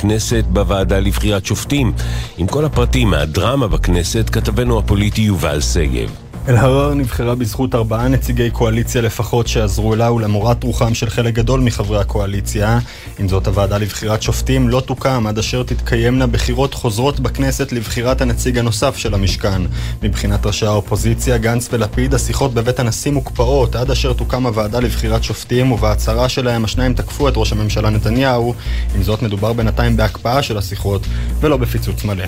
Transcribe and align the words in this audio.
כנסת 0.00 0.44
בוועדה 0.48 1.00
לבחירת 1.00 1.46
שופטים. 1.46 1.92
עם 2.38 2.46
כל 2.46 2.64
הפרטים 2.64 3.10
מהדרמה 3.10 3.68
בכנסת, 3.68 4.30
כתבנו 4.30 4.78
הפוליטי 4.78 5.20
יובל 5.20 5.60
שגב. 5.60 6.29
אל-הרר 6.48 6.94
נבחרה 6.94 7.34
בזכות 7.34 7.74
ארבעה 7.74 8.08
נציגי 8.08 8.50
קואליציה 8.50 9.02
לפחות 9.02 9.48
שעזרו 9.48 9.94
לה 9.94 10.12
ולמורת 10.12 10.64
רוחם 10.64 10.94
של 10.94 11.10
חלק 11.10 11.34
גדול 11.34 11.60
מחברי 11.60 12.00
הקואליציה. 12.00 12.78
עם 13.18 13.28
זאת, 13.28 13.46
הוועדה 13.46 13.78
לבחירת 13.78 14.22
שופטים 14.22 14.68
לא 14.68 14.80
תוקם 14.80 15.26
עד 15.26 15.38
אשר 15.38 15.62
תתקיימנה 15.62 16.26
בחירות 16.26 16.74
חוזרות 16.74 17.20
בכנסת 17.20 17.72
לבחירת 17.72 18.20
הנציג 18.20 18.58
הנוסף 18.58 18.96
של 18.96 19.14
המשכן. 19.14 19.62
מבחינת 20.02 20.46
ראשי 20.46 20.66
האופוזיציה, 20.66 21.38
גנץ 21.38 21.68
ולפיד, 21.72 22.14
השיחות 22.14 22.54
בבית 22.54 22.80
הנשיא 22.80 23.12
מוקפאות 23.12 23.76
עד 23.76 23.90
אשר 23.90 24.12
תוקם 24.12 24.46
הוועדה 24.46 24.80
לבחירת 24.80 25.24
שופטים, 25.24 25.72
ובהצהרה 25.72 26.28
שלהם 26.28 26.64
השניים 26.64 26.94
תקפו 26.94 27.28
את 27.28 27.32
ראש 27.36 27.52
הממשלה 27.52 27.90
נתניהו. 27.90 28.54
עם 28.94 29.02
זאת, 29.02 29.22
מדובר 29.22 29.52
בינתיים 29.52 29.96
בהקפאה 29.96 30.42
של 30.42 30.58
השיחות 30.58 31.06
ולא 31.40 31.56
בפיצוץ 31.56 32.04
מלא. 32.04 32.24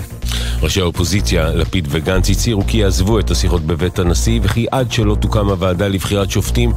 ראשי 0.61 0.81
האופוזיציה, 0.81 1.49
לפיד 1.49 1.87
וגנץ, 1.91 2.29
הצהירו 2.29 2.67
כי 2.67 2.77
יעזבו 2.77 3.19
את 3.19 3.31
השיחות 3.31 3.61
בבית 3.61 3.99
הנשיא 4.03 4.39
וכי 4.43 4.65
עד 4.71 4.91
שלא 4.91 5.17
תוקם 5.19 5.49
הוועדה 5.49 5.87
לבחירת 5.87 6.31
שופטים, 6.31 6.71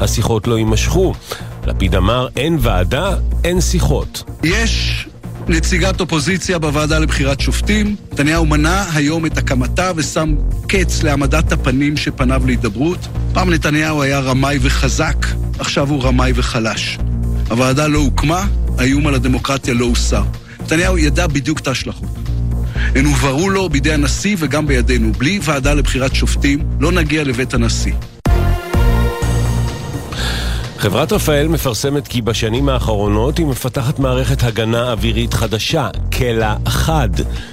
השיחות 0.00 0.46
לא 0.46 0.58
יימשכו. 0.58 1.14
לפיד 1.66 1.94
אמר, 1.94 2.28
אין 2.36 2.56
ועדה, 2.60 3.16
אין 3.44 3.60
שיחות. 3.60 4.22
יש 4.44 5.06
נציגת 5.48 6.00
אופוזיציה 6.00 6.58
בוועדה 6.58 6.98
לבחירת 6.98 7.40
שופטים. 7.40 7.96
נתניהו 8.12 8.46
מנע 8.46 8.84
היום 8.94 9.26
את 9.26 9.38
הקמתה 9.38 9.90
ושם 9.96 10.34
קץ 10.68 11.02
להעמדת 11.02 11.52
הפנים 11.52 11.96
שפניו 11.96 12.42
להידברות. 12.46 13.08
פעם 13.32 13.50
נתניהו 13.50 14.02
היה 14.02 14.20
רמאי 14.20 14.58
וחזק, 14.60 15.26
עכשיו 15.58 15.90
הוא 15.90 16.02
רמאי 16.02 16.32
וחלש. 16.34 16.98
הוועדה 17.50 17.86
לא 17.86 17.98
הוקמה, 17.98 18.46
האיום 18.78 19.06
על 19.06 19.14
הדמוקרטיה 19.14 19.74
לא 19.74 19.84
הוסר. 19.84 20.22
נתניהו 20.60 20.98
ידע 20.98 21.26
בדיוק 21.26 21.58
את 21.58 21.68
ההשלכות. 21.68 22.29
הן 22.94 23.04
הובהרו 23.04 23.50
לו 23.50 23.68
בידי 23.68 23.92
הנשיא 23.92 24.36
וגם 24.38 24.66
בידינו. 24.66 25.12
בלי 25.12 25.38
ועדה 25.42 25.74
לבחירת 25.74 26.14
שופטים 26.14 26.58
לא 26.80 26.92
נגיע 26.92 27.24
לבית 27.24 27.54
הנשיא. 27.54 27.92
חברת 30.78 31.12
רפאל 31.12 31.48
מפרסמת 31.48 32.08
כי 32.08 32.22
בשנים 32.22 32.68
האחרונות 32.68 33.38
היא 33.38 33.46
מפתחת 33.46 33.98
מערכת 33.98 34.42
הגנה 34.42 34.92
אווירית 34.92 35.34
חדשה, 35.34 35.88
קלע 36.10 36.54
אחד, 36.64 37.08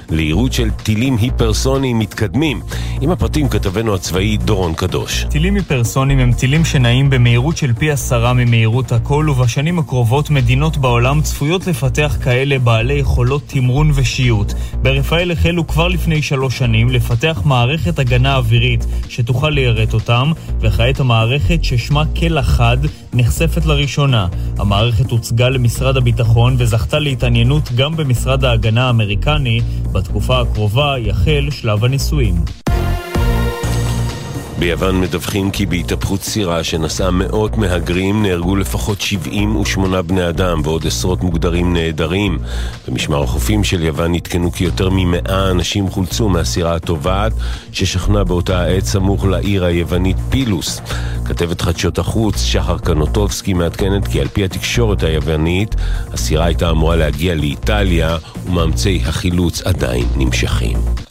לעירות 0.09 0.53
של 0.53 0.71
טילים 0.71 1.17
היפרסוניים 1.17 1.99
מתקדמים. 1.99 2.61
עם 3.01 3.11
הפרטים 3.11 3.49
כתבנו 3.49 3.95
הצבאי 3.95 4.37
דורון 4.37 4.73
קדוש. 4.73 5.25
טילים 5.29 5.55
היפרסוניים 5.55 6.19
הם 6.19 6.33
טילים 6.33 6.65
שנעים 6.65 7.09
במהירות 7.09 7.57
של 7.57 7.73
פי 7.73 7.91
עשרה 7.91 8.33
ממהירות 8.33 8.91
הכל, 8.91 9.27
ובשנים 9.29 9.79
הקרובות 9.79 10.29
מדינות 10.29 10.77
בעולם 10.77 11.21
צפויות 11.21 11.67
לפתח 11.67 12.17
כאלה 12.23 12.59
בעלי 12.59 12.93
יכולות 12.93 13.41
תמרון 13.47 13.91
ושיוט. 13.95 14.53
ברפאל 14.81 15.31
החלו 15.31 15.67
כבר 15.67 15.87
לפני 15.87 16.21
שלוש 16.21 16.57
שנים 16.57 16.89
לפתח 16.89 17.41
מערכת 17.45 17.99
הגנה 17.99 18.35
אווירית 18.35 18.85
שתוכל 19.09 19.49
ליירט 19.49 19.93
אותם, 19.93 20.31
וכעת 20.59 20.99
המערכת 20.99 21.63
ששמה 21.63 22.03
קלע 22.15 22.43
חד 22.43 22.77
נחשפת 23.13 23.65
לראשונה. 23.65 24.27
המערכת 24.57 25.11
הוצגה 25.11 25.49
למשרד 25.49 25.97
הביטחון 25.97 26.55
וזכתה 26.57 26.99
להתעניינות 26.99 27.71
גם 27.75 27.95
במשרד 27.95 28.45
ההגנה 28.45 28.87
האמריקני. 28.87 29.61
בתקופה 29.97 30.41
הקרובה 30.41 30.95
יחל 30.99 31.47
שלב 31.51 31.85
הניסויים. 31.85 32.35
ביוון 34.59 35.01
מדווחים 35.01 35.51
כי 35.51 35.65
בהתהפכות 35.65 36.21
סירה 36.21 36.63
שנשאה 36.63 37.11
מאות 37.11 37.57
מהגרים 37.57 38.23
נהרגו 38.23 38.55
לפחות 38.55 39.01
78 39.01 40.01
בני 40.01 40.29
אדם 40.29 40.61
ועוד 40.63 40.87
עשרות 40.87 41.23
מוגדרים 41.23 41.73
נעדרים. 41.73 42.39
במשמר 42.87 43.23
החופים 43.23 43.63
של 43.63 43.83
יוון 43.83 44.15
נתקנו 44.15 44.51
כי 44.51 44.63
יותר 44.63 44.89
ממאה 44.91 45.51
אנשים 45.51 45.89
חולצו 45.89 46.29
מהסירה 46.29 46.75
הטובעת 46.75 47.33
ששכנה 47.71 48.23
באותה 48.23 48.61
העת 48.61 48.85
סמוך 48.85 49.25
לעיר 49.25 49.65
היוונית 49.65 50.17
פילוס. 50.29 50.81
כתבת 51.25 51.61
חדשות 51.61 51.99
החוץ 51.99 52.43
שחר 52.43 52.77
קנוטובסקי 52.77 53.53
מעדכנת 53.53 54.07
כי 54.07 54.21
על 54.21 54.27
פי 54.27 54.43
התקשורת 54.43 55.03
היוונית 55.03 55.75
הסירה 56.13 56.45
הייתה 56.45 56.69
אמורה 56.69 56.95
להגיע 56.95 57.35
לאיטליה 57.35 58.17
ומאמצי 58.45 59.01
החילוץ 59.05 59.61
עדיין 59.61 60.05
נמשכים. 60.15 61.06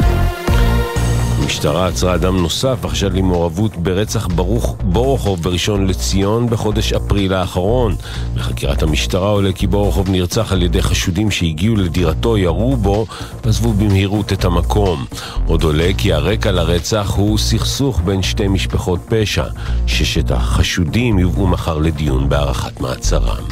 המשטרה 1.47 1.87
עצרה 1.87 2.15
אדם 2.15 2.37
נוסף 2.37 2.79
בחשד 2.81 3.15
למעורבות 3.15 3.77
ברצח 3.77 4.27
ברוך 4.27 4.77
בורוכוב 4.83 5.43
בראשון 5.43 5.87
לציון 5.87 6.51
בחודש 6.51 6.93
אפריל 6.93 7.35
האחרון. 7.35 7.97
בחקירת 8.35 8.83
המשטרה 8.83 9.29
עולה 9.29 9.53
כי 9.53 9.67
בורוכוב 9.67 10.11
נרצח 10.11 10.53
על 10.53 10.63
ידי 10.63 10.83
חשודים 10.83 11.31
שהגיעו 11.31 11.77
לדירתו, 11.77 12.39
ירו 12.39 12.77
בו 12.77 13.07
ועזבו 13.45 13.73
במהירות 13.73 14.33
את 14.33 14.45
המקום. 14.45 15.05
עוד 15.47 15.63
עולה 15.63 15.91
כי 15.99 16.13
הרקע 16.13 16.53
לרצח 16.53 17.13
הוא 17.17 17.39
סכסוך 17.39 18.01
בין 18.05 18.23
שתי 18.23 18.49
משפחות 18.49 19.01
פשע. 19.09 19.45
ששת 19.87 20.31
החשודים 20.31 21.19
יובאו 21.19 21.47
מחר 21.47 21.79
לדיון 21.79 22.29
בהארכת 22.29 22.81
מעצרם. 22.81 23.45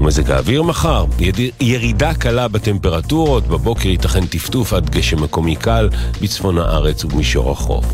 ומזג 0.00 0.30
האוויר 0.30 0.62
מחר, 0.62 1.04
ירידה 1.60 2.14
קלה 2.14 2.48
בטמפרטורות, 2.48 3.46
בבוקר 3.46 3.88
ייתכן 3.88 4.26
טפטוף 4.26 4.72
עד 4.72 4.90
גשם 4.90 5.22
מקומי 5.22 5.56
קל 5.56 5.88
בצפון 6.22 6.58
הארץ 6.58 7.04
ובמישור 7.28 7.50
החוף. 7.50 7.84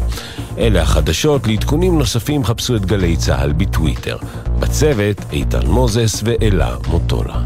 אלה 0.59 0.83
החדשות, 0.83 1.47
לעדכונים 1.47 1.99
נוספים 1.99 2.45
חפשו 2.45 2.77
את 2.77 2.87
גלי 2.87 3.17
צה"ל 3.17 3.53
בטוויטר. 3.53 4.17
בצוות 4.59 5.17
איתן 5.33 5.67
מוזס 5.67 6.23
ואלה 6.25 6.77
מוטולה. 6.89 7.41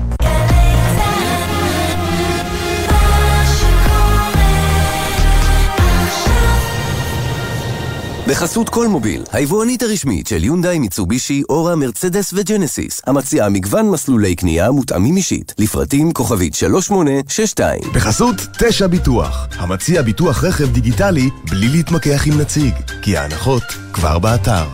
בחסות 8.28 8.68
כל 8.68 8.88
מוביל, 8.88 9.22
היבואנית 9.32 9.82
הרשמית 9.82 10.26
של 10.26 10.44
יונדאי, 10.44 10.78
מיצובישי, 10.78 11.42
אורה, 11.48 11.76
מרצדס 11.76 12.32
וג'נסיס, 12.36 13.00
המציעה 13.06 13.48
מגוון 13.48 13.90
מסלולי 13.90 14.34
קנייה 14.34 14.70
מותאמים 14.70 15.16
אישית, 15.16 15.54
לפרטים 15.58 16.12
כוכבית 16.12 16.54
3862. 16.54 17.80
בחסות 17.94 18.34
תשע 18.58 18.86
ביטוח, 18.86 19.48
המציע 19.56 20.02
ביטוח 20.02 20.44
רכב 20.44 20.72
דיגיטלי 20.72 21.28
בלי 21.50 21.68
להתמקח 21.68 22.26
עם 22.26 22.40
נציג, 22.40 22.74
כי 23.02 23.16
ההנחות 23.16 23.64
כבר 23.92 24.18
באתר. 24.18 24.66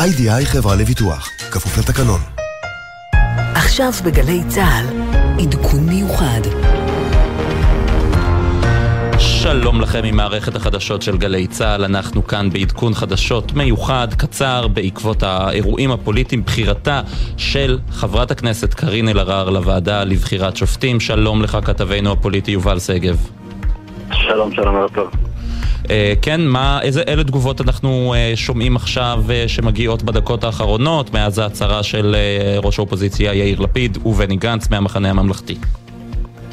איי-די-איי 0.00 0.46
חברה 0.46 0.76
לביטוח, 0.76 1.28
כפוף 1.50 1.78
לתקנון. 1.78 2.20
עכשיו 3.54 3.92
בגלי 4.04 4.40
צה"ל, 4.48 4.86
עדכון 5.42 5.86
מיוחד. 5.86 6.59
שלום 9.42 9.80
לכם 9.80 10.00
ממערכת 10.04 10.56
החדשות 10.56 11.02
של 11.02 11.16
גלי 11.16 11.46
צה"ל, 11.46 11.84
אנחנו 11.84 12.26
כאן 12.26 12.50
בעדכון 12.50 12.94
חדשות 12.94 13.52
מיוחד, 13.52 14.08
קצר, 14.14 14.68
בעקבות 14.68 15.22
האירועים 15.22 15.90
הפוליטיים, 15.90 16.42
בחירתה 16.44 17.00
של 17.36 17.78
חברת 17.90 18.30
הכנסת 18.30 18.74
קארין 18.74 19.08
אלהרר 19.08 19.50
לוועדה 19.50 20.04
לבחירת 20.04 20.56
שופטים. 20.56 21.00
שלום 21.00 21.42
לך 21.42 21.58
כתבנו 21.64 22.12
הפוליטי 22.12 22.50
יובל 22.50 22.78
שגב. 22.78 23.16
שלום, 24.12 24.54
שלום, 24.54 24.76
ערב 24.76 24.90
טוב. 24.94 25.10
Uh, 25.84 25.88
כן, 26.22 26.40
מה, 26.46 26.82
איזה, 26.82 27.02
אלה 27.08 27.24
תגובות 27.24 27.60
אנחנו 27.60 28.14
uh, 28.14 28.36
שומעים 28.36 28.76
עכשיו 28.76 29.22
uh, 29.26 29.48
שמגיעות 29.48 30.02
בדקות 30.02 30.44
האחרונות 30.44 31.14
מאז 31.14 31.38
ההצהרה 31.38 31.82
של 31.82 32.16
ראש 32.62 32.78
האופוזיציה 32.78 33.34
יאיר 33.34 33.60
לפיד 33.60 33.98
ובני 34.06 34.36
גנץ 34.36 34.70
מהמחנה 34.70 35.10
הממלכתי? 35.10 35.56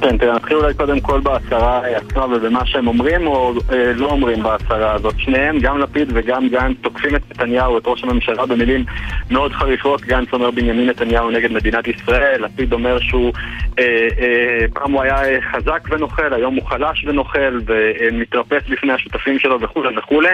כן, 0.10 0.18
תראה, 0.18 0.36
נתחיל 0.36 0.58
אולי 0.58 0.74
קודם 0.74 1.00
כל 1.00 1.20
בהצהרה 1.20 1.88
עצמה 1.88 2.26
ובמה 2.26 2.66
שהם 2.66 2.88
אומרים 2.88 3.28
או 3.28 3.54
אה, 3.72 3.94
לא 3.96 4.06
אומרים 4.06 4.44
בהצהרה 4.44 4.94
הזאת. 4.94 5.14
שניהם, 5.18 5.60
גם 5.60 5.80
לפיד 5.80 6.12
וגם 6.14 6.50
גנץ, 6.50 6.78
תוקפים 6.82 7.16
את 7.16 7.22
נתניהו, 7.32 7.78
את 7.78 7.84
ראש 7.86 8.04
הממשלה, 8.04 8.46
במילים 8.46 8.86
מאוד 9.32 9.52
חריפות. 9.52 10.02
גנץ 10.02 10.34
אומר 10.34 10.52
בנימין 10.52 10.90
נתניהו 10.90 11.32
נגד 11.32 11.52
מדינת 11.52 11.88
ישראל, 11.88 12.44
לפיד 12.44 12.74
אומר 12.74 13.00
שהוא, 13.00 13.34
אה, 13.80 14.08
אה, 14.20 14.66
פעם 14.74 14.92
הוא 14.92 15.02
היה 15.02 15.42
חזק 15.52 15.88
ונוכל, 15.90 16.34
היום 16.34 16.56
הוא 16.56 16.66
חלש 16.66 17.06
ונוכל 17.08 17.60
ומתרפס 17.66 18.64
בפני 18.70 18.94
השותפים 18.94 19.40
שלו 19.40 19.62
וכולי 19.62 19.98
וכולי. 19.98 20.30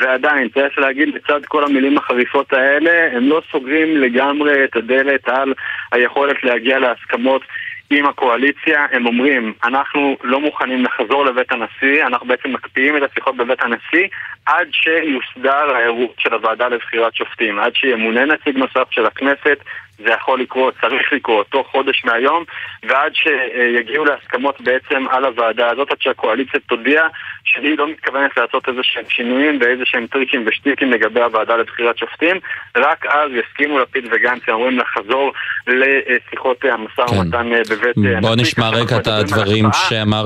ועדיין, 0.00 0.48
צריך 0.48 0.78
להגיד, 0.78 1.08
לצד 1.08 1.40
כל 1.48 1.64
המילים 1.64 1.98
החריפות 1.98 2.52
האלה, 2.52 3.16
הם 3.16 3.28
לא 3.28 3.42
סוגרים 3.52 3.96
לגמרי 3.96 4.64
את 4.64 4.76
הדלת 4.76 5.28
על 5.28 5.54
היכולת 5.92 6.44
להגיע 6.44 6.78
להסכמות. 6.78 7.42
עם 7.90 8.06
הקואליציה, 8.06 8.86
הם 8.92 9.06
אומרים, 9.06 9.52
אנחנו 9.64 10.16
לא 10.22 10.40
מוכנים 10.40 10.84
לחזור 10.84 11.24
לבית 11.24 11.52
הנשיא, 11.52 12.06
אנחנו 12.06 12.26
בעצם 12.26 12.52
מקפיאים 12.52 12.96
את 12.96 13.02
השיחות 13.10 13.36
בבית 13.36 13.62
הנשיא 13.62 14.08
עד 14.46 14.68
שיוסדר 14.72 15.76
העירות 15.76 16.14
של 16.18 16.34
הוועדה 16.34 16.68
לבחירת 16.68 17.14
שופטים, 17.14 17.58
עד 17.58 17.76
שימונה 17.76 18.24
נציג 18.24 18.56
נוסף 18.56 18.90
של 18.90 19.06
הכנסת 19.06 19.58
זה 20.04 20.10
יכול 20.10 20.40
לקרות, 20.40 20.74
צריך 20.80 21.12
לקרות, 21.12 21.46
תוך 21.48 21.66
חודש 21.70 22.04
מהיום, 22.04 22.44
ועד 22.82 23.12
שיגיעו 23.14 24.04
להסכמות 24.04 24.60
בעצם 24.60 25.04
על 25.10 25.24
הוועדה 25.24 25.70
הזאת, 25.70 25.90
עד 25.90 25.96
שהקואליציה 26.00 26.60
תודיע 26.68 27.02
שהיא 27.44 27.78
לא 27.78 27.88
מתכוונת 27.88 28.36
לעשות 28.36 28.68
איזה 28.68 28.80
שהם 28.82 29.04
שינויים 29.08 29.58
ואיזה 29.60 29.82
שהם 29.86 30.06
טריקים 30.06 30.44
ושטיקים 30.46 30.90
לגבי 30.90 31.20
הוועדה 31.20 31.56
לבחירת 31.56 31.98
שופטים, 31.98 32.36
רק 32.76 33.06
אז 33.06 33.30
יסכימו 33.32 33.78
לפיד 33.78 34.04
וגנץ, 34.12 34.42
הם 34.48 34.54
אומרים 34.54 34.78
לחזור 34.78 35.32
לשיחות 35.66 36.64
המשא 36.64 37.14
ומתן 37.14 37.48
כן. 37.50 37.74
בבית... 37.74 38.22
בוא 38.22 38.36
נשמע 38.36 38.68
רגע 38.68 38.96
את 38.96 39.06
הדברים 39.06 39.64
שאמר... 39.72 40.24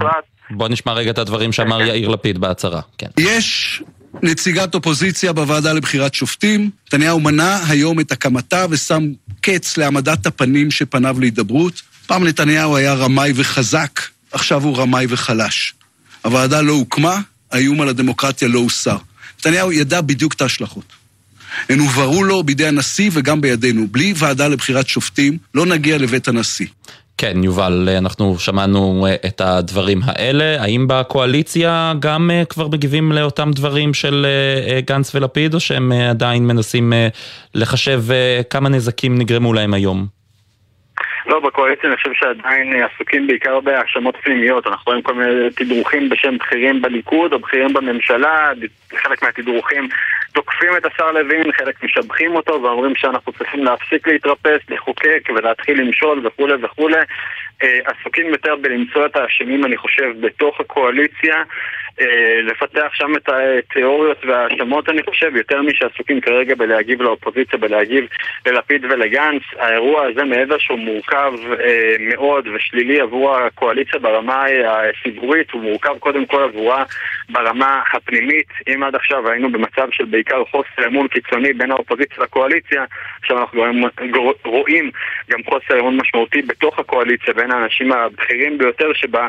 לא, 0.00 0.10
בוא 0.50 0.68
נשמע 0.68 0.92
רגע 0.92 1.10
את 1.10 1.18
הדברים 1.18 1.52
שאמר 1.52 1.80
יאיר 1.80 2.08
לפיד 2.08 2.38
בהצהרה. 2.38 2.80
כן. 2.98 3.06
יש 3.18 3.82
נציגת 4.22 4.74
אופוזיציה 4.74 5.32
בוועדה 5.32 5.72
לבחירת 5.72 6.14
שופטים. 6.14 6.70
נתניהו 6.86 7.20
מנע 7.20 7.58
היום 7.68 8.00
את 8.00 8.12
הקמתה 8.12 8.66
ושם 8.70 9.12
קץ 9.40 9.76
להעמדת 9.76 10.26
הפנים 10.26 10.70
שפניו 10.70 11.20
להידברות. 11.20 11.82
פעם 12.06 12.24
נתניהו 12.24 12.76
היה 12.76 12.94
רמאי 12.94 13.32
וחזק, 13.34 14.00
עכשיו 14.32 14.64
הוא 14.64 14.76
רמאי 14.76 15.06
וחלש. 15.08 15.74
הוועדה 16.24 16.60
לא 16.60 16.72
הוקמה, 16.72 17.20
האיום 17.52 17.80
על 17.80 17.88
הדמוקרטיה 17.88 18.48
לא 18.48 18.58
הוסר. 18.58 18.96
נתניהו 19.38 19.72
ידע 19.72 20.00
בדיוק 20.00 20.32
את 20.34 20.40
ההשלכות. 20.40 20.84
הן 21.68 21.78
הובהרו 21.78 22.24
לו 22.24 22.42
בידי 22.42 22.66
הנשיא 22.66 23.10
וגם 23.12 23.40
בידינו. 23.40 23.86
בלי 23.90 24.14
ועדה 24.16 24.48
לבחירת 24.48 24.88
שופטים 24.88 25.38
לא 25.54 25.66
נגיע 25.66 25.98
לבית 25.98 26.28
הנשיא. 26.28 26.66
כן, 27.18 27.44
יובל, 27.44 27.88
אנחנו 27.98 28.38
שמענו 28.38 29.06
אה, 29.06 29.14
את 29.26 29.40
הדברים 29.40 30.00
האלה. 30.04 30.62
האם 30.62 30.86
בקואליציה 30.88 31.94
גם 31.98 32.30
אה, 32.30 32.44
כבר 32.44 32.68
מגיבים 32.68 33.12
לאותם 33.12 33.50
דברים 33.54 33.94
של 33.94 34.26
אה, 34.68 34.80
גנץ 34.80 35.14
ולפיד, 35.14 35.54
או 35.54 35.60
שהם 35.60 35.92
עדיין 35.92 36.46
מנסים 36.46 36.92
לחשב 37.54 38.04
כמה 38.50 38.68
נזקים 38.68 39.18
נגרמו 39.18 39.52
להם 39.52 39.74
היום? 39.74 40.15
לא, 41.26 41.40
בקואליציה 41.40 41.88
אני 41.88 41.96
חושב 41.96 42.10
שעדיין 42.14 42.82
עסוקים 42.82 43.26
בעיקר 43.26 43.60
בהאשמות 43.60 44.16
פנימיות. 44.22 44.66
אנחנו 44.66 44.82
רואים 44.86 45.02
כל 45.02 45.14
מיני 45.14 45.50
תדרוכים 45.50 46.08
בשם 46.08 46.38
בכירים 46.38 46.82
בליכוד 46.82 47.32
או 47.32 47.38
בכירים 47.38 47.72
בממשלה, 47.72 48.52
חלק 48.96 49.22
מהתדרוכים 49.22 49.88
תוקפים 50.32 50.76
את 50.76 50.86
השר 50.86 51.12
לוין, 51.12 51.52
חלק 51.52 51.84
משבחים 51.84 52.34
אותו 52.36 52.62
ואומרים 52.62 52.96
שאנחנו 52.96 53.32
צריכים 53.32 53.64
להפסיק 53.64 54.08
להתרפס, 54.08 54.60
לחוקק 54.68 55.28
ולהתחיל 55.34 55.80
למשול 55.80 56.26
וכולי 56.26 56.54
וכולי. 56.62 57.00
אה, 57.62 57.78
עסוקים 57.84 58.26
יותר 58.26 58.56
בלמצוא 58.56 59.06
את 59.06 59.16
האשמים, 59.16 59.64
אני 59.64 59.76
חושב, 59.76 60.12
בתוך 60.20 60.60
הקואליציה, 60.60 61.36
אה, 61.36 61.42
לפתח 62.42 62.90
שם 62.92 63.16
את 63.16 63.28
התיאוריות 63.28 64.24
וההאשמות, 64.24 64.88
אני 64.88 65.02
חושב, 65.02 65.36
יותר 65.36 65.62
משעסוקים 65.62 66.20
כרגע 66.20 66.54
בלהגיב 66.54 67.02
לאופוזיציה, 67.02 67.58
בלהגיב 67.58 68.04
ללפיד 68.46 68.84
ולגנץ. 68.84 69.42
האירוע 69.58 70.06
הזה, 70.06 70.24
מעבר 70.24 70.58
שהוא 70.58 70.78
מורכב 70.78 71.32
אה, 71.60 71.96
מאוד 72.00 72.48
ושלילי 72.48 73.00
עבור 73.00 73.36
הקואליציה 73.36 74.00
ברמה 74.00 74.44
הציבורית, 74.66 75.50
הוא 75.50 75.62
מורכב 75.62 75.98
קודם 75.98 76.26
כל 76.26 76.42
עבורה 76.42 76.84
ברמה 77.28 77.82
הפנימית. 77.92 78.46
אם 78.74 78.82
עד 78.82 78.94
עכשיו 78.94 79.30
היינו 79.30 79.52
במצב 79.52 79.88
של 79.92 80.04
בעיקר 80.04 80.44
חוסר 80.44 80.86
אמון 80.86 81.08
קיצוני 81.08 81.52
בין 81.52 81.70
האופוזיציה 81.70 82.24
לקואליציה, 82.24 82.84
עכשיו 83.20 83.38
אנחנו 83.38 83.62
רואים 84.44 84.90
גם 85.30 85.38
חוסר 85.44 85.80
אמון 85.80 85.96
משמעותי 85.96 86.42
בתוך 86.42 86.78
הקואליציה 86.78 87.34
בין 87.34 87.50
האנשים 87.50 87.92
הבכירים 87.92 88.58
ביותר 88.58 88.92
שבה, 88.92 89.28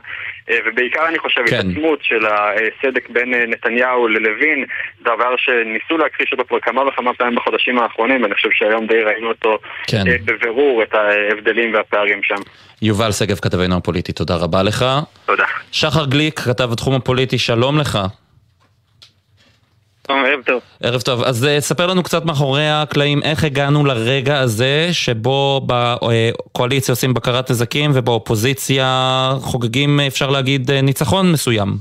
אה, 0.49 0.57
ובעיקר 0.65 1.07
אני 1.07 1.19
חושב 1.19 1.41
כן. 1.45 1.55
התעצמות 1.55 1.99
של 2.03 2.25
הסדק 2.57 3.09
בין 3.09 3.33
אה, 3.33 3.45
נתניהו 3.47 4.07
ללוין, 4.07 4.65
דבר 5.01 5.35
שניסו 5.37 5.97
להכחיש 5.97 6.31
אותו 6.31 6.43
כבר 6.47 6.59
כמה 6.59 6.81
וכמה 6.87 7.13
פעמים 7.13 7.35
בחודשים 7.35 7.79
האחרונים, 7.79 8.23
ואני 8.23 8.35
חושב 8.35 8.49
שהיום 8.51 8.87
די 8.87 9.01
ראינו 9.01 9.27
אותו 9.27 9.57
כן. 9.87 10.07
אה, 10.07 10.15
בבירור, 10.25 10.83
את 10.83 10.93
ההבדלים 10.93 11.73
והפערים 11.73 12.23
שם. 12.23 12.41
יובל 12.81 13.11
שגב, 13.11 13.35
כתבנו 13.35 13.77
הפוליטי, 13.77 14.11
תודה 14.11 14.35
רבה 14.35 14.63
לך. 14.63 14.85
תודה. 15.25 15.45
שחר 15.71 16.05
גליק, 16.05 16.39
כתב 16.39 16.71
התחום 16.71 16.93
הפוליטי, 16.95 17.37
שלום 17.37 17.77
לך. 17.77 17.99
ערב 20.09 20.43
טוב. 20.45 20.61
ערב 20.83 21.01
טוב. 21.01 21.23
אז 21.23 21.43
uh, 21.43 21.61
ספר 21.61 21.87
לנו 21.87 22.03
קצת 22.03 22.25
מאחורי 22.25 22.69
הקלעים 22.69 23.21
איך 23.23 23.43
הגענו 23.43 23.85
לרגע 23.85 24.39
הזה 24.39 24.89
שבו 24.91 25.61
בקואליציה 25.67 26.91
עושים 26.91 27.13
בקרת 27.13 27.51
נזקים 27.51 27.91
ובאופוזיציה 27.93 29.31
חוגגים, 29.41 29.99
אפשר 29.99 30.29
להגיד, 30.29 30.71
אה, 30.71 30.81
ניצחון 30.81 31.31
מסוים. 31.31 31.77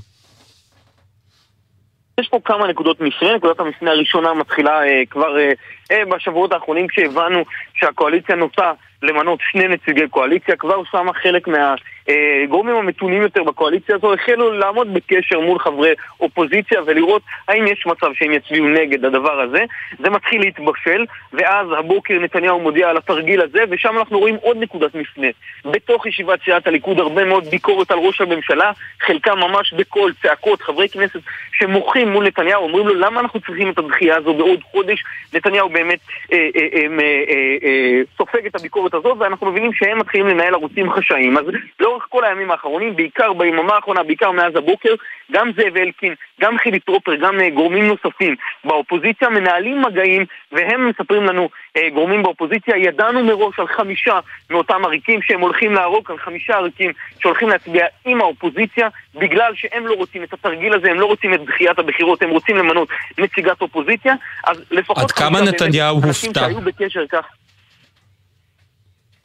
יש 2.20 2.28
פה 2.28 2.40
כמה 2.44 2.66
נקודות 2.66 3.00
מפנה, 3.00 3.36
נקודת 3.36 3.60
המפנה 3.60 3.90
הראשונה 3.90 4.34
מתחילה 4.34 4.82
אה, 4.84 5.02
כבר 5.10 5.38
אה, 5.38 5.52
אה, 5.90 6.04
בשבועות 6.04 6.52
האחרונים 6.52 6.86
כשהבנו 6.86 7.44
שהקואליציה 7.74 8.36
נוטה 8.36 8.72
למנות 9.02 9.38
שני 9.50 9.68
נציגי 9.68 10.08
קואליציה, 10.08 10.56
כבר 10.56 10.82
שמה 10.90 11.12
חלק 11.12 11.48
מהגורמים 11.48 12.76
המתונים 12.76 13.22
יותר 13.22 13.42
בקואליציה 13.42 13.94
הזו 13.94 14.14
החלו 14.14 14.52
לעמוד 14.52 14.94
בקשר 14.94 15.40
מול 15.40 15.58
חברי 15.58 15.92
אופוזיציה 16.20 16.80
ולראות 16.86 17.22
האם 17.48 17.66
יש 17.66 17.86
מצב 17.86 18.06
שהם 18.14 18.32
יצביעו 18.32 18.68
נגד 18.68 19.04
הדבר 19.04 19.40
הזה. 19.40 19.64
זה 19.98 20.10
מתחיל 20.10 20.40
להתבשל, 20.40 21.04
ואז 21.32 21.66
הבוקר 21.78 22.14
נתניהו 22.14 22.60
מודיע 22.60 22.90
על 22.90 22.96
התרגיל 22.96 23.40
הזה, 23.40 23.60
ושם 23.70 23.98
אנחנו 23.98 24.18
רואים 24.18 24.36
עוד 24.42 24.56
נקודת 24.60 24.94
מפנה. 24.94 25.28
בתוך 25.64 26.06
ישיבת 26.06 26.38
סיעת 26.44 26.66
הליכוד 26.66 26.98
הרבה 26.98 27.24
מאוד 27.24 27.44
ביקורת 27.44 27.90
על 27.90 27.98
ראש 27.98 28.20
הממשלה, 28.20 28.72
חלקם 29.00 29.38
ממש 29.38 29.72
בקול, 29.72 30.12
צעקות, 30.22 30.62
חברי 30.62 30.88
כנסת 30.88 31.20
שמוחים 31.52 32.08
מול 32.08 32.26
נתניהו, 32.26 32.62
אומרים 32.62 32.86
לו 32.86 32.94
למה 32.94 33.20
אנחנו 33.20 33.40
צריכים 33.40 33.70
את 33.70 33.78
הדחייה 33.78 34.16
הזו 34.16 34.34
בעוד 34.34 34.60
חודש? 34.62 35.04
נתניהו 35.34 35.68
באמת 35.68 35.98
אה, 36.32 36.38
אה, 36.56 36.66
אה, 36.74 36.86
אה, 37.02 37.56
אה, 37.62 38.00
סופג 38.16 38.46
את 38.46 38.54
הביקורת 38.56 38.94
הזאת, 38.96 39.16
ואנחנו 39.20 39.50
מבינים 39.50 39.72
שהם 39.72 39.98
מתחילים 39.98 40.26
לנהל 40.26 40.54
ערוצים 40.54 40.90
חשאיים. 40.90 41.38
אז 41.38 41.44
לאורך 41.80 42.06
כל 42.08 42.24
הימים 42.24 42.50
האחרונים, 42.50 42.96
בעיקר 42.96 43.32
ביממה 43.32 43.74
האחרונה, 43.74 44.02
בעיקר 44.02 44.30
מאז 44.30 44.56
הבוקר, 44.56 44.94
גם 45.32 45.50
זאב 45.56 45.76
אלקין, 45.76 46.14
גם 46.40 46.58
חילי 46.58 46.80
טרופר, 46.80 47.14
גם 47.14 47.40
אה, 47.40 47.50
גורמים 47.50 47.86
נוספים 47.86 48.36
באופוזיציה 48.64 49.28
מנהלים 49.28 49.82
מגעים, 49.82 50.24
והם 50.52 50.88
מספרים 50.88 51.24
לנו, 51.24 51.48
אה, 51.76 51.90
גורמים 51.90 52.22
באופוזיציה, 52.22 52.76
ידענו 52.76 53.24
מראש 53.24 53.58
על 53.58 53.66
חמישה 53.66 54.20
מאותם 54.50 54.84
עריקים 54.84 55.22
שהם 55.22 55.40
הולכים 55.40 55.72
להרוג, 55.74 56.10
על 56.10 56.18
חמישה 56.18 56.54
עריקים 56.54 56.92
שהולכים 57.20 57.48
להצביע 57.48 57.86
עם 58.04 58.20
האופוזיציה, 58.20 58.88
בגלל 59.14 59.52
שהם 59.54 59.86
לא 59.86 59.94
רוצים 59.94 60.22
את 60.22 60.32
התרגיל 60.32 60.74
הזה, 60.74 60.90
הם 60.90 61.00
לא 61.00 61.06
רוצים 61.06 61.34
את 61.34 61.44
דחיית 61.44 61.78
הבחירות, 61.78 62.22
הם 62.22 62.30
רוצים 62.30 62.56
למנות 62.56 62.88
נציגת 63.18 63.60
אופוזיציה, 63.60 64.14
אז 64.44 64.64
לפחות... 64.70 64.98
עד 64.98 65.10
כמה 65.10 65.40
נתניהו 65.40 65.96
הופתע? 65.96 66.48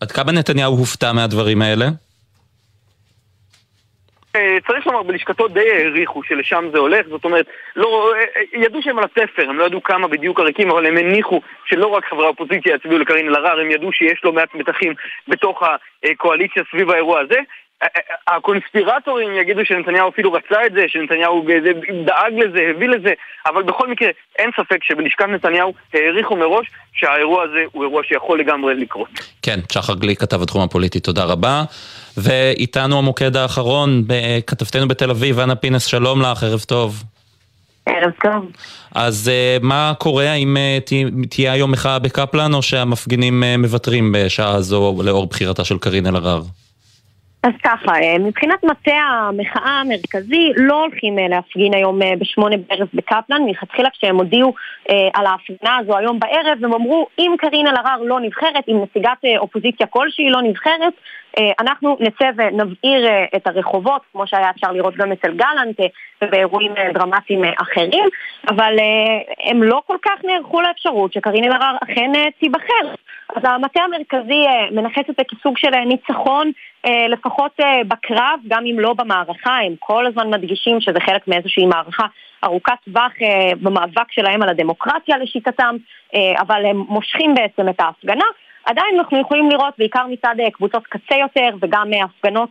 עד 0.02 0.12
כמה 0.12 0.32
נתניהו 0.32 0.74
הופתע 0.74 1.14
מהדברים 1.14 1.62
האלה? 1.62 1.86
אה, 4.36 4.58
צריך 4.68 4.88
לומר, 4.88 5.04
בלשכתו 5.04 5.48
די 5.48 5.72
העריכו 5.72 6.24
שלשם 6.24 6.66
זה 6.72 6.78
הולך, 6.78 7.08
זאת 7.10 7.26
אומרת, 7.26 7.46
לא, 7.76 8.14
אה, 8.16 8.62
ידעו 8.62 8.82
שהם 8.82 8.98
על 8.98 9.04
הספר, 9.04 9.50
הם 9.50 9.60
לא 9.60 9.66
ידעו 9.66 9.84
כמה 9.84 10.08
בדיוק 10.08 10.40
עריקים, 10.40 10.72
אבל 10.72 10.86
הם 10.86 10.98
הניחו 10.98 11.42
שלא 11.66 11.88
רק 11.88 12.06
חברי 12.10 12.26
האופוזיציה 12.26 12.76
יצביעו 12.76 13.00
לקארין 13.00 13.28
אלהרר, 13.28 13.60
הם 13.60 13.72
ידעו 13.72 13.92
שיש 13.92 14.22
לא 14.24 14.34
מעט 14.34 14.56
מתחים 14.56 14.94
בתוך 15.28 15.64
הקואליציה 16.04 16.64
סביב 16.72 16.90
האירוע 16.90 17.20
הזה. 17.20 17.40
הקונספירטורים 18.28 19.36
יגידו 19.36 19.66
שנתניהו 19.66 20.10
אפילו 20.10 20.34
רצה 20.34 20.66
את 20.66 20.74
זה, 20.74 20.82
שנתניהו 20.88 21.46
דאג 22.06 22.34
לזה, 22.34 22.60
הביא 22.76 22.90
לזה, 22.90 23.14
אבל 23.46 23.64
בכל 23.64 23.92
מקרה 23.92 24.10
אין 24.40 24.50
ספק 24.58 24.84
שבלשכת 24.84 25.26
נתניהו 25.26 25.74
העריכו 25.94 26.36
מראש 26.36 26.68
שהאירוע 26.94 27.44
הזה 27.44 27.60
הוא 27.72 27.84
אירוע 27.84 28.02
שיכול 28.04 28.40
לגמרי 28.40 28.76
לקרות. 28.76 29.10
כן, 29.42 29.60
שחר 29.72 29.96
גליק 29.96 30.20
כתב 30.20 30.42
התחום 30.42 30.62
הפוליטי, 30.62 31.00
תודה 31.00 31.24
רבה. 31.24 31.64
ואיתנו 32.18 32.98
המוקד 32.98 33.36
האחרון, 33.36 34.04
כתבתנו 34.48 34.88
בתל 34.88 35.10
אביב, 35.10 35.40
אנה 35.40 35.56
פינס, 35.56 35.86
שלום 35.86 36.22
לך, 36.22 36.44
ערב 36.44 36.60
טוב. 36.60 37.04
ערב 37.86 38.12
טוב. 38.22 38.52
אז 38.96 39.32
uh, 39.32 39.64
מה 39.66 39.94
קורה, 39.98 40.32
האם 40.32 40.58
uh, 40.58 41.28
תהיה 41.30 41.52
היום 41.52 41.72
מחאה 41.72 42.00
בקפלן, 42.00 42.54
או 42.54 42.62
שהמפגינים 42.62 43.44
uh, 43.44 43.58
מוותרים 43.58 44.12
בשעה 44.12 44.62
זו 44.62 44.96
לאור 45.06 45.28
בחירתה 45.28 45.66
של 45.66 45.78
קארין 45.78 46.08
אלהרר? 46.08 46.42
אז 47.44 47.52
ככה, 47.64 47.92
מבחינת 48.20 48.64
מטה 48.64 48.92
המחאה 48.92 49.82
המרכזי 49.82 50.52
לא 50.56 50.82
הולכים 50.82 51.16
להפגין 51.30 51.74
היום 51.74 52.00
בשמונה 52.20 52.56
בערב 52.58 52.88
בקפלן, 52.94 53.42
מלכתחילה 53.46 53.90
כשהם 53.90 54.18
הודיעו 54.18 54.54
על 55.14 55.26
ההפגנה 55.26 55.78
הזו 55.78 55.98
היום 55.98 56.20
בערב, 56.20 56.58
הם 56.64 56.74
אמרו 56.74 57.08
אם 57.20 57.32
קארין 57.38 57.68
אלהרר 57.68 58.02
לא 58.02 58.20
נבחרת, 58.20 58.64
אם 58.68 58.82
נציגת 58.84 59.18
אופוזיציה 59.38 59.88
כלשהי 59.88 60.30
לא 60.30 60.42
נבחרת, 60.42 60.94
אנחנו 61.60 61.98
נצא 62.00 62.30
ונבעיר 62.38 63.08
את 63.36 63.48
הרחובות, 63.48 64.02
כמו 64.12 64.28
שהיה 64.28 64.50
אפשר 64.50 64.72
לראות 64.72 64.96
גם 64.96 65.12
אצל 65.12 65.32
גלנט 65.32 65.80
ובאירועים 66.22 66.74
דרמטיים 66.94 67.42
אחרים, 67.62 68.06
אבל 68.48 68.76
הם 69.46 69.64
לא 69.64 69.82
כל 69.88 69.98
כך 70.02 70.24
נערכו 70.24 70.62
לאפשרות 70.62 71.14
שקארין 71.14 71.44
אלהרר 71.44 71.76
אכן 71.84 72.12
תיבחר. 72.40 72.96
אז 73.36 73.44
המטה 73.44 73.82
המרכזי 73.82 74.46
מנכס 74.72 75.10
את 75.10 75.16
זה 75.18 75.24
כסוג 75.24 75.58
של 75.58 75.76
ניצחון 75.76 76.52
לפחות 77.10 77.60
בקרב, 77.88 78.40
גם 78.48 78.66
אם 78.66 78.80
לא 78.80 78.94
במערכה, 78.94 79.58
הם 79.66 79.74
כל 79.80 80.06
הזמן 80.06 80.30
מדגישים 80.30 80.82
שזה 80.82 81.00
חלק 81.00 81.28
מאיזושהי 81.28 81.66
מערכה 81.66 82.06
ארוכת 82.44 82.74
טווח 82.86 83.12
במאבק 83.62 84.12
שלהם 84.12 84.44
על 84.44 84.50
הדמוקרטיה 84.50 85.18
לשיטתם, 85.18 85.76
אבל 86.40 86.66
הם 86.66 86.78
מושכים 86.78 87.36
בעצם 87.36 87.70
את 87.70 87.80
ההפגנה. 87.80 88.26
עדיין 88.66 88.96
אנחנו 89.00 89.22
יכולים 89.22 89.50
לראות 89.50 89.74
בעיקר 89.78 90.06
מצד 90.10 90.36
קבוצות 90.54 90.84
קצה 90.88 91.16
יותר 91.16 91.50
וגם 91.62 91.88
הפגנות 92.04 92.50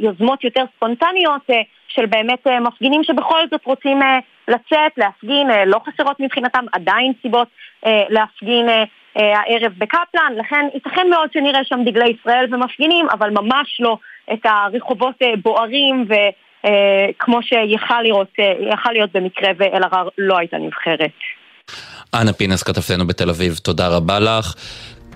יוזמות 0.00 0.44
יותר 0.44 0.64
ספונטניות 0.76 1.46
של 1.88 2.06
באמת 2.06 2.46
מפגינים 2.60 3.04
שבכל 3.04 3.40
זאת 3.50 3.64
רוצים 3.64 4.00
לצאת, 4.48 4.92
להפגין, 4.96 5.46
לא 5.66 5.80
חסרות 5.86 6.20
מבחינתם 6.20 6.64
עדיין 6.72 7.12
סיבות 7.22 7.48
להפגין 7.86 8.66
הערב 9.14 9.72
בקפלן, 9.78 10.32
לכן 10.36 10.66
ייתכן 10.74 11.10
מאוד 11.10 11.32
שנראה 11.32 11.64
שם 11.64 11.80
דגלי 11.84 12.16
ישראל 12.20 12.54
ומפגינים, 12.54 13.06
אבל 13.12 13.30
ממש 13.30 13.80
לא 13.80 13.96
את 14.32 14.40
הרחובות 14.44 15.14
בוערים 15.42 16.06
וכמו 16.08 17.42
שיכל 17.42 18.02
להיות 18.92 19.12
במקרה 19.14 19.50
ואלהרר 19.56 20.08
לא 20.18 20.38
הייתה 20.38 20.56
נבחרת. 20.58 21.10
אנה 22.20 22.32
פינס, 22.32 22.62
כתבתנו 22.62 23.06
בתל 23.06 23.30
אביב, 23.30 23.56
תודה 23.56 23.88
רבה 23.96 24.18
לך. 24.20 24.54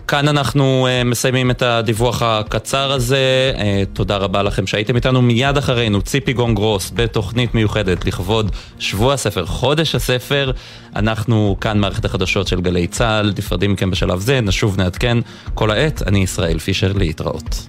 כאן 0.08 0.28
אנחנו 0.28 0.86
uh, 0.86 1.04
מסיימים 1.04 1.50
את 1.50 1.62
הדיווח 1.62 2.22
הקצר 2.22 2.92
הזה. 2.92 3.52
Uh, 3.56 3.60
תודה 3.92 4.16
רבה 4.16 4.42
לכם 4.42 4.66
שהייתם 4.66 4.96
איתנו 4.96 5.22
מיד 5.22 5.56
אחרינו. 5.56 6.02
ציפי 6.02 6.32
גונגרוס 6.32 6.92
בתוכנית 6.94 7.54
מיוחדת 7.54 8.04
לכבוד 8.04 8.50
שבוע 8.78 9.14
הספר, 9.14 9.46
חודש 9.46 9.94
הספר. 9.94 10.50
אנחנו 10.96 11.56
כאן 11.60 11.78
מערכת 11.78 12.04
החדשות 12.04 12.46
של 12.46 12.60
גלי 12.60 12.86
צה"ל, 12.86 13.32
נפרדים 13.38 13.72
מכם 13.72 13.90
בשלב 13.90 14.20
זה, 14.20 14.40
נשוב 14.40 14.76
נעדכן 14.76 15.18
כל 15.54 15.70
העת. 15.70 16.02
אני 16.06 16.22
ישראל 16.22 16.58
פישר, 16.58 16.92
להתראות. 16.92 17.66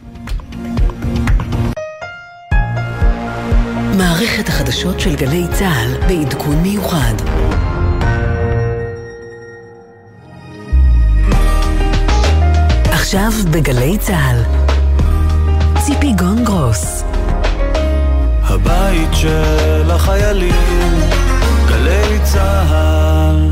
מערכת 3.98 4.50
החדשות 4.50 5.00
של 5.00 5.16
גלי 5.16 5.44
צה"ל 5.52 6.08
בעדכון 6.08 6.56
מיוחד. 6.56 7.14
עכשיו 13.08 13.32
בגלי 13.52 13.98
צה"ל, 13.98 14.44
ציפי 15.86 16.14
גונגרוס. 16.14 17.04
הבית 18.44 19.10
של 19.14 19.92
החיילים, 19.92 20.94
גלי 21.70 22.20
צה"ל. 22.24 23.50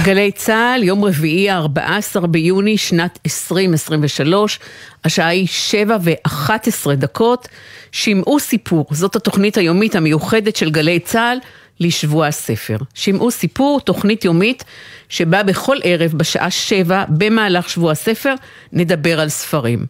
גלי 0.00 0.32
צה"ל, 0.32 0.82
יום 0.82 1.04
רביעי, 1.04 1.50
14 1.50 2.26
ביוני, 2.26 2.78
שנת 2.78 3.18
2023, 3.26 4.58
השעה 5.04 5.28
היא 5.28 5.46
7 5.46 5.96
ו-11 6.00 6.94
דקות. 6.94 7.48
שמעו 7.92 8.40
סיפור, 8.40 8.86
זאת 8.90 9.16
התוכנית 9.16 9.56
היומית 9.56 9.94
המיוחדת 9.94 10.56
של 10.56 10.70
גלי 10.70 11.00
צה"ל. 11.00 11.38
לשבוע 11.80 12.26
הספר. 12.26 12.76
שמעו 12.94 13.30
סיפור, 13.30 13.80
תוכנית 13.80 14.24
יומית, 14.24 14.64
שבה 15.08 15.42
בכל 15.42 15.76
ערב 15.84 16.12
בשעה 16.12 16.50
שבע, 16.50 17.04
במהלך 17.08 17.68
שבוע 17.68 17.92
הספר, 17.92 18.34
נדבר 18.72 19.20
על 19.20 19.28
ספרים. 19.28 19.86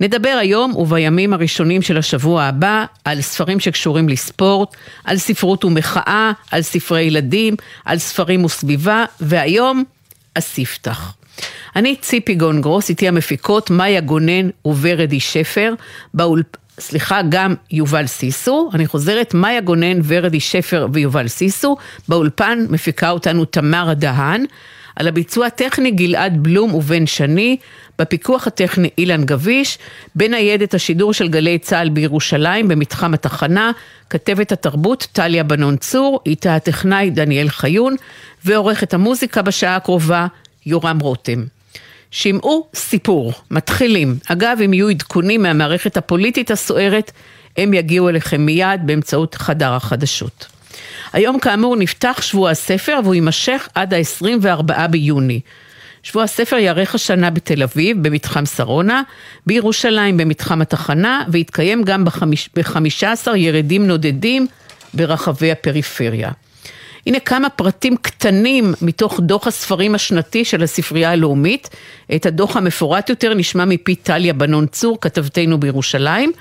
נדבר 0.00 0.36
היום 0.40 0.76
ובימים 0.76 1.32
הראשונים 1.32 1.82
של 1.82 1.98
השבוע 1.98 2.42
הבא 2.42 2.84
על 3.04 3.20
ספרים 3.20 3.60
שקשורים 3.60 4.08
לספורט, 4.08 4.76
על 5.04 5.18
ספרות 5.18 5.64
ומחאה, 5.64 6.32
על 6.50 6.62
ספרי 6.62 7.02
ילדים, 7.02 7.54
על 7.84 7.98
ספרים 7.98 8.44
וסביבה, 8.44 9.04
והיום, 9.20 9.84
הספתח. 10.36 11.14
אני 11.76 11.96
ציפי 11.96 12.34
גונגרוס, 12.34 12.90
איתי 12.90 13.08
המפיקות 13.08 13.70
מאיה 13.70 14.00
גונן 14.00 14.50
ווורדי 14.64 15.20
שפר, 15.20 15.74
באולפ... 16.14 16.46
סליחה, 16.80 17.20
גם 17.28 17.54
יובל 17.70 18.06
סיסו, 18.06 18.70
אני 18.74 18.86
חוזרת, 18.86 19.34
מאיה 19.34 19.60
גונן, 19.60 20.00
ורדי 20.04 20.40
שפר 20.40 20.86
ויובל 20.92 21.28
סיסו, 21.28 21.76
באולפן 22.08 22.66
מפיקה 22.70 23.10
אותנו 23.10 23.44
תמרה 23.44 23.94
דהן, 23.94 24.44
על 24.96 25.08
הביצוע 25.08 25.46
הטכני 25.46 25.90
גלעד 25.90 26.42
בלום 26.42 26.74
ובן 26.74 27.06
שני, 27.06 27.56
בפיקוח 27.98 28.46
הטכני 28.46 28.90
אילן 28.98 29.24
גביש, 29.24 29.78
בניידת 30.14 30.74
השידור 30.74 31.12
של 31.12 31.28
גלי 31.28 31.58
צה"ל 31.58 31.88
בירושלים 31.88 32.68
במתחם 32.68 33.14
התחנה, 33.14 33.70
כתבת 34.10 34.52
התרבות 34.52 35.06
טליה 35.12 35.44
בנון 35.44 35.76
צור, 35.76 36.20
איתה 36.26 36.56
הטכנאי 36.56 37.10
דניאל 37.10 37.48
חיון, 37.48 37.96
ועורכת 38.44 38.94
המוזיקה 38.94 39.42
בשעה 39.42 39.76
הקרובה 39.76 40.26
יורם 40.66 40.98
רותם. 40.98 41.44
שמעו 42.12 42.68
סיפור, 42.74 43.32
מתחילים. 43.50 44.16
אגב, 44.28 44.58
אם 44.64 44.72
יהיו 44.72 44.88
עדכונים 44.88 45.42
מהמערכת 45.42 45.96
הפוליטית 45.96 46.50
הסוערת, 46.50 47.12
הם 47.56 47.74
יגיעו 47.74 48.08
אליכם 48.08 48.46
מיד 48.46 48.80
באמצעות 48.84 49.34
חדר 49.34 49.72
החדשות. 49.72 50.46
היום 51.12 51.38
כאמור 51.38 51.76
נפתח 51.76 52.18
שבוע 52.22 52.50
הספר 52.50 52.98
והוא 53.02 53.14
יימשך 53.14 53.68
עד 53.74 53.94
ה-24 53.94 54.88
ביוני. 54.90 55.40
שבוע 56.02 56.22
הספר 56.22 56.56
יארך 56.56 56.94
השנה 56.94 57.30
בתל 57.30 57.62
אביב, 57.62 58.08
במתחם 58.08 58.46
שרונה, 58.46 59.02
בירושלים 59.46 60.16
במתחם 60.16 60.62
התחנה, 60.62 61.24
ויתקיים 61.28 61.82
גם 61.82 62.04
ב-15 62.04 63.36
ירידים 63.36 63.86
נודדים 63.86 64.46
ברחבי 64.94 65.52
הפריפריה. 65.52 66.30
הנה 67.06 67.20
כמה 67.20 67.48
פרטים 67.48 67.96
קטנים 67.96 68.74
מתוך 68.82 69.20
דוח 69.20 69.46
הספרים 69.46 69.94
השנתי 69.94 70.44
של 70.44 70.62
הספרייה 70.62 71.12
הלאומית. 71.12 71.70
את 72.14 72.26
הדוח 72.26 72.56
המפורט 72.56 73.10
יותר 73.10 73.34
נשמע 73.34 73.64
מפי 73.64 73.94
טליה 73.94 74.32
בנון 74.32 74.66
צור, 74.66 74.98
כתבתנו 75.00 75.60
בירושלים. 75.60 76.32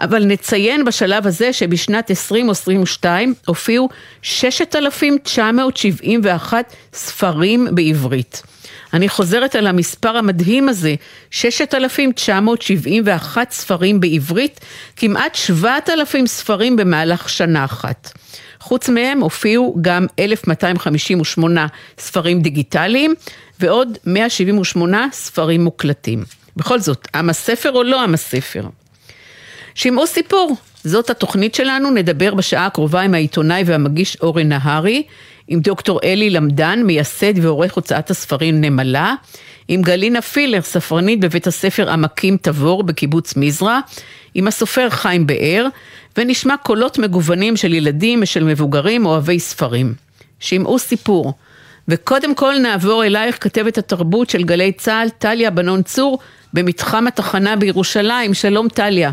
אבל 0.00 0.24
נציין 0.24 0.84
בשלב 0.84 1.26
הזה 1.26 1.52
שבשנת 1.52 2.10
2022 2.10 3.34
הופיעו 3.46 3.88
6,971 4.22 6.74
ספרים 6.92 7.68
בעברית. 7.72 8.42
אני 8.94 9.08
חוזרת 9.08 9.54
על 9.54 9.66
המספר 9.66 10.16
המדהים 10.16 10.68
הזה, 10.68 10.94
6,971 11.30 13.50
ספרים 13.50 14.00
בעברית, 14.00 14.60
כמעט 14.96 15.34
7,000 15.34 16.26
ספרים 16.26 16.76
במהלך 16.76 17.28
שנה 17.28 17.64
אחת. 17.64 18.12
חוץ 18.66 18.88
מהם 18.88 19.20
הופיעו 19.20 19.76
גם 19.80 20.06
1,258 20.18 21.66
ספרים 21.98 22.40
דיגיטליים 22.40 23.14
ועוד 23.60 23.98
178 24.06 25.06
ספרים 25.12 25.64
מוקלטים. 25.64 26.24
בכל 26.56 26.80
זאת, 26.80 27.08
עם 27.14 27.30
הספר 27.30 27.72
או 27.72 27.82
לא 27.82 28.02
עם 28.02 28.14
הספר? 28.14 28.62
שמעו 29.74 30.06
סיפור, 30.06 30.56
זאת 30.84 31.10
התוכנית 31.10 31.54
שלנו, 31.54 31.90
נדבר 31.90 32.34
בשעה 32.34 32.66
הקרובה 32.66 33.00
עם 33.00 33.14
העיתונאי 33.14 33.62
והמגיש 33.66 34.16
אורן 34.20 34.48
נהרי, 34.48 35.02
עם 35.48 35.60
דוקטור 35.60 36.00
אלי 36.04 36.30
למדן, 36.30 36.82
מייסד 36.82 37.44
ועורך 37.44 37.74
הוצאת 37.74 38.10
הספרים 38.10 38.60
נמלה, 38.60 39.14
עם 39.68 39.82
גלינה 39.82 40.22
פילר, 40.22 40.60
ספרנית 40.62 41.20
בבית 41.20 41.46
הספר 41.46 41.90
עמקים 41.90 42.36
תבור 42.42 42.82
בקיבוץ 42.82 43.36
מזרע, 43.36 43.80
עם 44.38 44.48
הסופר 44.48 44.90
חיים 44.90 45.26
באר, 45.26 45.66
ונשמע 46.16 46.56
קולות 46.56 46.98
מגוונים 46.98 47.56
של 47.56 47.74
ילדים 47.74 48.18
ושל 48.22 48.44
מבוגרים 48.44 49.06
אוהבי 49.06 49.40
ספרים. 49.40 49.94
שמעו 50.40 50.78
סיפור. 50.78 51.32
וקודם 51.88 52.34
כל 52.34 52.54
נעבור 52.58 53.04
אלייך 53.04 53.36
כתבת 53.40 53.78
התרבות 53.78 54.30
של 54.30 54.44
גלי 54.44 54.72
צה"ל, 54.72 55.08
טליה 55.08 55.50
בנון 55.50 55.82
צור, 55.82 56.18
במתחם 56.52 57.06
התחנה 57.06 57.56
בירושלים. 57.56 58.34
שלום 58.34 58.68
טליה. 58.68 59.10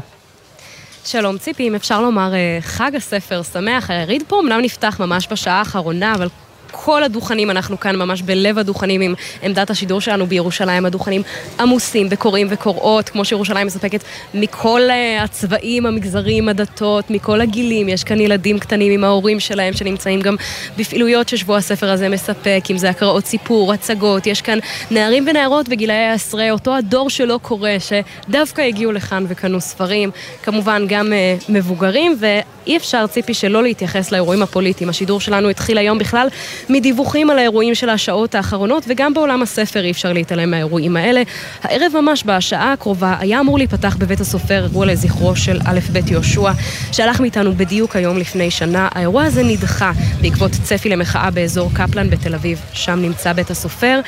שלום 1.06 1.38
ציפי, 1.38 1.68
אם 1.68 1.76
אפשר 1.76 2.02
לומר 2.02 2.34
אה, 2.34 2.58
חג 2.62 2.92
הספר 2.96 3.42
שמח, 3.44 3.90
היריד 3.90 4.24
פה 4.28 4.40
אמנם 4.40 4.62
נפתח 4.62 5.00
ממש 5.00 5.28
בשעה 5.32 5.60
האחרונה, 5.60 6.16
אבל 6.16 6.28
כל 6.76 7.04
הדוכנים, 7.04 7.52
אנחנו 7.52 7.80
כאן 7.80 7.96
ממש 7.96 8.22
בלב 8.22 8.58
הדוכנים 8.58 9.02
עם 9.02 9.14
עמדת 9.42 9.70
השידור 9.70 10.02
שלנו 10.02 10.26
בירושלים, 10.26 10.86
הדוכנים 10.86 11.22
עמוסים 11.60 12.10
בקוראים 12.10 12.48
וקוראות, 12.50 13.10
כמו 13.10 13.26
שירושלים 13.26 13.68
מספקת 13.68 14.04
מכל 14.34 14.82
uh, 14.88 15.24
הצבעים, 15.24 15.86
המגזרים, 15.86 16.50
הדתות, 16.50 17.10
מכל 17.10 17.42
הגילים, 17.42 17.90
יש 17.90 18.04
כאן 18.04 18.20
ילדים 18.20 18.60
קטנים 18.60 18.92
עם 18.92 19.04
ההורים 19.04 19.40
שלהם 19.40 19.74
שנמצאים 19.74 20.22
גם 20.22 20.36
בפעילויות 20.78 21.30
ששבוע 21.30 21.58
הספר 21.58 21.90
הזה 21.90 22.10
מספק, 22.10 22.64
אם 22.72 22.78
זה 22.78 22.90
הקראות 22.90 23.26
סיפור, 23.26 23.74
הצגות, 23.74 24.28
יש 24.28 24.42
כאן 24.42 24.60
נערים 24.92 25.26
ונערות 25.28 25.70
בגילאי 25.70 25.96
העשרה, 25.96 26.52
אותו 26.52 26.76
הדור 26.76 27.10
שלא 27.10 27.40
קורא, 27.42 27.70
שדווקא 27.80 28.62
הגיעו 28.62 28.92
לכאן 28.92 29.26
וקנו 29.28 29.62
ספרים, 29.62 30.12
כמובן 30.44 30.86
גם 30.88 31.08
uh, 31.08 31.44
מבוגרים, 31.50 32.18
ואי 32.20 32.78
אפשר, 32.78 33.08
ציפי, 33.08 33.34
שלא 33.34 33.64
להתייחס 33.64 34.12
לאירועים 34.12 34.44
הפוליטיים. 34.44 34.90
השידור 34.90 35.22
שלנו 35.22 35.50
התחיל 35.50 35.78
היום 35.78 35.98
בכלל 35.98 36.28
מדיווחים 36.70 37.30
על 37.30 37.40
האירועים 37.40 37.76
של 37.76 37.90
השעות 37.90 38.36
האחרונות, 38.36 38.84
וגם 38.88 39.14
בעולם 39.14 39.42
הספר 39.42 39.84
אי 39.84 39.92
אפשר 39.92 40.14
להתעלם 40.14 40.52
מהאירועים 40.52 40.98
האלה. 40.98 41.22
הערב 41.62 41.92
ממש 42.02 42.24
בשעה 42.26 42.74
הקרובה 42.74 43.16
היה 43.20 43.40
אמור 43.40 43.58
להיפתח 43.58 43.96
בבית 44.00 44.20
הסופר 44.20 44.64
אירוע 44.64 44.86
לזכרו 44.86 45.36
של 45.36 45.60
א' 45.66 45.80
ב' 45.94 46.12
יהושע, 46.12 46.52
שהלך 46.92 47.20
מאיתנו 47.20 47.54
בדיוק 47.54 47.96
היום 47.96 48.18
לפני 48.18 48.52
שנה. 48.52 48.88
האירוע 48.92 49.24
הזה 49.24 49.44
נדחה 49.44 49.92
בעקבות 50.22 50.52
צפי 50.64 50.90
למחאה 50.90 51.32
באזור 51.32 51.70
קפלן 51.74 52.10
בתל 52.10 52.36
אביב, 52.36 52.62
שם 52.74 53.00
נמצא 53.02 53.34
בית 53.34 53.52
הסופר, 53.52 54.00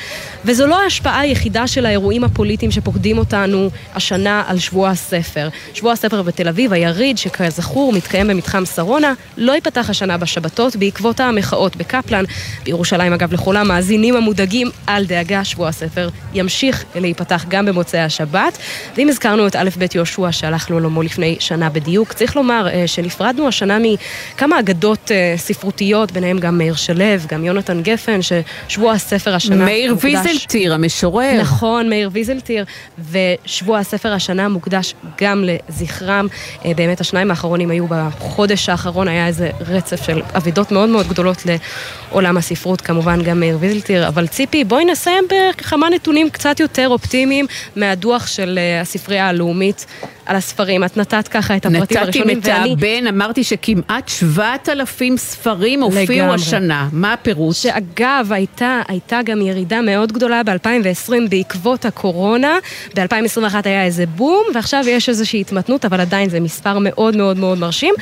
וזו 0.44 0.66
לא 0.66 0.82
ההשפעה 0.82 1.20
היחידה 1.20 1.66
של 1.66 1.86
האירועים 1.86 2.24
הפוליטיים 2.24 2.70
שפוקדים 2.70 3.18
אותנו 3.18 3.70
השנה 3.94 4.42
על 4.46 4.58
שבוע 4.58 4.88
הספר. 4.88 5.48
שבוע 5.74 5.92
הספר 5.92 6.22
בתל 6.22 6.48
אביב, 6.48 6.72
היריד, 6.72 7.18
שכזכור 7.18 7.92
מתקיים 7.92 8.28
במתחם 8.28 8.64
שרונה, 8.64 9.12
לא 9.36 9.52
ייפתח 9.52 9.90
השנה 9.90 10.16
בשבתות 10.16 10.76
בעקבות 10.76 11.20
המחאות 11.20 11.76
בקפלן. 11.76 12.24
בירושלים, 12.64 13.12
אגב, 13.12 13.32
לכל 13.32 13.56
המאזינים 13.56 14.16
המודאגים, 14.16 14.70
אל 14.88 15.04
דאגה, 15.04 15.44
שבוע 15.44 15.68
הספר 15.68 16.08
ימשיך 16.34 16.84
להיפתח 16.94 17.44
גם 17.48 17.66
במוצאי 17.66 18.00
השבת. 18.00 18.58
ואם 18.96 19.08
הזכרנו 19.08 19.46
את 19.46 19.56
א' 19.56 19.68
ב' 19.78 19.86
יהושע 19.94 20.32
שהלך 20.32 20.70
לעולמו 20.70 21.02
לפני 21.02 21.36
שנה 21.40 21.70
בדיוק, 21.70 22.12
צריך 22.12 22.36
לומר 22.36 22.68
אה, 22.68 22.86
שנפרדנו 22.86 23.48
השנה 23.48 23.78
מכמה 23.78 24.60
אגדות 24.60 25.10
אה, 25.10 25.34
ספרותיות, 25.36 26.12
ביניהם 26.12 26.38
גם 26.38 26.58
מאיר 26.58 26.74
שלו, 26.74 26.96
גם 27.28 27.44
יונתן 27.44 27.82
גפן, 27.82 28.20
ששבוע 28.22 28.92
הספר 28.92 29.34
השנה 29.34 29.64
מאיר 29.64 29.94
מוקדש... 29.94 30.04
מאיר 30.04 30.20
ויזלטיר, 30.24 30.74
המשורר. 30.74 31.40
נכון, 31.40 31.88
מאיר 31.88 32.10
ויזלטיר, 32.12 32.64
ושבוע 33.10 33.78
הספר 33.78 34.12
השנה 34.12 34.48
מוקדש 34.48 34.94
גם 35.20 35.44
לזכרם. 35.46 36.26
אה, 36.64 36.72
באמת 36.76 37.00
השניים 37.00 37.30
האחרונים 37.30 37.70
היו 37.70 37.86
בחודש 37.86 38.68
האחרון, 38.68 39.08
היה 39.08 39.26
איזה 39.26 39.50
רצף 39.60 40.02
של 40.06 40.22
אבדות 40.36 40.72
מאוד 40.72 40.88
מאוד 40.88 41.08
גדולות 41.08 41.42
לעולם 41.46 42.35
הספרות, 42.36 42.80
כמובן 42.80 43.22
גם 43.22 43.40
מאיר 43.40 43.56
ויזלטיר. 43.60 44.08
אבל 44.08 44.26
ציפי, 44.26 44.64
בואי 44.64 44.84
נסיים 44.84 45.24
בכמה 45.30 45.88
נתונים 45.90 46.30
קצת 46.30 46.60
יותר 46.60 46.88
אופטימיים 46.88 47.46
מהדוח 47.76 48.26
של 48.26 48.58
אה, 48.58 48.80
הספרייה 48.80 49.28
הלאומית. 49.28 49.86
על 50.26 50.36
הספרים. 50.36 50.84
את 50.84 50.96
נתת 50.96 51.28
ככה 51.28 51.56
את 51.56 51.66
הפרטים 51.66 51.98
הראשונים, 51.98 52.40
ואני... 52.42 52.58
נתתי 52.58 52.74
מתאבן, 52.74 53.06
אמרתי 53.06 53.44
שכמעט 53.44 54.08
7,000 54.08 55.16
ספרים 55.16 55.82
הופיעו 55.82 56.34
השנה. 56.34 56.88
מה 56.92 57.12
הפירוש? 57.12 57.62
שאגב, 57.62 58.28
הייתה, 58.30 58.82
הייתה 58.88 59.20
גם 59.24 59.42
ירידה 59.42 59.80
מאוד 59.80 60.12
גדולה 60.12 60.42
ב-2020 60.42 61.12
בעקבות 61.30 61.84
הקורונה. 61.84 62.58
ב-2021 62.96 63.54
היה 63.64 63.84
איזה 63.84 64.06
בום, 64.06 64.42
ועכשיו 64.54 64.84
יש 64.88 65.08
איזושהי 65.08 65.40
התמתנות, 65.40 65.84
אבל 65.84 66.00
עדיין 66.00 66.30
זה 66.30 66.40
מספר 66.40 66.78
מאוד 66.80 67.16
מאוד 67.16 67.36
מאוד 67.36 67.58
מרשים. 67.58 67.94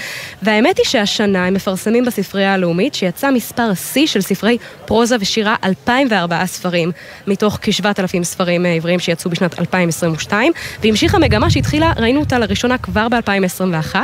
והאמת 0.43 0.78
היא 0.78 0.87
שהשנה 0.87 1.47
הם 1.47 1.54
מפרסמים 1.54 2.04
בספרייה 2.04 2.54
הלאומית 2.54 2.95
שיצא 2.95 3.31
מספר 3.31 3.75
שיא 3.75 4.07
של 4.07 4.21
ספרי 4.21 4.59
פרוזה 4.87 5.16
ושירה, 5.21 5.57
204 5.64 6.47
ספרים, 6.47 6.93
מתוך 7.26 7.59
כ-7,000 7.62 8.23
ספרים 8.23 8.66
עבריים 8.66 8.99
שיצאו 8.99 9.31
בשנת 9.31 9.61
2022, 9.61 10.52
והמשיכה 10.83 11.19
מגמה 11.19 11.50
שהתחילה, 11.50 11.93
ראינו 11.97 12.13
ראינו 12.14 12.25
אותה 12.25 12.38
לראשונה 12.38 12.78
כבר 12.78 13.06
ב-2021. 13.09 13.97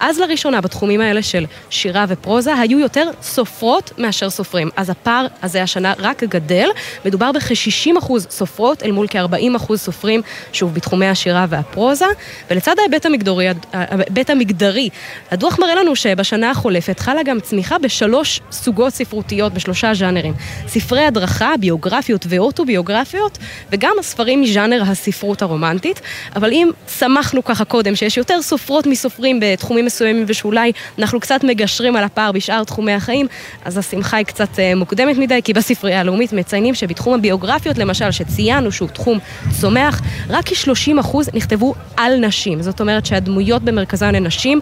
אז 0.00 0.18
לראשונה 0.18 0.60
בתחומים 0.60 1.00
האלה 1.00 1.22
של 1.22 1.46
שירה 1.70 2.04
ופרוזה 2.08 2.54
היו 2.54 2.78
יותר 2.78 3.10
סופרות 3.22 3.92
מאשר 3.98 4.30
סופרים. 4.30 4.70
אז 4.76 4.90
הפער 4.90 5.26
הזה 5.42 5.62
השנה 5.62 5.92
רק 5.98 6.24
גדל. 6.24 6.68
מדובר 7.04 7.32
בכ-60% 7.32 8.12
סופרות 8.30 8.82
אל 8.82 8.92
מול 8.92 9.06
כ-40% 9.10 9.76
סופרים, 9.76 10.22
שוב, 10.52 10.74
בתחומי 10.74 11.06
השירה 11.06 11.46
והפרוזה. 11.48 12.04
ולצד 12.50 12.74
ההיבט 12.78 13.06
המגדרי, 13.06 13.46
ההיבט 13.72 14.30
המגדרי, 14.30 14.88
הדוח 15.30 15.58
מראה 15.58 15.74
לנו 15.74 15.96
שבשנה 15.96 16.50
החולפת 16.50 17.00
חלה 17.00 17.22
גם 17.22 17.40
צמיחה 17.40 17.78
בשלוש 17.78 18.40
סוגות 18.50 18.92
ספרותיות, 18.92 19.54
בשלושה 19.54 19.94
ז'אנרים. 19.94 20.34
ספרי 20.68 21.04
הדרכה, 21.04 21.52
ביוגרפיות 21.60 22.26
ואוטוביוגרפיות, 22.28 23.38
וגם 23.72 23.92
הספרים 24.00 24.40
מז'אנר 24.42 24.82
הספרות 24.86 25.42
הרומנטית. 25.42 26.00
אבל 26.36 26.52
אם 26.52 26.70
שמחנו 26.98 27.44
ככה 27.44 27.53
ככה 27.54 27.64
קודם, 27.64 27.96
שיש 27.96 28.16
יותר 28.16 28.42
סופרות 28.42 28.86
מסופרים 28.86 29.40
בתחומים 29.40 29.84
מסוימים 29.84 30.24
ושאולי 30.28 30.72
אנחנו 30.98 31.20
קצת 31.20 31.44
מגשרים 31.44 31.96
על 31.96 32.04
הפער 32.04 32.32
בשאר 32.32 32.64
תחומי 32.64 32.92
החיים, 32.92 33.26
אז 33.64 33.78
השמחה 33.78 34.16
היא 34.16 34.26
קצת 34.26 34.58
אה, 34.58 34.74
מוקדמת 34.74 35.18
מדי, 35.18 35.40
כי 35.44 35.52
בספרייה 35.52 36.00
הלאומית 36.00 36.32
מציינים 36.32 36.74
שבתחום 36.74 37.14
הביוגרפיות 37.14 37.78
למשל, 37.78 38.10
שציינו 38.10 38.72
שהוא 38.72 38.88
תחום 38.88 39.18
צומח, 39.60 40.00
רק 40.28 40.44
כ-30% 40.48 41.16
נכתבו 41.34 41.74
על 41.96 42.16
נשים. 42.16 42.62
זאת 42.62 42.80
אומרת 42.80 43.06
שהדמויות 43.06 43.62
במרכזן 43.62 44.14
הן 44.14 44.26
נשים, 44.26 44.60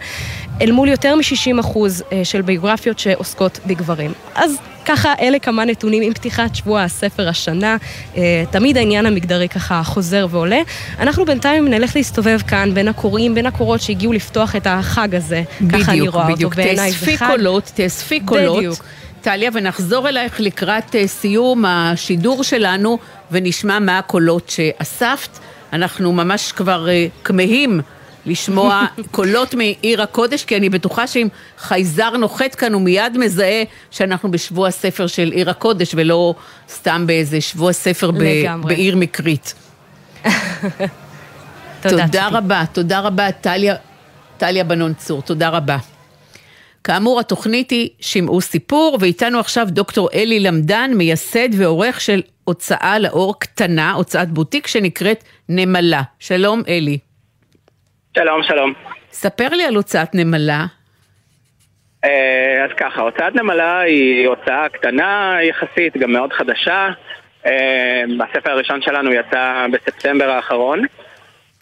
אל 0.63 0.73
מול 0.73 0.89
יותר 0.89 1.15
מ-60% 1.17 1.79
אה, 2.13 2.25
של 2.25 2.43
ביוגרפיות 2.43 2.99
שעוסקות 2.99 3.59
בגברים. 3.67 4.13
אז 4.35 4.57
ככה, 4.85 5.13
אלה 5.21 5.39
כמה 5.39 5.65
נתונים 5.65 6.03
עם 6.03 6.15
פתיחת 6.15 6.55
שבוע 6.55 6.83
הספר 6.83 7.29
השנה. 7.29 7.77
אה, 8.17 8.45
תמיד 8.51 8.77
העניין 8.77 9.07
המגדרי 9.07 9.49
ככה 9.49 9.83
חוזר 9.85 10.27
ועולה. 10.31 10.61
אנחנו 10.99 11.25
בינתיים 11.25 11.69
נלך 11.69 11.97
להסתובב 11.97 12.39
כאן 12.47 12.75
בין 12.75 12.89
הקוראים, 12.89 13.35
בין 13.35 13.47
הקורות 13.47 13.81
שהגיעו 13.81 14.13
לפתוח 14.13 14.57
את 14.57 14.67
החג 14.71 15.15
הזה. 15.15 15.43
בדיוק, 15.61 15.83
ככה 15.83 15.93
אני 15.93 16.09
רואה 16.09 16.25
בדיוק. 16.33 16.53
אותו 16.53 16.63
בעיניי. 16.63 16.93
תאספי 16.93 17.19
קולות, 17.19 17.71
תאספי 17.75 18.21
קולות. 18.21 18.57
בדיוק. 18.57 18.85
טליה, 19.21 19.51
ונחזור 19.55 20.09
אלייך 20.09 20.41
לקראת 20.41 20.97
אה, 20.97 21.07
סיום 21.07 21.65
השידור 21.65 22.45
שלנו, 22.45 22.99
ונשמע 23.31 23.79
מה 23.79 23.99
הקולות 23.99 24.51
שאספת. 24.51 25.39
אנחנו 25.73 26.13
ממש 26.13 26.53
כבר 26.53 26.87
כמהים 27.25 27.81
לשמוע 28.27 28.87
קולות 29.11 29.55
מעיר 29.55 30.03
הקודש, 30.03 30.45
כי 30.45 30.57
אני 30.57 30.69
בטוחה 30.69 31.07
שאם 31.07 31.29
חייזר 31.59 32.11
נוחת 32.11 32.55
כאן 32.55 32.73
הוא 32.73 32.83
מיד 32.83 33.19
מזהה 33.19 33.63
שאנחנו 33.91 34.31
בשבוע 34.31 34.71
ספר 34.71 35.07
של 35.07 35.31
עיר 35.33 35.51
הקודש, 35.51 35.95
ולא 35.95 36.35
סתם 36.69 37.05
באיזה 37.07 37.41
שבוע 37.41 37.73
ספר 37.73 38.11
ב- 38.11 38.47
בעיר 38.63 38.97
מקרית. 38.97 39.55
תודה, 41.83 42.07
תודה 42.07 42.29
רבה, 42.29 42.65
תודה 42.73 43.01
רבה, 43.01 43.33
טליה, 43.33 43.75
טליה 44.39 44.65
בנון 44.65 44.95
צור, 44.95 45.23
תודה 45.23 45.49
רבה. 45.49 45.77
כאמור, 46.85 47.21
התוכנית 47.21 47.71
היא 47.71 47.89
שמעו 48.01 48.41
סיפור, 48.41 48.99
ואיתנו 49.01 49.39
עכשיו 49.39 49.67
דוקטור 49.71 50.09
אלי 50.15 50.41
למדן, 50.41 50.91
מייסד 50.95 51.49
ועורך 51.59 52.01
של 52.01 52.23
הוצאה 52.45 52.99
לאור 52.99 53.39
קטנה, 53.39 53.93
הוצאת 53.93 54.31
בוטיק 54.31 54.67
שנקראת 54.67 55.25
נמלה. 55.49 56.03
שלום, 56.19 56.63
אלי. 56.69 56.99
שלום, 58.17 58.43
שלום. 58.43 58.73
ספר 59.13 59.49
לי 59.49 59.65
על 59.65 59.75
הוצאת 59.75 60.15
נמלה. 60.15 60.65
אה, 62.05 62.65
אז 62.65 62.71
ככה, 62.77 63.01
הוצאת 63.01 63.35
נמלה 63.35 63.81
היא 63.81 64.29
הוצאה 64.29 64.69
קטנה 64.69 65.39
יחסית, 65.43 65.97
גם 65.97 66.13
מאוד 66.13 66.33
חדשה. 66.33 66.89
אה, 67.47 68.03
הספר 68.21 68.51
הראשון 68.51 68.83
שלנו 68.83 69.13
יצא 69.13 69.67
בספטמבר 69.73 70.31
האחרון, 70.31 70.85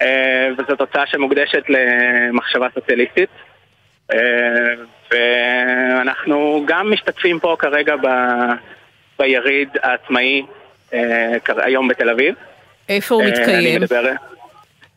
אה, 0.03 0.49
וזאת 0.59 0.81
הוצאה 0.81 1.07
שמוקדשת 1.07 1.63
למחשבה 1.69 2.67
סוציאליסטית. 2.75 3.31
ואנחנו 5.11 6.65
גם 6.67 6.93
משתתפים 6.93 7.41
פה 7.41 7.57
כרגע 7.59 7.97
ב... 7.97 8.07
ביריד 9.19 9.69
העצמאי 9.83 10.43
היום 11.47 11.89
בתל 11.89 12.11
אביב. 12.11 12.35
איפה 12.89 13.15
הוא 13.15 13.25
מתקיים? 13.25 13.77
אני 13.77 13.79
מדבר... 13.79 14.13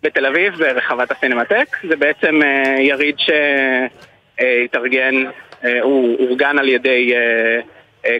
בתל 0.04 0.26
אביב, 0.26 0.54
ברחבת 0.54 1.12
הסינמטק. 1.12 1.78
זה 1.90 1.96
בעצם 1.96 2.42
uh, 2.42 2.82
יריד 2.82 3.16
שהתארגן, 4.38 5.16
uh, 5.26 5.68
הוא 5.82 6.28
אורגן 6.28 6.60
על 6.60 6.70
ידי 6.70 7.14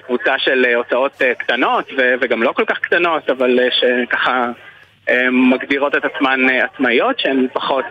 קבוצה 0.06 0.34
של 0.38 0.66
הוצאות 0.76 1.22
קטנות, 1.38 1.86
ו- 1.98 2.14
וגם 2.22 2.44
לא 2.44 2.52
כל 2.52 2.66
כך 2.66 2.80
קטנות, 2.80 3.30
אבל 3.30 3.60
שככה 3.72 4.52
מגדירות 5.32 5.96
את 5.96 6.06
עצמן 6.06 6.40
עצמאיות, 6.50 7.20
שהן 7.20 7.48
פחות, 7.54 7.86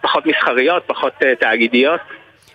פחות 0.00 0.26
מסחריות, 0.26 0.82
פחות 0.86 1.12
תאגידיות, 1.40 2.00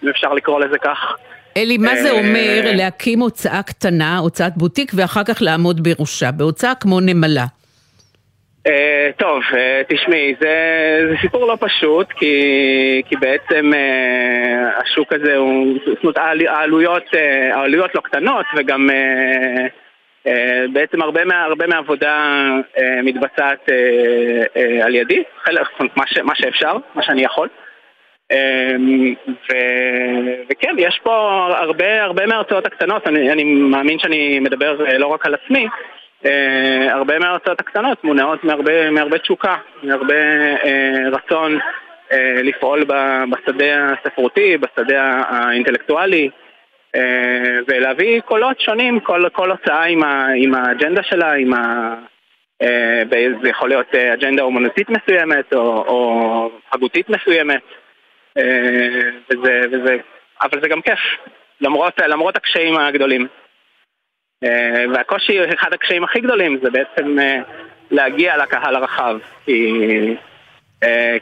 אם 0.04 0.10
אפשר 0.10 0.34
לקרוא 0.34 0.60
לזה 0.60 0.78
כך. 0.78 1.16
אלי, 1.58 1.78
מה 1.78 1.96
זה 1.96 2.12
אומר 2.12 2.62
להקים 2.64 3.20
הוצאה 3.20 3.64
קטנה, 3.64 4.18
הוצאת 4.18 4.58
בוטיק, 4.58 4.92
ואחר 4.96 5.24
כך 5.24 5.42
לעמוד 5.42 5.84
בראשה, 5.84 6.32
בהוצאה 6.32 6.76
כמו 6.76 7.00
נמלה? 7.00 7.46
Uh, 8.70 8.72
טוב, 9.18 9.42
uh, 9.52 9.56
תשמעי, 9.88 10.36
זה, 10.42 10.56
זה 11.10 11.16
סיפור 11.22 11.48
לא 11.48 11.58
פשוט, 11.60 12.12
כי, 12.12 13.02
כי 13.06 13.16
בעצם 13.16 13.72
uh, 13.74 14.82
השוק 14.82 15.14
הזה 15.14 15.36
הוא, 15.36 15.78
זאת 15.86 16.04
אומרת, 16.04 16.18
העלויות, 16.48 17.04
העלויות 17.52 17.96
לא 17.96 18.02
קטנות, 18.02 18.46
וגם 18.58 18.90
בעצם 20.74 21.02
הרבה, 21.02 21.26
מה, 21.26 21.44
הרבה 21.44 21.68
מהעבודה 21.68 22.46
מתבצעת 23.04 23.70
על 24.84 24.96
ידי, 24.96 25.24
חלק, 25.44 25.68
מה, 25.96 26.08
ש, 26.08 26.18
מה 26.18 26.36
שאפשר, 26.36 26.78
מה 26.96 27.04
שאני 27.04 27.24
יכול. 27.24 27.48
Uh, 28.34 28.36
ו, 29.28 29.56
וכן, 30.50 30.76
יש 30.78 31.00
פה 31.04 31.48
הרבה, 31.58 32.04
הרבה 32.04 32.26
מההוצאות 32.26 32.66
הקטנות, 32.66 33.08
אני, 33.08 33.32
אני 33.32 33.44
מאמין 33.44 34.00
שאני 34.00 34.40
מדבר 34.40 34.98
לא 34.98 35.08
רק 35.08 35.26
על 35.26 35.34
עצמי, 35.34 35.68
אה, 36.26 36.94
הרבה 36.94 37.20
מההרצאות 37.20 37.60
הקטנות 37.60 38.04
מונעות 38.04 38.44
מהרבה, 38.44 38.90
מהרבה 38.90 39.18
תשוקה, 39.18 39.58
מהרבה 39.84 40.16
אה, 40.64 41.10
רצון 41.12 41.60
אה, 42.12 42.42
לפעול 42.44 42.84
בשדה 43.32 43.94
הספרותי, 43.94 44.58
בשדה 44.58 45.22
האינטלקטואלי, 45.30 46.30
ולהביא 47.68 48.22
קולות 48.22 48.60
שונים, 48.60 49.00
כל, 49.00 49.30
כל 49.32 49.52
הוצאה 49.52 49.84
עם, 49.84 50.04
ה, 50.04 50.28
עם 50.36 50.56
האג'נדה 50.56 51.04
שלה, 51.04 51.34
עם 51.34 51.54
ה... 51.54 51.96
זה 53.42 53.50
יכול 53.50 53.70
להיות 53.70 53.96
אג'נדה 53.96 54.44
אומנותית 54.44 54.90
מסוימת 54.90 55.54
או, 55.54 55.60
או 55.88 56.52
הגותית 56.72 57.10
מסוימת, 57.10 57.62
וזה, 59.30 59.62
וזה, 59.72 59.98
אבל 60.42 60.62
זה 60.62 60.68
גם 60.68 60.82
כיף, 60.82 61.00
למרות, 61.62 62.00
למרות 62.00 62.36
הקשיים 62.36 62.78
הגדולים. 62.78 63.28
והקושי, 64.94 65.54
אחד 65.54 65.74
הקשיים 65.74 66.04
הכי 66.04 66.20
גדולים 66.20 66.60
זה 66.64 66.70
בעצם 66.70 67.18
להגיע 67.92 68.38
לקהל 68.38 68.76
הרחב, 68.76 69.18
כי, 69.46 69.74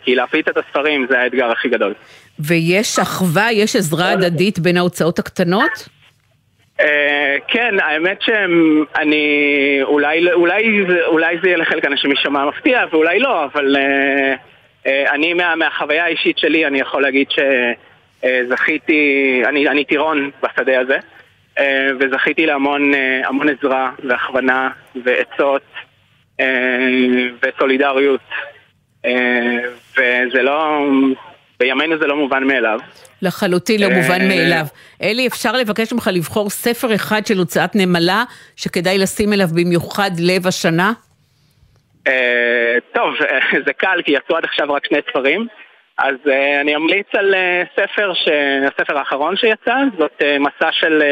כי 0.03 0.15
להפיץ 0.15 0.47
את 0.47 0.57
הספרים 0.57 1.05
זה 1.09 1.19
האתגר 1.19 1.51
הכי 1.51 1.69
גדול. 1.69 1.93
ויש 2.39 2.99
אחווה, 2.99 3.51
יש 3.51 3.75
עזרה 3.75 4.11
הדדית 4.11 4.59
בין 4.59 4.77
ההוצאות 4.77 5.19
הקטנות? 5.19 5.89
Uh, 6.77 6.79
כן, 7.47 7.79
האמת 7.79 8.21
שאני, 8.21 9.25
אולי, 9.83 10.33
אולי, 10.33 10.85
אולי 11.07 11.37
זה 11.41 11.47
יהיה 11.47 11.57
לחלק 11.57 11.85
אנשים 11.85 12.11
יישמע 12.11 12.45
מפתיע 12.45 12.85
ואולי 12.91 13.19
לא, 13.19 13.45
אבל 13.45 13.75
uh, 13.75 13.79
uh, 14.83 14.89
אני 15.11 15.33
מה, 15.33 15.55
מהחוויה 15.55 16.05
האישית 16.05 16.37
שלי, 16.37 16.65
אני 16.65 16.79
יכול 16.79 17.01
להגיד 17.01 17.27
שזכיתי, 17.29 19.41
אני, 19.45 19.67
אני 19.67 19.85
טירון 19.85 20.31
בשדה 20.43 20.79
הזה, 20.79 20.97
וזכיתי 21.99 22.45
להמון 22.45 22.91
המון 23.23 23.49
עזרה 23.49 23.91
והכוונה 24.03 24.69
ועצות 25.05 25.61
uh, 26.41 26.43
וסולידריות, 27.41 28.21
וזה 29.97 30.43
לא, 30.43 30.87
בימינו 31.59 31.97
זה 31.97 32.07
לא 32.07 32.15
מובן 32.15 32.43
מאליו. 32.43 32.79
לחלוטין 33.21 33.81
לא 33.81 33.89
מובן 33.89 34.27
מאליו. 34.27 34.65
אלי, 35.01 35.27
אפשר 35.27 35.51
לבקש 35.51 35.93
ממך 35.93 36.09
לבחור 36.13 36.49
ספר 36.49 36.95
אחד 36.95 37.25
של 37.25 37.37
הוצאת 37.37 37.75
נמלה, 37.75 38.23
שכדאי 38.55 38.97
לשים 38.97 39.33
אליו 39.33 39.47
במיוחד 39.55 40.11
לב 40.19 40.47
השנה? 40.47 40.93
טוב, 42.93 43.13
זה 43.65 43.73
קל, 43.73 44.01
כי 44.05 44.11
יצאו 44.11 44.37
עד 44.37 44.43
עכשיו 44.43 44.73
רק 44.73 44.85
שני 44.85 44.99
ספרים. 45.09 45.47
אז 45.97 46.15
אני 46.61 46.75
אמליץ 46.75 47.07
על 47.13 47.35
ספר, 47.73 48.11
הספר 48.67 48.97
האחרון 48.97 49.35
שיצא, 49.37 49.75
זאת 49.97 50.21
מסע 50.39 50.71
של 50.71 51.03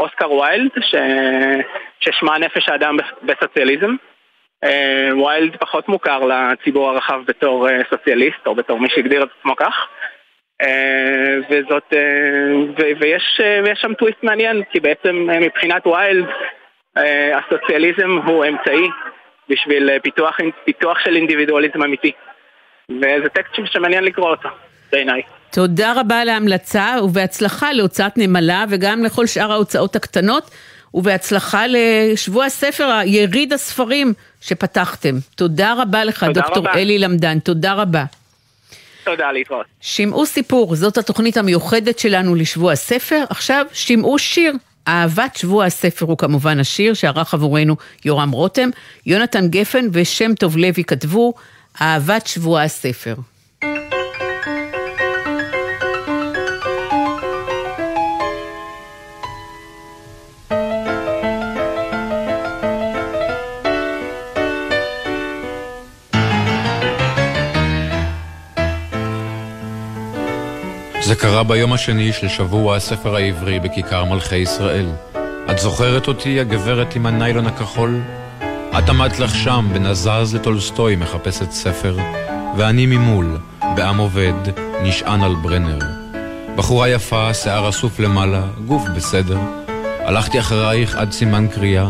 אוסקר 0.00 0.32
ויילד, 0.32 0.70
ששמה 2.00 2.38
נפש 2.38 2.68
האדם 2.68 2.96
בסוציאליזם. 3.22 3.94
ויילד 5.24 5.56
פחות 5.56 5.88
מוכר 5.88 6.20
לציבור 6.24 6.90
הרחב 6.90 7.20
בתור 7.26 7.68
סוציאליסט, 7.90 8.46
או 8.46 8.54
בתור 8.54 8.80
מי 8.80 8.88
שהגדיר 8.90 9.22
את 9.22 9.28
עצמו 9.38 9.56
כך. 9.56 9.88
וזאת, 11.50 11.92
ויש, 13.00 13.40
ויש 13.64 13.78
שם 13.80 13.94
טוויסט 13.94 14.22
מעניין, 14.22 14.62
כי 14.70 14.80
בעצם 14.80 15.28
מבחינת 15.40 15.86
ויילד 15.86 16.24
הסוציאליזם 17.34 18.18
הוא 18.26 18.44
אמצעי 18.44 18.88
בשביל 19.48 19.98
פיתוח, 19.98 20.36
פיתוח 20.64 20.98
של 20.98 21.16
אינדיבידואליזם 21.16 21.82
אמיתי. 21.82 22.12
וזה 22.90 23.28
טקסט 23.28 23.52
שמעניין 23.64 24.04
לקרוא 24.04 24.30
אותו, 24.30 24.48
בעיניי. 24.92 25.22
תודה 25.50 25.92
רבה 25.96 26.20
על 26.20 26.28
ההמלצה 26.28 26.96
ובהצלחה 27.04 27.72
להוצאת 27.72 28.18
נמלה 28.18 28.64
וגם 28.68 29.04
לכל 29.04 29.26
שאר 29.26 29.52
ההוצאות 29.52 29.96
הקטנות 29.96 30.50
ובהצלחה 30.94 31.64
לשבוע 31.68 32.44
הספר, 32.44 33.00
יריד 33.06 33.52
הספרים 33.52 34.14
שפתחתם. 34.40 35.16
תודה 35.34 35.74
רבה 35.82 36.04
לך, 36.04 36.24
תודה 36.24 36.40
דוקטור 36.40 36.58
רבה. 36.58 36.74
אלי 36.74 36.98
למדן, 36.98 37.38
תודה 37.38 37.72
רבה. 37.72 38.04
תודה, 39.04 39.32
להתראות. 39.32 39.66
שמעו 39.80 40.26
סיפור, 40.26 40.74
זאת 40.76 40.98
התוכנית 40.98 41.36
המיוחדת 41.36 41.98
שלנו 41.98 42.34
לשבוע 42.34 42.72
הספר. 42.72 43.24
עכשיו, 43.30 43.66
שמעו 43.72 44.18
שיר. 44.18 44.52
אהבת 44.88 45.36
שבוע 45.36 45.64
הספר 45.64 46.06
הוא 46.06 46.18
כמובן 46.18 46.60
השיר 46.60 46.94
שערך 46.94 47.34
עבורנו 47.34 47.76
יורם 48.04 48.30
רותם, 48.30 48.70
יונתן 49.06 49.48
גפן 49.48 49.86
ושם 49.92 50.34
טוב 50.34 50.56
לוי 50.56 50.84
כתבו 50.84 51.34
אהבת 51.80 52.26
שבוע 52.26 52.62
הספר. 52.62 53.14
זה 71.08 71.14
קרה 71.14 71.42
ביום 71.42 71.72
השני 71.72 72.12
של 72.12 72.28
שבוע 72.28 72.76
הספר 72.76 73.16
העברי 73.16 73.60
בכיכר 73.60 74.04
מלכי 74.04 74.36
ישראל. 74.36 74.86
את 75.50 75.58
זוכרת 75.58 76.08
אותי, 76.08 76.40
הגברת 76.40 76.96
עם 76.96 77.06
הניילון 77.06 77.46
הכחול? 77.46 78.00
את 78.78 78.88
עמדת 78.88 79.18
לך 79.18 79.34
שם, 79.34 79.68
בנזז 79.72 80.34
לטולסטוי 80.34 80.96
מחפשת 80.96 81.50
ספר, 81.50 81.96
ואני 82.56 82.86
ממול, 82.86 83.38
בעם 83.76 83.98
עובד, 83.98 84.32
נשען 84.82 85.22
על 85.22 85.34
ברנר. 85.34 85.78
בחורה 86.56 86.88
יפה, 86.88 87.34
שיער 87.34 87.68
אסוף 87.68 88.00
למעלה, 88.00 88.42
גוף 88.66 88.82
בסדר. 88.96 89.38
הלכתי 89.98 90.40
אחרייך 90.40 90.96
עד 90.96 91.12
סימן 91.12 91.46
קריאה, 91.48 91.88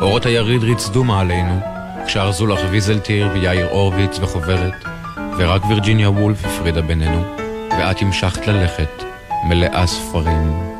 אורות 0.00 0.26
היריד 0.26 0.62
ריצדו 0.62 1.04
מעלינו, 1.04 1.60
כשארזו 2.06 2.46
לך 2.46 2.60
ויזלטיר 2.70 3.28
ויאיר 3.34 3.68
הורוביץ 3.70 4.18
וחוברת, 4.18 4.84
ורק 5.38 5.64
וירג'יניה 5.64 6.10
וולף 6.10 6.44
הפרידה 6.44 6.82
בינינו. 6.82 7.41
ואת 7.78 8.02
המשכת 8.02 8.46
ללכת, 8.46 9.02
מלאה 9.44 9.86
ספרים. 9.86 10.72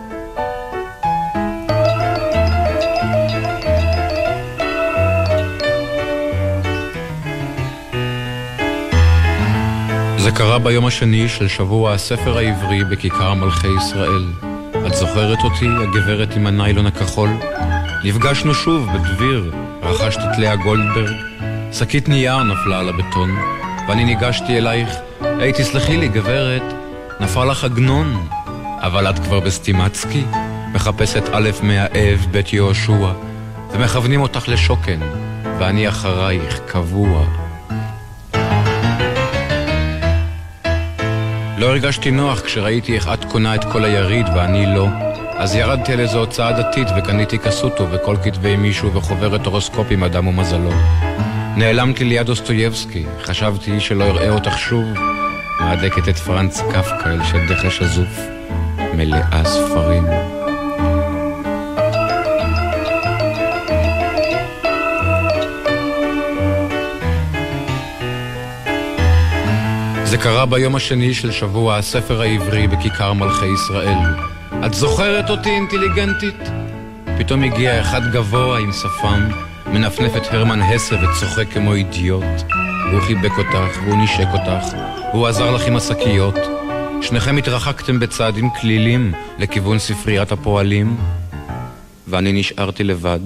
זה 10.19 10.31
קרה 10.31 10.59
ביום 10.59 10.87
השני 10.87 11.29
של 11.29 11.49
שבוע 11.49 11.93
הספר 11.93 12.39
העברי 12.39 12.85
בכיכר 12.85 13.35
מלכי 13.35 13.69
ישראל. 13.79 14.25
את 14.87 14.95
זוכרת 14.95 15.39
אותי, 15.45 15.67
הגברת 15.83 16.37
עם 16.37 16.47
הניילון 16.47 16.87
הכחול? 16.87 17.31
נפגשנו 18.05 18.55
שוב 18.55 18.89
בדביר, 18.93 19.53
רכשת 19.83 20.19
את 20.19 20.39
לאה 20.39 20.57
גולדברג. 20.57 21.17
שקית 21.73 22.09
נייר 22.09 22.43
נפלה 22.43 22.79
על 22.79 22.89
הבטון, 22.89 23.31
ואני 23.89 24.05
ניגשתי 24.05 24.59
אלייך. 24.59 24.89
היי, 25.21 25.53
תסלחי 25.53 25.97
לי, 25.97 26.09
גברת, 26.09 26.63
נפל 27.23 27.45
לך 27.45 27.65
עגנון, 27.65 28.29
אבל 28.81 29.11
את 29.11 29.19
כבר 29.19 29.41
בסטימצקי, 29.41 30.25
מחפשת 30.73 31.23
א' 31.33 31.51
מהאב, 31.63 32.27
בית 32.31 32.53
יהושע, 32.53 33.13
ומכוונים 33.71 34.21
אותך 34.21 34.49
לשוקן, 34.49 35.01
ואני 35.59 35.89
אחרייך 35.89 36.61
קבוע. 36.67 37.25
לא 41.59 41.67
הרגשתי 41.67 42.11
נוח 42.11 42.41
כשראיתי 42.41 42.95
איך 42.95 43.09
את 43.15 43.25
קונה 43.25 43.55
את 43.55 43.65
כל 43.73 43.85
היריד 43.85 44.27
ואני 44.37 44.67
לא. 44.75 44.89
אז 45.37 45.55
ירדתי 45.55 45.93
על 45.93 46.01
איזו 46.01 46.19
הוצאה 46.19 46.53
דתית 46.53 46.89
וקניתי 46.99 47.39
קסוטו 47.39 47.91
וכל 47.91 48.17
כתבי 48.25 48.57
מישהו 48.57 48.95
וחוברת 48.95 49.47
הורוסקופ 49.47 49.87
עם 49.91 50.05
אדם 50.05 50.27
ומזלו. 50.27 50.73
נעלמתי 51.57 52.05
ליד 52.05 52.29
אוסטויבסקי, 52.29 53.05
חשבתי 53.23 53.81
שלא 53.81 54.05
אראה 54.05 54.31
אותך 54.31 54.59
שוב, 54.59 54.87
מהדקת 55.61 56.09
את 56.09 56.17
פרנץ 56.17 56.61
קפקא 56.61 57.09
אל 57.09 57.25
שדך 57.25 57.65
השזוף, 57.65 58.19
מלאה 58.95 59.45
ספרים. 59.45 60.05
זה 70.05 70.19
קרה 70.19 70.47
ביום 70.47 70.77
השני 70.77 71.15
של 71.15 71.33
שבוע 71.33 71.77
הספר 71.77 72.21
העברי 72.21 72.67
בכיכר 72.67 73.13
מלכי 73.13 73.47
ישראל. 73.47 73.99
את 74.67 74.75
זוכרת 74.75 75.31
אותי 75.31 75.51
אינטליגנטית? 75.51 76.49
פתאום 77.19 77.43
הגיע 77.43 77.81
אחד 77.81 78.13
גבוה 78.13 78.59
עם 78.59 78.73
שפם, 78.73 79.29
מנפנף 79.67 80.17
את 80.17 80.23
הרמן 80.31 80.61
הסה 80.61 80.97
וצוחק 80.97 81.47
כמו 81.53 81.75
אידיוט. 81.75 82.62
והוא 82.93 83.03
חיבק 83.03 83.39
אותך, 83.39 83.79
והוא 83.85 84.05
נשק 84.05 84.27
אותך, 84.33 84.77
והוא 85.13 85.27
עזר 85.27 85.51
לך 85.51 85.67
עם 85.67 85.77
השקיות. 85.77 86.35
שניכם 87.03 87.37
התרחקתם 87.37 88.01
בצעדים 88.01 88.51
כלילים 88.61 89.13
לכיוון 89.39 89.79
ספריית 89.79 90.33
הפועלים, 90.33 90.97
ואני 92.09 92.33
נשארתי 92.33 92.85
לבד, 92.85 93.21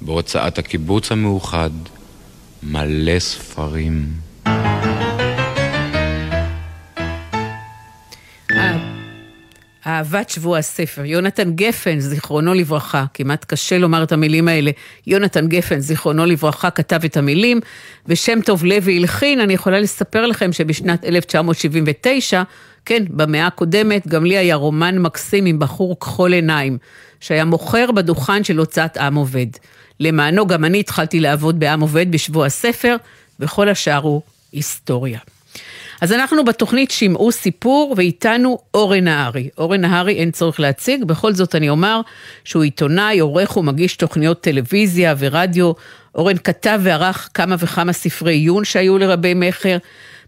בהוצאת 0.00 0.58
הקיבוץ 0.58 1.12
המאוחד, 1.12 1.70
מלא 2.62 3.18
ספרים. 3.18 4.25
אהבת 9.86 10.30
שבוע 10.30 10.58
הספר, 10.58 11.04
יונתן 11.04 11.52
גפן, 11.54 12.00
זיכרונו 12.00 12.54
לברכה, 12.54 13.04
כמעט 13.14 13.44
קשה 13.44 13.78
לומר 13.78 14.02
את 14.02 14.12
המילים 14.12 14.48
האלה, 14.48 14.70
יונתן 15.06 15.48
גפן, 15.48 15.78
זיכרונו 15.78 16.26
לברכה, 16.26 16.70
כתב 16.70 17.04
את 17.04 17.16
המילים, 17.16 17.60
ושם 18.06 18.38
טוב 18.44 18.64
לוי 18.64 18.96
הלחין, 18.98 19.40
אני 19.40 19.52
יכולה 19.52 19.80
לספר 19.80 20.26
לכם 20.26 20.52
שבשנת 20.52 21.04
1979 21.04 22.42
כן, 22.84 23.02
במאה 23.10 23.46
הקודמת 23.46 24.06
גם 24.06 24.24
לי 24.24 24.36
היה 24.36 24.54
רומן 24.54 24.98
מקסים 24.98 25.46
עם 25.46 25.58
בחור 25.58 26.00
כחול 26.00 26.32
עיניים, 26.32 26.78
שהיה 27.20 27.44
מוכר 27.44 27.92
בדוכן 27.92 28.44
של 28.44 28.58
הוצאת 28.58 28.96
עם 28.96 29.14
עובד. 29.14 29.46
למענו 30.00 30.46
גם 30.46 30.64
אני 30.64 30.80
התחלתי 30.80 31.20
לעבוד 31.20 31.60
בעם 31.60 31.80
עובד 31.80 32.12
בשבוע 32.12 32.46
הספר, 32.46 32.96
וכל 33.40 33.68
השאר 33.68 34.00
הוא 34.02 34.22
היסטוריה. 34.52 35.18
אז 36.00 36.12
אנחנו 36.12 36.44
בתוכנית 36.44 36.90
שמעו 36.90 37.32
סיפור, 37.32 37.94
ואיתנו 37.96 38.58
אורן 38.74 39.04
נהרי. 39.04 39.48
אורן 39.58 39.80
נהרי 39.80 40.14
אין 40.14 40.30
צורך 40.30 40.60
להציג, 40.60 41.04
בכל 41.04 41.32
זאת 41.32 41.54
אני 41.54 41.68
אומר 41.68 42.00
שהוא 42.44 42.62
עיתונאי, 42.62 43.18
עורך 43.18 43.56
ומגיש 43.56 43.96
תוכניות 43.96 44.40
טלוויזיה 44.40 45.14
ורדיו. 45.18 45.72
אורן 46.14 46.36
כתב 46.36 46.80
וערך 46.82 47.28
כמה 47.34 47.56
וכמה 47.58 47.92
ספרי 47.92 48.32
עיון 48.32 48.64
שהיו 48.64 48.98
לרבי 48.98 49.34
מכר. 49.34 49.76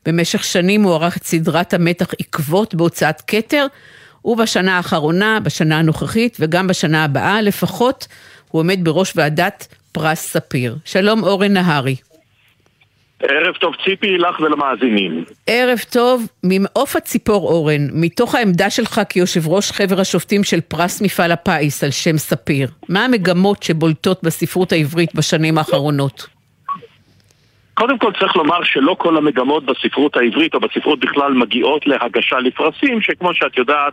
במשך 0.06 0.44
שנים 0.44 0.82
הוא 0.82 0.94
ערך 0.94 1.16
את 1.16 1.24
סדרת 1.24 1.74
המתח 1.74 2.06
עקבות 2.20 2.74
בהוצאת 2.74 3.22
כתר, 3.26 3.66
ובשנה 4.24 4.76
האחרונה, 4.76 5.40
בשנה 5.40 5.78
הנוכחית 5.78 6.36
וגם 6.40 6.66
בשנה 6.66 7.04
הבאה 7.04 7.40
לפחות, 7.40 8.06
הוא 8.48 8.60
עומד 8.60 8.78
בראש 8.82 9.12
ועדת 9.16 9.66
פרס 9.92 10.20
ספיר. 10.20 10.76
שלום 10.84 11.22
אורן 11.24 11.52
נהרי. 11.52 11.96
ערב 13.22 13.54
טוב 13.54 13.74
ציפי, 13.84 14.18
לך 14.18 14.40
ולמאזינים. 14.40 15.24
ערב 15.46 15.78
טוב, 15.92 16.26
ממעוף 16.44 16.96
הציפור 16.96 17.48
אורן, 17.48 17.80
מתוך 17.92 18.34
העמדה 18.34 18.70
שלך 18.70 19.00
כיושב 19.08 19.48
ראש 19.48 19.72
חבר 19.72 20.00
השופטים 20.00 20.44
של 20.44 20.60
פרס 20.60 21.02
מפעל 21.02 21.32
הפיס 21.32 21.84
על 21.84 21.90
שם 21.90 22.18
ספיר, 22.18 22.68
מה 22.88 23.04
המגמות 23.04 23.62
שבולטות 23.62 24.22
בספרות 24.22 24.72
העברית 24.72 25.14
בשנים 25.14 25.58
האחרונות? 25.58 26.26
קודם 27.74 27.98
כל 27.98 28.12
צריך 28.20 28.36
לומר 28.36 28.62
שלא 28.62 28.96
כל 28.98 29.16
המגמות 29.16 29.64
בספרות 29.64 30.16
העברית 30.16 30.54
או 30.54 30.60
בספרות 30.60 31.00
בכלל 31.00 31.32
מגיעות 31.32 31.86
להגשה 31.86 32.38
לפרסים, 32.38 33.00
שכמו 33.00 33.34
שאת 33.34 33.58
יודעת 33.58 33.92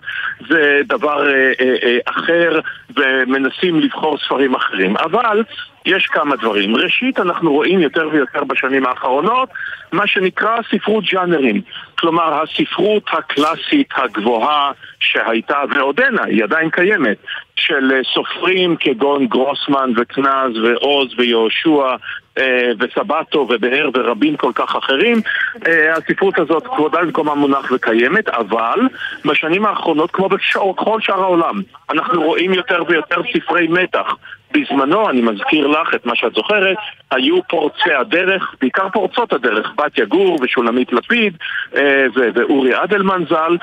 זה 0.49 0.81
דבר 0.85 1.27
אה, 1.27 1.51
אה, 1.61 1.75
אה, 1.83 1.97
אחר 2.05 2.59
ומנסים 2.95 3.79
לבחור 3.79 4.17
ספרים 4.17 4.55
אחרים. 4.55 4.97
אבל 4.97 5.43
יש 5.85 6.05
כמה 6.05 6.35
דברים. 6.35 6.75
ראשית, 6.75 7.19
אנחנו 7.19 7.53
רואים 7.53 7.79
יותר 7.79 8.09
ויותר 8.11 8.43
בשנים 8.43 8.85
האחרונות 8.85 9.49
מה 9.91 10.07
שנקרא 10.07 10.57
ספרות 10.71 11.03
ג'אנרים. 11.03 11.61
כלומר, 11.99 12.41
הספרות 12.43 13.03
הקלאסית 13.11 13.89
הגבוהה 13.95 14.71
שהייתה 14.99 15.57
ועודנה, 15.75 16.23
היא 16.23 16.43
עדיין 16.43 16.69
קיימת, 16.69 17.17
של 17.55 18.01
סופרים 18.13 18.75
כגון 18.79 19.27
גרוסמן 19.27 19.91
וקנז 19.95 20.57
ועוז 20.63 21.07
ויהושע 21.17 21.95
אה, 22.37 22.71
וסבטו 22.79 23.47
ובאר 23.49 23.89
ורבים 23.93 24.37
כל 24.37 24.51
כך 24.55 24.75
אחרים, 24.75 25.21
אה, 25.67 25.93
הספרות 25.97 26.39
הזאת 26.39 26.67
כבודה 26.67 27.01
במקומה 27.01 27.35
מונח 27.35 27.71
וקיימת, 27.71 28.29
אבל 28.29 28.79
בשנים 29.25 29.65
האחרונות, 29.65 30.11
כמו 30.11 30.29
בכל 30.29 31.01
שאר 31.01 31.21
העולם, 31.21 31.61
אנחנו 31.89 32.21
רואים 32.21 32.53
יותר 32.53 32.83
ויותר 32.87 33.21
ספרי 33.33 33.67
מתח. 33.67 34.15
בזמנו, 34.55 35.09
אני 35.09 35.21
מזכיר 35.21 35.67
לך 35.67 35.95
את 35.95 36.05
מה 36.05 36.15
שאת 36.15 36.33
זוכרת, 36.33 36.77
היו 37.11 37.43
פורצי 37.43 37.93
הדרך, 37.93 38.55
בעיקר 38.61 38.89
פורצות 38.89 39.33
הדרך, 39.33 39.73
בתיה 39.77 40.05
גור 40.05 40.37
ושולמית 40.41 40.93
לפיד 40.93 41.37
אה, 41.75 42.05
ואורי 42.13 42.83
אדלמן 42.83 43.23
ז"ל, 43.29 43.57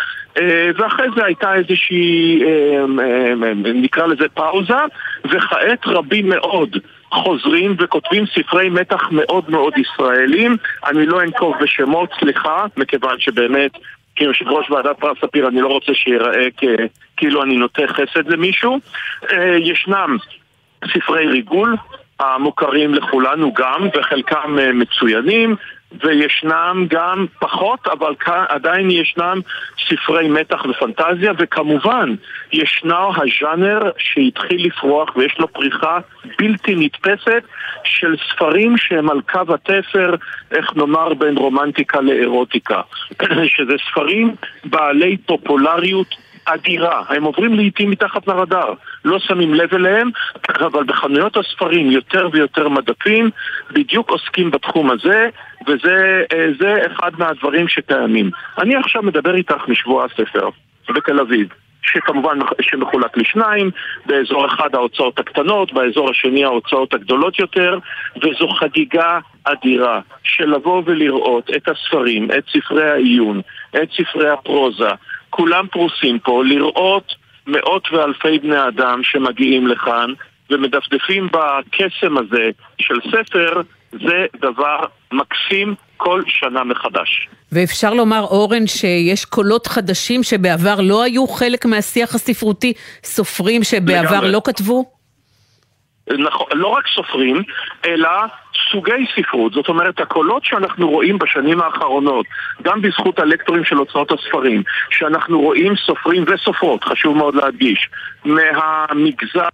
ואחרי 0.77 1.07
זה 1.17 1.25
הייתה 1.25 1.55
איזושהי, 1.55 2.43
נקרא 3.75 4.07
לזה 4.07 4.29
פאוזה, 4.35 4.75
וכעת 5.25 5.87
רבים 5.87 6.29
מאוד 6.29 6.77
חוזרים 7.13 7.77
וכותבים 7.79 8.25
ספרי 8.27 8.69
מתח 8.69 9.09
מאוד 9.11 9.51
מאוד 9.51 9.73
ישראלים. 9.77 10.57
אני 10.87 11.07
לא 11.07 11.23
אנקוב 11.23 11.55
בשמות, 11.61 12.11
סליחה, 12.21 12.65
מכיוון 12.77 13.17
שבאמת 13.19 13.71
כיושב 14.17 14.49
ראש 14.49 14.71
ועדת 14.71 14.99
פרס 14.99 15.19
ספיר 15.25 15.49
אני 15.49 15.61
לא 15.61 15.69
רוצה 15.69 15.95
שיראה 15.95 16.47
כאילו 17.17 17.43
אני 17.43 17.57
נוטה 17.57 17.83
חסד 17.87 18.29
למישהו. 18.29 18.79
אה, 19.33 19.57
ישנם 19.59 20.17
ספרי 20.95 21.27
ריגול 21.27 21.77
המוכרים 22.21 22.95
לכולנו 22.95 23.53
גם, 23.55 23.89
וחלקם 23.95 24.59
אה, 24.59 24.73
מצוינים. 24.73 25.57
וישנם 26.05 26.87
גם 26.89 27.27
פחות, 27.39 27.87
אבל 27.87 28.15
עדיין 28.49 28.91
ישנם 28.91 29.41
ספרי 29.89 30.29
מתח 30.29 30.65
ופנטזיה, 30.65 31.33
וכמובן 31.39 32.15
ישנו 32.53 33.13
הז'אנר 33.17 33.91
שהתחיל 33.99 34.67
לפרוח 34.67 35.17
ויש 35.17 35.39
לו 35.39 35.49
פריחה 35.49 35.99
בלתי 36.39 36.75
נתפסת 36.75 37.43
של 37.85 38.17
ספרים 38.31 38.77
שהם 38.77 39.11
על 39.11 39.21
קו 39.33 39.55
התפר, 39.55 40.15
איך 40.51 40.77
נאמר, 40.77 41.15
בין 41.15 41.37
רומנטיקה 41.39 42.01
לאירוטיקה. 42.01 42.81
שזה 43.57 43.73
ספרים 43.91 44.35
בעלי 44.65 45.17
פופולריות 45.17 46.15
אדירה, 46.45 47.03
הם 47.09 47.25
עוברים 47.25 47.55
לעיתים 47.55 47.91
מתחת 47.91 48.29
לרדאר, 48.29 48.75
לא 49.05 49.19
שמים 49.19 49.55
לב 49.55 49.75
אליהם, 49.75 50.11
אבל 50.67 50.85
בחנויות 50.85 51.37
הספרים 51.37 51.91
יותר 51.91 52.29
ויותר 52.33 52.69
מדפים 52.69 53.31
בדיוק 53.71 54.11
עוסקים 54.11 54.51
בתחום 54.51 54.91
הזה, 54.91 55.29
וזה 55.67 56.25
אה, 56.65 56.87
אחד 56.87 57.11
מהדברים 57.19 57.69
שקיימים. 57.69 58.31
אני 58.59 58.77
עכשיו 58.77 59.03
מדבר 59.03 59.35
איתך 59.35 59.69
משבוע 59.69 60.05
הספר 60.05 60.49
בתל 60.89 61.21
אביב. 61.21 61.49
שכמובן 61.83 62.39
שמחולק 62.61 63.17
לשניים, 63.17 63.71
באזור 64.07 64.47
אחד 64.47 64.75
ההוצאות 64.75 65.19
הקטנות, 65.19 65.73
באזור 65.73 66.11
השני 66.11 66.45
ההוצאות 66.45 66.95
הגדולות 66.95 67.39
יותר, 67.39 67.79
וזו 68.17 68.49
חגיגה 68.49 69.19
אדירה 69.45 70.01
של 70.23 70.55
לבוא 70.55 70.83
ולראות 70.87 71.51
את 71.57 71.69
הספרים, 71.69 72.29
את 72.31 72.45
ספרי 72.53 72.91
העיון, 72.91 73.41
את 73.83 73.89
ספרי 73.97 74.31
הפרוזה, 74.31 74.91
כולם 75.33 75.67
פרוסים 75.73 76.19
פה, 76.19 76.43
לראות 76.45 77.15
מאות 77.47 77.89
ואלפי 77.93 78.39
בני 78.39 78.69
אדם 78.69 79.01
שמגיעים 79.03 79.67
לכאן 79.67 80.11
ומדפדפים 80.51 81.29
בקסם 81.33 82.19
הזה 82.19 82.51
של 82.79 82.95
ספר, 83.11 83.61
זה 83.93 84.27
דבר 84.41 84.79
מקסים 85.13 85.75
כל 85.97 86.23
שנה 86.27 86.65
מחדש. 86.65 87.29
ואפשר 87.53 87.95
לומר, 87.95 88.21
אורן, 88.21 88.67
שיש 88.67 89.25
קולות 89.25 89.67
חדשים 89.67 90.23
שבעבר 90.23 90.81
לא 90.81 91.03
היו 91.03 91.27
חלק 91.27 91.67
מהשיח 91.67 92.15
הספרותי, 92.15 92.73
סופרים 93.05 93.65
שבעבר 93.65 94.17
לגמרי. 94.17 94.33
לא 94.33 94.41
כתבו? 94.45 94.85
נכון, 96.19 96.47
לא 96.53 96.69
רק 96.69 96.85
סופרים, 96.95 97.43
אלא 97.87 98.09
סוגי 98.71 99.07
ספרות, 99.17 99.53
זאת 99.53 99.69
אומרת 99.69 100.01
הקולות 100.01 100.45
שאנחנו 100.45 100.91
רואים 100.91 101.19
בשנים 101.19 101.61
האחרונות, 101.61 102.27
גם 102.63 102.83
בזכות 102.83 103.19
הלקטורים 103.19 103.65
של 103.65 103.77
הוצאות 103.77 104.13
הספרים, 104.13 104.63
שאנחנו 104.91 105.41
רואים 105.41 105.77
סופרים 105.77 106.25
וסופרות, 106.27 106.85
חשוב 106.85 107.17
מאוד 107.17 107.35
להדגיש, 107.35 107.89
מהמגזר 108.25 109.49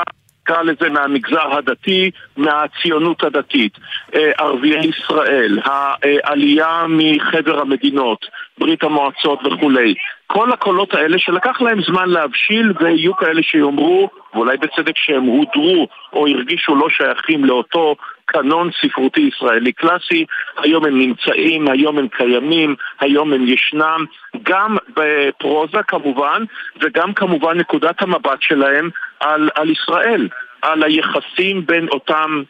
נקרא 0.49 0.63
לזה 0.63 0.89
מהמגזר 0.89 1.57
הדתי, 1.59 2.11
מהציונות 2.37 3.25
הדתית, 3.25 3.73
אה, 4.15 4.31
ערביי 4.39 4.87
ישראל, 4.87 5.59
העלייה 5.65 6.85
מחבר 6.89 7.61
המדינות, 7.61 8.27
ברית 8.59 8.83
המועצות 8.83 9.39
וכולי. 9.47 9.95
כל 10.27 10.53
הקולות 10.53 10.95
האלה 10.95 11.19
שלקח 11.19 11.61
להם 11.61 11.83
זמן 11.83 12.09
להבשיל 12.09 12.73
ויהיו 12.81 13.17
כאלה 13.17 13.43
שיאמרו, 13.43 14.11
ואולי 14.35 14.57
בצדק 14.57 14.97
שהם 14.97 15.23
הודרו 15.23 15.89
או 16.13 16.27
הרגישו 16.27 16.75
לא 16.75 16.89
שייכים 16.89 17.45
לאותו 17.45 17.97
קנון 18.29 18.71
ספרותי 18.83 19.21
ישראלי 19.21 19.73
קלאסי, 19.73 20.25
היום 20.57 20.85
הם 20.85 20.99
נמצאים, 20.99 21.69
היום 21.69 21.99
הם 21.99 22.09
קיימים, 22.09 22.75
היום 23.01 23.33
הם 23.33 23.49
ישנם, 23.49 24.05
גם 24.43 24.77
בפרוזה 24.97 25.83
כמובן, 25.89 26.45
וגם 26.81 27.15
כמובן 27.15 27.59
נקודת 27.59 28.03
המבט 28.03 28.43
שלהם 28.43 28.91
על, 29.21 29.51
על 29.55 29.71
ישראל, 29.71 30.29
על 30.63 30.83
היחסים 30.83 31.67
בין 31.67 31.89
אותם 31.89 32.43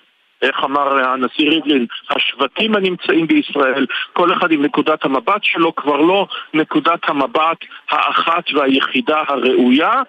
איך 0.43 0.64
אמר 0.64 1.09
הנשיא 1.09 1.51
ריבלין, 1.51 1.87
השבטים 2.11 2.75
הנמצאים 2.77 3.27
בישראל, 3.27 3.87
כל 4.12 4.33
אחד 4.33 4.53
עם 4.53 4.64
נקודת 4.64 5.05
המבט 5.05 5.45
שלו, 5.45 5.75
כבר 5.75 5.97
לא 5.97 6.27
נקודת 6.55 7.01
המבט 7.09 7.59
האחת 7.91 8.45
והיחידה 8.55 9.23
הראויה, 9.29 10.03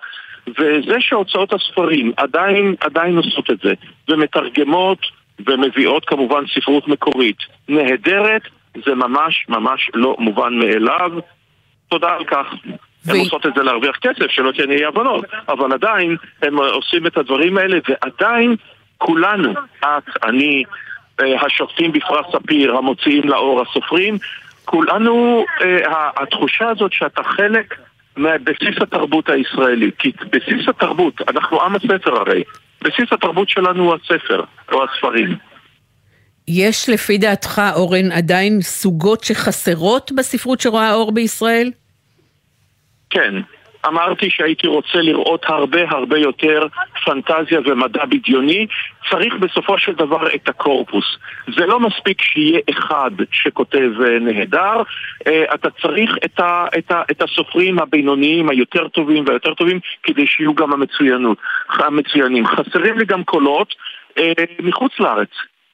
וזה 0.48 0.96
שהוצאות 1.00 1.54
הספרים 1.54 2.12
עדיין, 2.18 2.76
עדיין 2.82 3.18
עושות 3.18 3.52
את 3.52 3.60
זה, 3.64 3.74
ומתרגמות 4.10 5.00
ומביאות 5.47 6.06
כמובן 6.06 6.43
ספרות 6.56 6.88
מקורית 6.88 7.38
נהדרת, 7.69 8.41
זה 8.86 8.95
ממש 8.95 9.45
ממש 9.49 9.91
לא 9.93 10.15
מובן 10.19 10.54
מאליו. 10.54 11.12
תודה 11.89 12.10
על 12.10 12.25
כך. 12.25 12.45
הן 13.08 13.19
עושות 13.19 13.45
את 13.45 13.54
זה 13.56 13.63
להרוויח 13.63 13.97
כסף, 13.97 14.28
שלא 14.30 14.52
תהיה 14.52 14.78
אי 14.78 14.86
הבנות, 14.86 15.25
אבל 15.47 15.73
עדיין 15.73 16.15
הם 16.41 16.58
עושים 16.58 17.08
את 17.08 17.17
הדברים 17.17 17.58
האלה, 17.58 17.78
ועדיין 17.89 18.56
כולנו, 18.97 19.54
את, 19.80 20.23
אני, 20.23 20.63
אה, 21.21 21.45
השופטים 21.45 21.91
בפרס 21.91 22.25
ספיר, 22.32 22.78
המוציאים 22.78 23.30
לאור, 23.30 23.62
הסופרים, 23.62 24.17
כולנו, 24.65 25.45
אה, 25.62 26.10
התחושה 26.17 26.69
הזאת 26.69 26.93
שאתה 26.93 27.23
חלק 27.23 27.75
מבסיס 28.17 28.82
התרבות 28.82 29.30
הישראלית. 29.30 29.95
כי 29.97 30.12
בסיס 30.32 30.69
התרבות, 30.69 31.21
אנחנו 31.30 31.62
עם 31.62 31.75
הספר 31.75 32.15
הרי, 32.15 32.43
בסיס 32.84 33.13
התרבות 33.13 33.50
שלנו 33.50 33.84
הוא 33.84 33.96
הספר, 33.96 34.44
או 34.72 34.84
הספרים. 34.84 35.38
יש 36.48 36.89
לפי 36.89 37.18
דעתך, 37.18 37.62
אורן, 37.76 38.12
עדיין 38.12 38.62
סוגות 38.62 39.24
שחסרות 39.24 40.12
בספרות 40.18 40.60
שרואה 40.62 40.94
אור 40.94 41.12
בישראל? 41.12 41.72
כן. 43.10 43.34
אמרתי 43.88 44.30
שהייתי 44.30 44.68
רוצה 44.68 45.02
לראות 45.02 45.46
הרבה 45.46 45.82
הרבה 45.89 46.18
יותר 46.18 46.68
פנטזיה 47.06 47.60
ומדע 47.65 48.06
בדיוני. 48.06 48.68
צריך 49.10 49.34
בסופו 49.34 49.78
של 49.78 49.94
דבר 49.94 50.36
את 50.36 50.50
הקורפוס. 50.50 51.06
זה 51.58 51.65
לא 51.65 51.80
מספיק 51.80 52.22
שיהיה 52.22 52.60
אחד 52.70 53.12
שכותב 53.32 53.92
אה, 54.06 54.20
נהדר, 54.20 54.82
אה, 55.28 55.44
אתה 55.54 55.70
צריך 55.82 56.15
את, 56.26 56.39
ה, 56.39 56.65
את, 56.78 56.92
ה, 56.92 57.02
את 57.12 57.22
הסופרים 57.22 57.80
הבינוניים 57.80 58.50
היותר 58.50 58.88
טובים 58.88 59.24
והיותר 59.28 59.54
טובים 59.54 59.80
כדי 60.04 60.28
שיהיו 60.28 60.54
גם 60.54 60.74
המצוינות, 60.74 61.38
המצוינים. 61.70 62.48
חסרים 62.48 62.98
לי 62.98 63.06
גם 63.06 63.24
קולות 63.24 63.76
אה, 64.18 64.34
מחוץ 64.60 64.92
לארץ. 65.00 65.30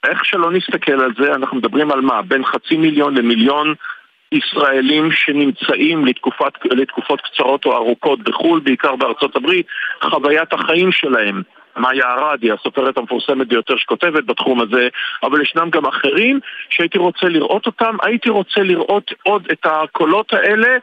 איך 0.10 0.26
שלא 0.26 0.52
נסתכל 0.52 0.92
על 0.92 1.12
זה, 1.20 1.36
אנחנו 1.36 1.58
מדברים 1.58 1.92
על 1.92 2.02
מה? 2.02 2.22
בין 2.22 2.46
חצי 2.46 2.78
מיליון 2.78 3.18
למיליון 3.18 3.74
ישראלים 4.36 5.12
שנמצאים 5.12 6.06
לתקופת, 6.06 6.54
לתקופות 6.66 7.22
קצרות 7.22 7.66
או 7.66 7.76
ארוכות 7.76 8.20
בחו"ל, 8.24 8.60
בעיקר 8.60 8.96
בארצות 8.96 9.36
הברית, 9.36 9.66
חוויית 10.02 10.54
החיים 10.54 10.92
שלהם. 10.92 11.42
מאיה 11.78 12.14
ארדי, 12.14 12.52
הסופרת 12.52 12.98
המפורסמת 12.98 13.48
ביותר 13.48 13.76
שכותבת 13.78 14.24
בתחום 14.24 14.62
הזה, 14.62 14.88
אבל 15.24 15.42
ישנם 15.42 15.70
גם 15.70 15.86
אחרים 15.86 16.40
שהייתי 16.70 16.98
רוצה 16.98 17.28
לראות 17.28 17.66
אותם. 17.66 17.96
הייתי 18.04 18.30
רוצה 18.30 18.62
לראות 18.64 19.12
עוד 19.24 19.48
את 19.52 19.66
הקולות 19.66 20.34
האלה, 20.34 20.78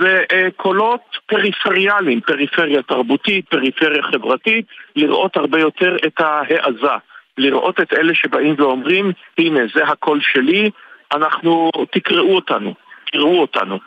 וקולות 0.00 1.00
פריפריאליים, 1.26 2.20
פריפריה 2.20 2.82
תרבותית, 2.82 3.48
פריפריה 3.48 4.02
חברתית, 4.02 4.66
לראות 4.96 5.36
הרבה 5.36 5.60
יותר 5.60 5.96
את 6.06 6.20
ההעזה. 6.20 6.96
לראות 7.38 7.80
את 7.80 7.92
אלה 7.92 8.14
שבאים 8.14 8.54
ואומרים, 8.58 9.12
הנה, 9.38 9.60
זה 9.74 9.84
הקול 9.84 10.20
שלי, 10.20 10.70
אנחנו, 11.14 11.70
תקראו 11.90 12.34
אותנו, 12.34 12.74
תקראו 13.06 13.40
אותנו. 13.40 13.78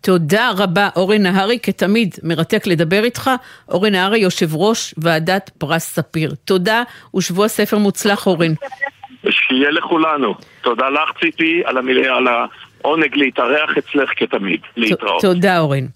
תודה 0.00 0.50
רבה, 0.58 0.88
אורן 0.96 1.22
נהרי, 1.22 1.58
כתמיד 1.62 2.14
מרתק 2.22 2.66
לדבר 2.66 3.04
איתך. 3.04 3.30
אורן 3.68 3.92
נהרי, 3.92 4.18
יושב 4.18 4.54
ראש 4.54 4.94
ועדת 4.98 5.50
פרס 5.58 5.94
ספיר. 5.94 6.34
תודה 6.44 6.82
ושבוע 7.16 7.48
ספר 7.48 7.78
מוצלח, 7.78 8.26
אורן. 8.26 8.52
שיהיה 9.30 9.70
לכולנו. 9.70 10.34
תודה 10.62 10.88
לך, 10.90 11.10
ציפי, 11.20 11.62
על, 11.64 11.78
המילה, 11.78 12.16
על 12.16 12.26
העונג 12.28 13.16
להתארח 13.16 13.70
אצלך 13.78 14.10
כתמיד. 14.16 14.60
להתראות. 14.76 15.22
תודה, 15.22 15.58
אורן. 15.58 15.86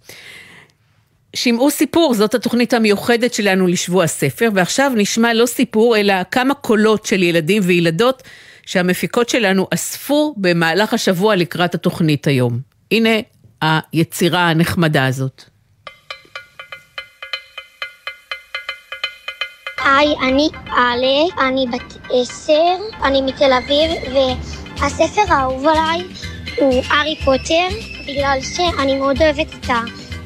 שמעו 1.36 1.70
סיפור, 1.70 2.14
זאת 2.14 2.34
התוכנית 2.34 2.74
המיוחדת 2.74 3.34
שלנו 3.34 3.66
לשבוע 3.66 4.04
הספר, 4.04 4.48
ועכשיו 4.54 4.92
נשמע 4.96 5.34
לא 5.34 5.46
סיפור, 5.46 5.96
אלא 5.96 6.14
כמה 6.30 6.54
קולות 6.54 7.06
של 7.06 7.22
ילדים 7.22 7.62
וילדות 7.64 8.22
שהמפיקות 8.68 9.28
שלנו 9.28 9.66
אספו 9.74 10.34
במהלך 10.36 10.94
השבוע 10.94 11.36
לקראת 11.36 11.74
התוכנית 11.74 12.26
היום. 12.26 12.60
הנה 12.90 13.10
היצירה 13.62 14.48
הנחמדה 14.48 15.06
הזאת. 15.06 15.44
היי, 19.84 20.14
אני 20.28 20.48
אלה, 20.66 21.46
אני 21.48 21.66
בת 21.72 21.98
עשר, 22.10 22.76
אני 23.04 23.22
מתל 23.22 23.52
אביב, 23.52 23.90
והספר 24.78 25.22
האהוב 25.28 25.66
עליי 25.66 26.02
הוא 26.56 26.82
הארי 26.88 27.16
פוטר, 27.24 27.68
בגלל 28.08 28.38
שאני 28.42 28.98
מאוד 28.98 29.22
אוהבת 29.22 29.54
את 29.54 29.70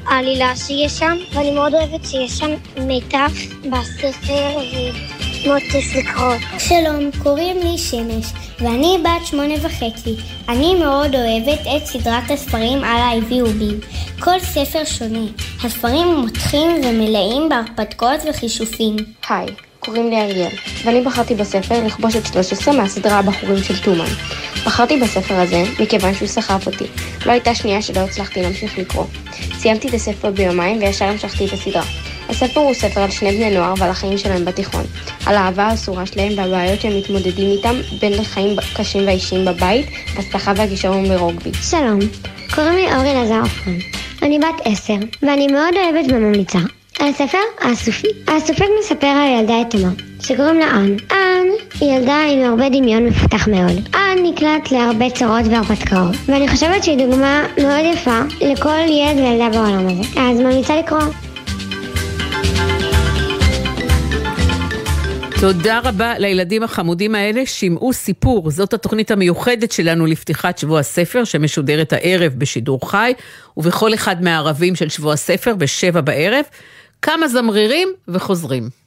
העלילה 0.05 0.55
שיש 0.55 0.91
שם, 0.91 1.17
ואני 1.33 1.51
מאוד 1.51 1.73
אוהבת 1.73 2.05
שיש 2.05 2.31
שם 2.31 2.51
מתח 2.77 3.31
בספר, 3.63 4.57
ומאוד 4.57 5.61
כיף 5.71 5.95
לקרוא. 5.95 6.35
שלום, 6.59 7.09
קוראים 7.23 7.57
לי 7.57 7.77
שמש, 7.77 8.25
ואני 8.59 8.97
בת 9.03 9.25
שמונה 9.25 9.53
וחצי. 9.61 10.15
אני 10.49 10.75
מאוד 10.75 11.15
אוהבת 11.15 11.59
את 11.77 11.85
סדרת 11.85 12.31
הספרים 12.31 12.77
על 12.77 13.01
האיבי 13.01 13.41
ובי. 13.41 13.71
כל 14.19 14.39
ספר 14.39 14.83
שונה. 14.85 15.27
הספרים 15.63 16.07
מותחים 16.07 16.71
ומלאים 16.85 17.49
בהרפתקאות 17.49 18.19
וכישופים. 18.29 18.95
היי, 19.29 19.47
קוראים 19.85 20.09
לי 20.09 20.21
אריאל, 20.21 20.51
ואני 20.83 21.01
בחרתי 21.01 21.35
בספר 21.35 21.85
לכבוש 21.85 22.15
את 22.15 22.25
13 22.25 22.73
מהסדרה 22.73 23.19
הבחורים 23.19 23.63
של 23.63 23.83
טומן. 23.83 24.09
בחרתי 24.65 24.97
בספר 24.97 25.35
הזה 25.35 25.63
מכיוון 25.79 26.13
שהוא 26.13 26.27
סחף 26.27 26.67
אותי. 26.67 26.85
לא 27.25 27.31
הייתה 27.31 27.55
שנייה 27.55 27.81
שלא 27.81 27.99
הצלחתי 27.99 28.41
להמשיך 28.41 28.77
לקרוא. 28.77 29.05
סיימתי 29.53 29.87
את 29.87 29.93
הספר 29.93 30.31
ביומיים 30.31 30.77
וישר 30.77 31.05
המשכתי 31.05 31.45
את 31.45 31.53
הסדרה. 31.53 31.83
הספר 32.29 32.59
הוא 32.59 32.73
ספר 32.73 33.01
על 33.01 33.11
שני 33.11 33.31
בני 33.31 33.55
נוער 33.55 33.73
ועל 33.77 33.89
החיים 33.89 34.17
שלהם 34.17 34.45
בתיכון, 34.45 34.83
על 35.25 35.35
האהבה 35.35 35.63
האסורה 35.63 36.05
שלהם 36.05 36.37
והבעיות 36.37 36.81
שהם 36.81 36.97
מתמודדים 36.97 37.51
איתם 37.51 37.75
בין 37.99 38.13
לחיים 38.13 38.57
קשים 38.75 39.07
ואישיים 39.07 39.45
בבית, 39.45 39.85
הספחה 40.17 40.53
והכישרון 40.55 41.07
ברוגבי. 41.07 41.51
שלום, 41.69 41.99
קוראים 42.55 42.75
לי 42.75 42.95
אורי 42.95 43.11
אלעזר 43.11 43.39
עופרן. 43.39 43.77
אני 44.21 44.39
בת 44.39 44.61
עשר, 44.65 44.97
ואני 45.21 45.47
מאוד 45.47 45.73
אוהבת 45.75 46.11
וממליצה. 46.11 46.59
הספר 46.99 47.37
האסופי. 47.59 48.07
הסופר 48.27 48.65
מספר 48.79 49.07
על 49.07 49.39
ילדה 49.39 49.53
יתומה, 49.67 49.89
שקוראים 50.19 50.59
לה 50.59 50.71
אן. 50.71 50.95
אן 51.11 51.47
היא 51.79 51.97
ילדה 51.97 52.25
עם 52.31 52.43
הרבה 52.43 52.69
דמיון 52.69 53.05
מפותח 53.05 53.47
מאוד. 53.47 53.89
אן 53.95 54.17
נקלט 54.23 54.71
להרבה 54.71 55.09
צרות 55.09 55.45
והרפתקאות, 55.51 56.15
ואני 56.25 56.47
חושבת 56.47 56.83
שהיא 56.83 56.97
דוגמה 56.97 57.45
מאוד 57.61 57.85
יפה 57.93 58.19
לכל 58.41 58.79
ילד 58.89 59.17
וילדה 59.17 59.49
בעולם 59.49 59.87
הזה. 59.87 60.19
אז 60.19 60.39
ממליצה 60.39 60.79
לקרוא. 60.79 61.01
תודה 65.39 65.79
רבה 65.83 66.19
לילדים 66.19 66.63
החמודים 66.63 67.15
האלה, 67.15 67.45
שמעו 67.45 67.93
סיפור. 67.93 68.51
זאת 68.51 68.73
התוכנית 68.73 69.11
המיוחדת 69.11 69.71
שלנו 69.71 70.05
לפתיחת 70.05 70.57
שבוע 70.57 70.79
הספר, 70.79 71.23
שמשודרת 71.23 71.93
הערב 71.93 72.33
בשידור 72.37 72.91
חי, 72.91 73.13
ובכל 73.57 73.93
אחד 73.93 74.23
מהערבים 74.23 74.75
של 74.75 74.89
שבוע 74.89 75.13
הספר 75.13 75.55
בשבע 75.55 76.01
בערב. 76.01 76.45
כמה 77.03 77.27
זמרירים 77.27 77.93
וחוזרים. 78.07 78.82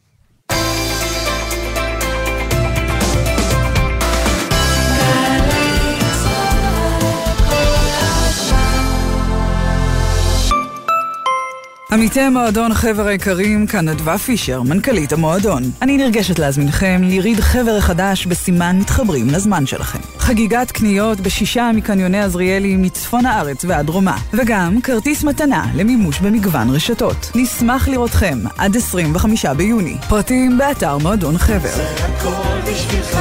עמיתי 11.97 12.21
המועדון 12.21 12.75
חבר 12.75 13.07
היקרים, 13.07 13.67
כאן 13.67 13.89
נדבה 13.89 14.19
פישר, 14.19 14.63
מנכ"לית 14.63 15.13
המועדון. 15.13 15.63
אני 15.83 15.97
נרגשת 15.97 16.39
להזמינכם 16.39 17.01
ליריד 17.05 17.41
חבר 17.41 17.77
החדש 17.79 18.27
בסימן 18.27 18.79
מתחברים 18.79 19.27
לזמן 19.29 19.67
שלכם. 19.67 19.99
חגיגת 20.19 20.71
קניות 20.71 21.21
בשישה 21.21 21.71
מקניוני 21.75 22.21
עזריאלי 22.21 22.77
מצפון 22.77 23.27
הארץ 23.27 23.65
ועד 23.65 23.87
דרומה, 23.87 24.17
וגם 24.33 24.81
כרטיס 24.81 25.25
מתנה 25.25 25.67
למימוש 25.75 26.21
במגוון 26.21 26.71
רשתות. 26.71 27.31
נשמח 27.35 27.89
לראותכם 27.89 28.39
עד 28.59 28.77
25 28.77 29.47
ביוני. 29.47 29.97
פרטים 30.09 30.59
באתר 30.59 30.99
מועדון 30.99 31.39
חבר. 31.39 31.77
זה 31.77 32.05
הכל 32.05 32.71
בשבילך, 32.71 33.19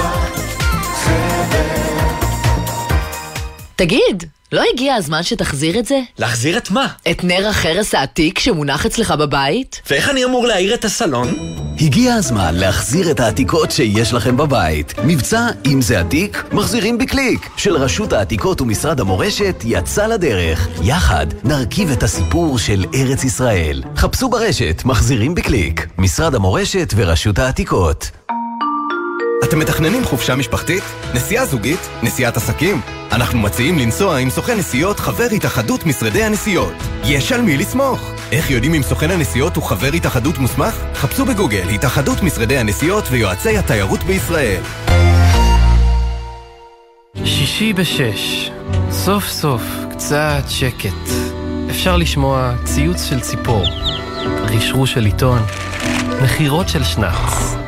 חבר. 1.03 1.75
תגיד, 3.75 4.23
לא 4.51 4.63
הגיע 4.73 4.95
הזמן 4.95 5.23
שתחזיר 5.23 5.79
את 5.79 5.85
זה? 5.85 5.99
להחזיר 6.19 6.57
את 6.57 6.71
מה? 6.71 6.87
את 7.11 7.23
נר 7.23 7.47
החרס 7.47 7.95
העתיק 7.95 8.39
שמונח 8.39 8.85
אצלך 8.85 9.11
בבית? 9.11 9.81
ואיך 9.89 10.09
אני 10.09 10.25
אמור 10.25 10.47
להאיר 10.47 10.73
את 10.73 10.85
הסלון? 10.85 11.55
הגיע 11.81 12.13
הזמן 12.13 12.55
להחזיר 12.55 13.11
את 13.11 13.19
העתיקות 13.19 13.71
שיש 13.71 14.13
לכם 14.13 14.37
בבית. 14.37 14.93
מבצע 15.03 15.47
אם 15.65 15.81
זה 15.81 15.99
עתיק, 15.99 16.43
מחזירים 16.51 16.97
בקליק, 16.97 17.49
של 17.57 17.75
רשות 17.75 18.13
העתיקות 18.13 18.61
ומשרד 18.61 18.99
המורשת 18.99 19.55
יצא 19.65 20.07
לדרך. 20.07 20.67
יחד 20.83 21.27
נרכיב 21.43 21.91
את 21.91 22.03
הסיפור 22.03 22.59
של 22.59 22.85
ארץ 22.95 23.23
ישראל. 23.23 23.83
חפשו 23.95 24.29
ברשת 24.29 24.81
מחזירים 24.85 25.35
בקליק, 25.35 25.87
משרד 25.97 26.35
המורשת 26.35 26.93
ורשות 26.95 27.39
העתיקות. 27.39 28.11
אתם 29.43 29.59
מתכננים 29.59 30.03
חופשה 30.03 30.35
משפחתית? 30.35 30.83
נסיעה 31.13 31.45
זוגית? 31.45 31.79
נסיעת 32.03 32.37
עסקים? 32.37 32.81
אנחנו 33.11 33.39
מציעים 33.39 33.79
לנסוע 33.79 34.17
עם 34.17 34.29
סוכן 34.29 34.57
נסיעות 34.57 34.99
חבר 34.99 35.27
התאחדות 35.35 35.85
משרדי 35.85 36.23
הנסיעות. 36.23 36.73
יש 37.03 37.31
על 37.31 37.41
מי 37.41 37.57
לסמוך. 37.57 38.11
איך 38.31 38.51
יודעים 38.51 38.73
אם 38.73 38.83
סוכן 38.83 39.11
הנסיעות 39.11 39.55
הוא 39.55 39.63
חבר 39.63 39.87
התאחדות 39.93 40.37
מוסמך? 40.37 40.83
חפשו 40.93 41.25
בגוגל 41.25 41.69
התאחדות 41.69 42.23
משרדי 42.23 42.57
הנסיעות 42.57 43.03
ויועצי 43.11 43.57
התיירות 43.57 44.03
בישראל. 44.03 44.61
שישי 47.25 47.73
בשש, 47.73 48.51
סוף 48.91 49.27
סוף 49.27 49.61
קצת 49.91 50.43
שקט. 50.47 51.11
אפשר 51.69 51.97
לשמוע 51.97 52.53
ציוץ 52.63 53.03
של 53.03 53.19
ציפור, 53.19 53.65
רשרוש 54.43 54.93
של 54.93 55.05
עיתון, 55.05 55.39
מכירות 56.23 56.69
של 56.69 56.83
שנץ. 56.83 57.64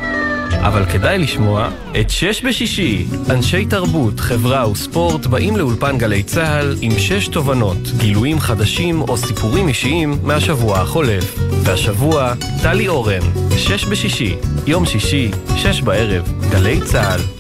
אבל 0.62 0.86
כדאי 0.86 1.18
לשמוע 1.18 1.70
את 2.00 2.10
שש 2.10 2.46
בשישי. 2.46 3.06
אנשי 3.30 3.66
תרבות, 3.66 4.20
חברה 4.20 4.72
וספורט 4.72 5.26
באים 5.26 5.58
לאולפן 5.58 5.98
גלי 5.98 6.24
צה"ל 6.24 6.76
עם 6.82 6.92
שש 6.92 7.28
תובנות, 7.28 7.78
גילויים 7.98 8.40
חדשים 8.40 9.02
או 9.02 9.18
סיפורים 9.18 9.68
אישיים 9.68 10.20
מהשבוע 10.24 10.80
החולף. 10.80 11.36
והשבוע, 11.64 12.34
טלי 12.64 12.88
אורן, 12.88 13.22
שש 13.58 13.86
בשישי, 13.86 14.36
יום 14.68 14.86
שישי, 14.86 15.32
שש 15.56 15.82
בערב, 15.82 16.34
גלי 16.52 16.82
צה"ל. 16.82 17.37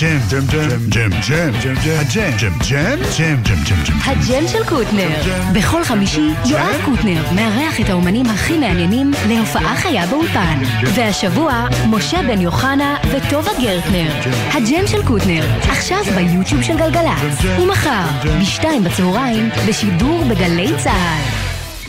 ג'ם, 0.00 0.18
ג'ם, 0.30 0.46
ג'ם, 0.46 0.68
ג'ם, 0.88 1.10
ג'ם, 1.28 1.52
ג'ם, 1.62 1.74
ג'ם, 1.74 1.98
הג'ם, 1.98 2.32
ג'ם, 2.38 2.52
ג'ם, 2.68 2.98
ג'ם, 3.18 3.42
ג'ם, 3.42 3.62
ג'ם, 3.64 3.82
ג'ם. 3.84 3.96
הג'ם 4.04 4.48
של 4.48 4.64
קוטנר. 4.68 5.08
בכל 5.52 5.84
חמישי 5.84 6.30
יואב 6.44 6.80
קוטנר 6.84 7.22
מארח 7.34 7.80
את 7.80 7.88
האומנים 7.88 8.26
הכי 8.26 8.58
מעניינים 8.58 9.10
להופעה 9.28 9.76
חיה 9.76 10.06
באולפן. 10.06 10.58
והשבוע, 10.94 11.66
משה 11.86 12.22
בן 12.22 12.40
יוחנה 12.40 12.96
וטובה 13.10 13.50
גרטנר. 13.60 14.10
הג'ם 14.52 14.86
של 14.86 15.06
קוטנר, 15.06 15.44
עכשיו 15.62 15.98
ביוטיוב 16.16 16.62
של 16.62 16.78
גלגלצ. 16.78 17.60
ומחר, 17.60 18.06
בשתיים 18.40 18.84
בצהריים, 18.84 19.50
בשידור 19.68 20.24
בגלי 20.24 20.68
צה"ל. 20.78 21.22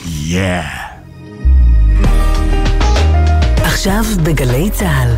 יאה. 0.06 0.70
עכשיו 3.64 4.04
בגלי 4.24 4.70
צה"ל. 4.70 5.16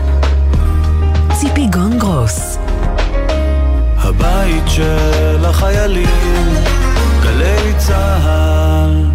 ציפי 1.34 1.68
גונגרוס. 1.68 2.61
הבית 4.16 4.64
של 4.68 5.45
החיילים, 5.45 6.05
גלי 7.24 7.78
צה"ל. 7.78 9.05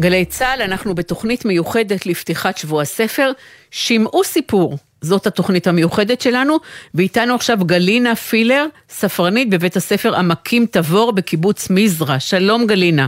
גלי 0.00 0.24
צה"ל, 0.24 0.62
אנחנו 0.62 0.94
בתוכנית 0.94 1.44
מיוחדת 1.44 2.06
לפתיחת 2.06 2.58
שבוע 2.58 2.82
הספר, 2.82 3.30
שמעו 3.70 4.24
סיפור. 4.24 4.78
זאת 5.00 5.26
התוכנית 5.26 5.66
המיוחדת 5.66 6.20
שלנו, 6.20 6.56
ואיתנו 6.94 7.34
עכשיו 7.34 7.58
גלינה 7.58 8.16
פילר, 8.16 8.66
ספרנית 8.88 9.50
בבית 9.50 9.76
הספר 9.76 10.16
עמקים 10.16 10.66
תבור 10.70 11.12
בקיבוץ 11.12 11.70
מזרע. 11.70 12.20
שלום 12.20 12.66
גלינה. 12.66 13.06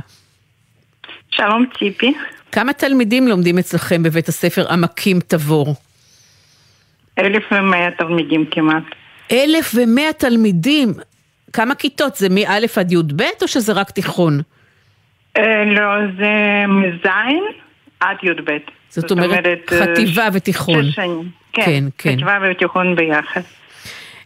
שלום 1.30 1.66
ציפי. 1.78 2.14
כמה 2.52 2.72
תלמידים 2.72 3.28
לומדים 3.28 3.58
אצלכם 3.58 4.02
בבית 4.02 4.28
הספר 4.28 4.72
עמקים 4.72 5.18
תבור? 5.20 5.74
אלף 7.18 7.44
ומאה 7.52 7.90
תלמידים 7.98 8.44
כמעט. 8.50 8.84
אלף 9.32 9.74
ומאה 9.74 10.12
תלמידים. 10.18 10.92
כמה 11.52 11.74
כיתות? 11.74 12.16
זה 12.16 12.28
מא' 12.28 12.56
עד 12.76 12.92
י"ב 12.92 13.22
או 13.42 13.48
שזה 13.48 13.72
רק 13.72 13.90
תיכון? 13.90 14.40
אה, 15.36 15.64
לא, 15.64 16.06
זה 16.18 16.64
מז' 16.68 17.10
עד 18.00 18.16
י"ב. 18.22 18.50
זאת 18.88 19.10
אומרת, 19.10 19.46
אה, 19.46 19.78
חטיבה 19.78 20.28
ותיכון. 20.32 20.84
שש 20.84 20.94
שנים. 20.94 21.30
כן, 21.52 21.62
כן, 21.64 21.84
כן. 21.98 22.14
חטיבה 22.14 22.38
ותיכון 22.50 22.96
ביחד. 22.96 23.40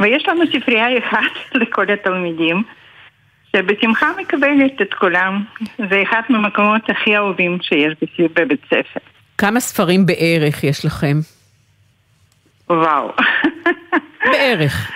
ויש 0.01 0.29
לנו 0.29 0.45
ספרייה 0.53 0.87
אחת 0.99 1.55
לכל 1.55 1.91
התלמידים, 1.91 2.63
שבשמחה 3.57 4.07
מקבלת 4.21 4.83
את 4.83 4.95
כולם. 4.95 5.45
זה 5.91 6.03
אחד 6.03 6.21
מהמקומות 6.29 6.91
הכי 6.91 7.17
אהובים 7.17 7.59
שיש 7.63 7.95
בבית 8.35 8.61
ספר. 8.67 9.01
כמה 9.39 9.61
ספרים 9.61 10.07
בערך 10.07 10.65
יש 10.65 10.85
לכם? 10.85 11.17
וואו. 12.71 13.13
בערך. 14.25 14.91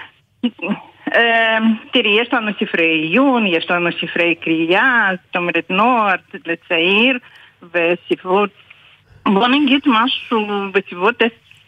אה, 1.14 1.58
תראי, 1.92 2.20
יש 2.20 2.28
לנו 2.32 2.50
ספרי 2.60 2.86
עיון, 2.86 3.46
יש 3.46 3.70
לנו 3.70 3.90
ספרי 3.92 4.34
קריאה, 4.34 5.08
זאת 5.26 5.36
אומרת 5.36 5.70
נוער 5.70 6.14
לצעיר, 6.46 7.18
וספרות, 7.62 8.50
בוא 9.26 9.48
נגיד 9.48 9.80
משהו 9.86 10.46
בסביבות 10.72 11.22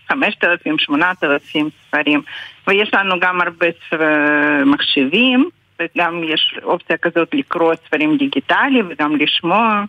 5,000, 0.09 0.79
8,000 0.79 1.68
ספרים. 1.87 2.22
ויש 2.66 2.95
לנו 2.95 3.20
גם 3.20 3.41
הרבה 3.41 3.66
ספר- 3.87 4.64
מחשבים, 4.66 5.49
וגם 5.81 6.22
יש 6.25 6.55
אופציה 6.62 6.97
כזאת 6.97 7.35
לקרוא 7.35 7.75
ספרים 7.87 8.16
דיגיטליים 8.16 8.89
וגם 8.91 9.16
לשמוע. 9.16 9.85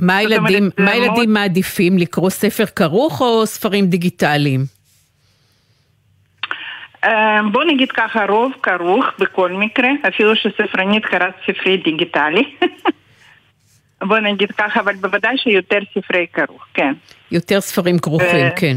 מה 0.00 0.20
אומרת, 0.24 0.72
הילדים 0.78 1.32
מעדיפים, 1.32 1.98
לקרוא 1.98 2.30
ספר 2.30 2.66
כרוך 2.66 3.20
או 3.20 3.46
ספרים 3.46 3.86
דיגיטליים? 3.86 4.79
בוא 7.52 7.64
נגיד 7.64 7.92
ככה, 7.92 8.24
רוב 8.26 8.52
כרוך 8.62 9.06
בכל 9.18 9.52
מקרה, 9.52 9.88
אפילו 10.08 10.36
שספרנית 10.36 11.06
קראת 11.06 11.34
ספרי 11.46 11.76
דיגיטלי. 11.76 12.54
בוא 14.08 14.18
נגיד 14.18 14.52
ככה, 14.52 14.80
אבל 14.80 14.94
בוודאי 14.94 15.38
שיותר 15.38 15.78
ספרי 15.94 16.26
כרוך, 16.32 16.66
כן. 16.74 16.92
יותר 17.32 17.60
ספרים 17.60 17.98
כרוכים, 17.98 18.46
כן. 18.56 18.76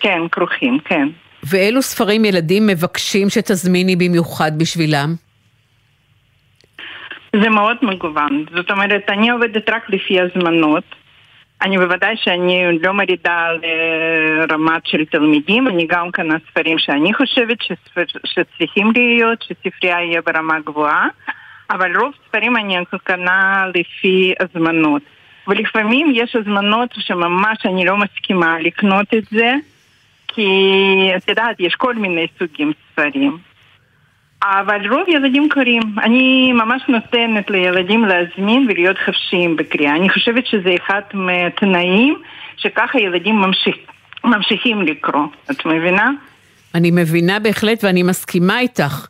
כן, 0.00 0.20
כרוכים, 0.32 0.78
כן. 0.84 1.08
ואילו 1.42 1.82
ספרים 1.82 2.24
ילדים 2.24 2.66
מבקשים 2.66 3.30
שתזמיני 3.30 3.96
במיוחד 3.96 4.52
בשבילם? 4.58 5.14
זה 7.42 7.48
מאוד 7.48 7.76
מגוון. 7.82 8.44
זאת 8.54 8.70
אומרת, 8.70 9.02
אני 9.08 9.30
עובדת 9.30 9.70
רק 9.70 9.90
לפי 9.90 10.20
הזמנות. 10.20 10.84
אני 11.62 11.78
בוודאי 11.78 12.14
שאני 12.16 12.78
לא 12.82 12.92
מרידה 12.92 13.48
לרמת 13.52 14.86
של 14.86 15.04
תלמידים, 15.04 15.68
אני 15.68 15.86
גם 15.86 16.10
קנה 16.10 16.34
ספרים 16.50 16.78
שאני 16.78 17.14
חושבת 17.14 17.62
שספר, 17.62 18.02
שצריכים 18.24 18.92
להיות, 18.96 19.42
שספרייה 19.42 20.02
יהיה 20.02 20.20
ברמה 20.26 20.60
גבוהה, 20.60 21.08
אבל 21.70 21.96
רוב 21.96 22.12
ספרים 22.28 22.56
אני 22.56 22.76
קנה 23.04 23.66
לפי 23.74 24.34
הזמנות. 24.40 25.02
ולפעמים 25.48 26.12
יש 26.14 26.36
הזמנות 26.36 26.90
שממש 26.98 27.58
אני 27.64 27.84
לא 27.84 27.96
מסכימה 27.96 28.60
לקנות 28.60 29.14
את 29.14 29.24
זה, 29.30 29.54
כי 30.28 30.50
את 31.16 31.28
יודעת, 31.28 31.60
יש 31.60 31.74
כל 31.74 31.94
מיני 31.94 32.26
סוגים 32.38 32.72
ספרים. 32.92 33.38
אבל 34.44 34.86
רוב 34.90 35.08
ילדים 35.08 35.48
קוראים. 35.54 35.82
אני 36.02 36.52
ממש 36.52 36.82
נותנת 36.88 37.50
לילדים 37.50 38.04
להזמין 38.04 38.66
ולהיות 38.68 38.96
חופשיים 39.06 39.56
בקריאה. 39.56 39.96
אני 39.96 40.10
חושבת 40.10 40.46
שזה 40.46 40.70
אחד 40.84 41.00
מהתנאים 41.14 42.22
שככה 42.56 42.98
ילדים 43.00 43.34
ממשיך, 43.34 43.76
ממשיכים 44.24 44.82
לקרוא. 44.82 45.26
את 45.50 45.66
מבינה? 45.66 46.10
אני 46.74 46.90
מבינה 46.90 47.38
בהחלט 47.38 47.84
ואני 47.84 48.02
מסכימה 48.02 48.60
איתך. 48.60 49.06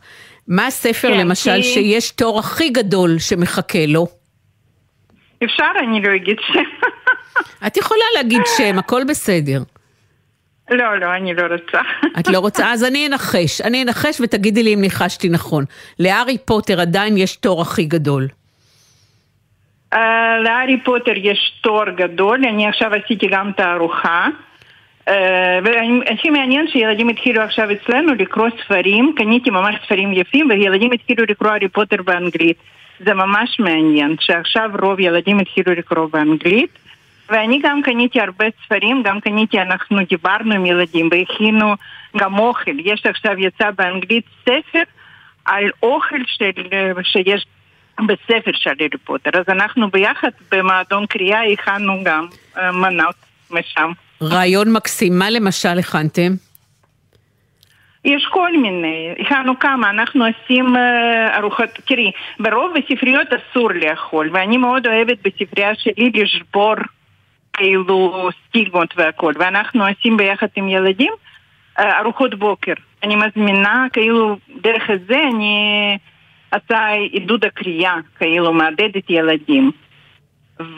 מה 0.47 0.67
הספר 0.67 1.07
כן, 1.13 1.19
למשל 1.19 1.55
כי- 1.55 1.63
שיש 1.63 2.11
תור 2.11 2.39
הכי 2.39 2.69
גדול 2.69 3.19
שמחכה 3.19 3.85
לו? 3.87 4.07
אפשר, 5.43 5.63
אני 5.79 6.01
לא 6.01 6.15
אגיד 6.15 6.37
שם. 6.47 6.59
את 7.67 7.77
יכולה 7.77 8.03
להגיד 8.17 8.41
שם, 8.57 8.79
הכל 8.79 9.01
בסדר. 9.09 9.59
לא, 10.69 10.99
לא, 10.99 11.15
אני 11.15 11.33
לא 11.33 11.41
רוצה. 11.41 11.81
את 12.19 12.27
לא 12.27 12.39
רוצה? 12.39 12.71
אז 12.71 12.83
אני 12.83 13.07
אנחש. 13.07 13.61
אני 13.61 13.83
אנחש 13.83 14.21
ותגידי 14.21 14.63
לי 14.63 14.73
אם 14.73 14.81
ניחשתי 14.81 15.29
נכון. 15.29 15.63
להארי 15.99 16.37
פוטר 16.37 16.81
עדיין 16.81 17.17
יש 17.17 17.35
תור 17.35 17.61
הכי 17.61 17.85
גדול. 17.85 18.27
Uh, 19.93 19.97
להארי 20.43 20.77
פוטר 20.83 21.13
יש 21.15 21.59
תור 21.61 21.89
גדול, 21.89 22.45
אני 22.45 22.67
עכשיו 22.67 22.91
עשיתי 22.93 23.27
גם 23.27 23.51
תערוכה. 23.57 24.27
Uh, 25.09 25.11
והכי 25.63 26.29
מעניין 26.29 26.67
שילדים 26.67 27.09
התחילו 27.09 27.41
עכשיו 27.41 27.67
אצלנו 27.71 28.13
לקרוא 28.13 28.47
ספרים, 28.63 29.13
קניתי 29.17 29.49
ממש 29.49 29.75
ספרים 29.85 30.13
יפים, 30.13 30.49
וילדים 30.49 30.91
התחילו 30.91 31.23
לקרוא 31.29 31.51
הארי 31.51 31.67
פוטר 31.67 32.01
באנגלית. 32.05 32.57
זה 33.05 33.13
ממש 33.13 33.59
מעניין, 33.59 34.15
שעכשיו 34.19 34.69
רוב 34.81 34.99
ילדים 34.99 35.39
התחילו 35.39 35.73
לקרוא 35.73 36.07
באנגלית. 36.11 36.69
ואני 37.29 37.59
גם 37.63 37.81
קניתי 37.81 38.21
הרבה 38.21 38.45
ספרים, 38.65 39.03
גם 39.03 39.19
קניתי, 39.19 39.61
אנחנו 39.61 39.97
דיברנו 40.09 40.55
עם 40.55 40.65
ילדים 40.65 41.09
והכינו 41.11 41.73
גם 42.17 42.39
אוכל. 42.39 42.79
יש 42.79 43.05
עכשיו, 43.05 43.39
יצא 43.39 43.71
באנגלית 43.71 44.25
ספר 44.41 44.83
על 45.45 45.63
אוכל 45.83 46.19
של, 46.25 46.51
שיש 47.03 47.45
בספר 47.99 48.51
של 48.53 48.69
הארי 48.69 48.89
פוטר. 49.03 49.29
אז 49.33 49.45
אנחנו 49.49 49.89
ביחד 49.89 50.29
במועדון 50.51 51.05
קריאה 51.05 51.43
הכנו 51.53 52.03
גם 52.03 52.27
אה, 52.57 52.71
מנות 52.71 53.15
משם. 53.51 53.91
רעיון 54.23 54.73
מקסים, 54.73 55.19
מה 55.19 55.29
למשל 55.29 55.79
הכנתם? 55.79 56.31
יש 58.05 58.25
כל 58.31 58.57
מיני, 58.57 59.13
הכנו 59.19 59.59
כמה, 59.59 59.89
אנחנו 59.89 60.25
עושים 60.25 60.75
אה, 60.75 61.37
ארוחות, 61.37 61.69
תראי, 61.85 62.11
ברוב 62.39 62.73
הספריות 62.77 63.27
אסור 63.33 63.71
לאכול, 63.71 64.29
ואני 64.33 64.57
מאוד 64.57 64.87
אוהבת 64.87 65.17
בספרייה 65.23 65.75
שלי 65.75 66.11
לשבור 66.13 66.75
כאילו 67.57 68.29
סטיגמות 68.47 68.93
והכל, 68.97 69.33
ואנחנו 69.39 69.85
עושים 69.87 70.17
ביחד 70.17 70.47
עם 70.55 70.69
ילדים 70.69 71.13
אה, 71.79 71.99
ארוחות 71.99 72.35
בוקר. 72.35 72.73
אני 73.03 73.15
מזמינה, 73.15 73.87
כאילו, 73.93 74.37
דרך 74.61 74.89
זה 75.07 75.21
אני 75.33 75.97
עושה 76.53 76.89
עידוד 76.89 77.45
הקריאה, 77.45 77.95
כאילו, 78.17 78.53
מעודדת 78.53 79.09
ילדים. 79.09 79.71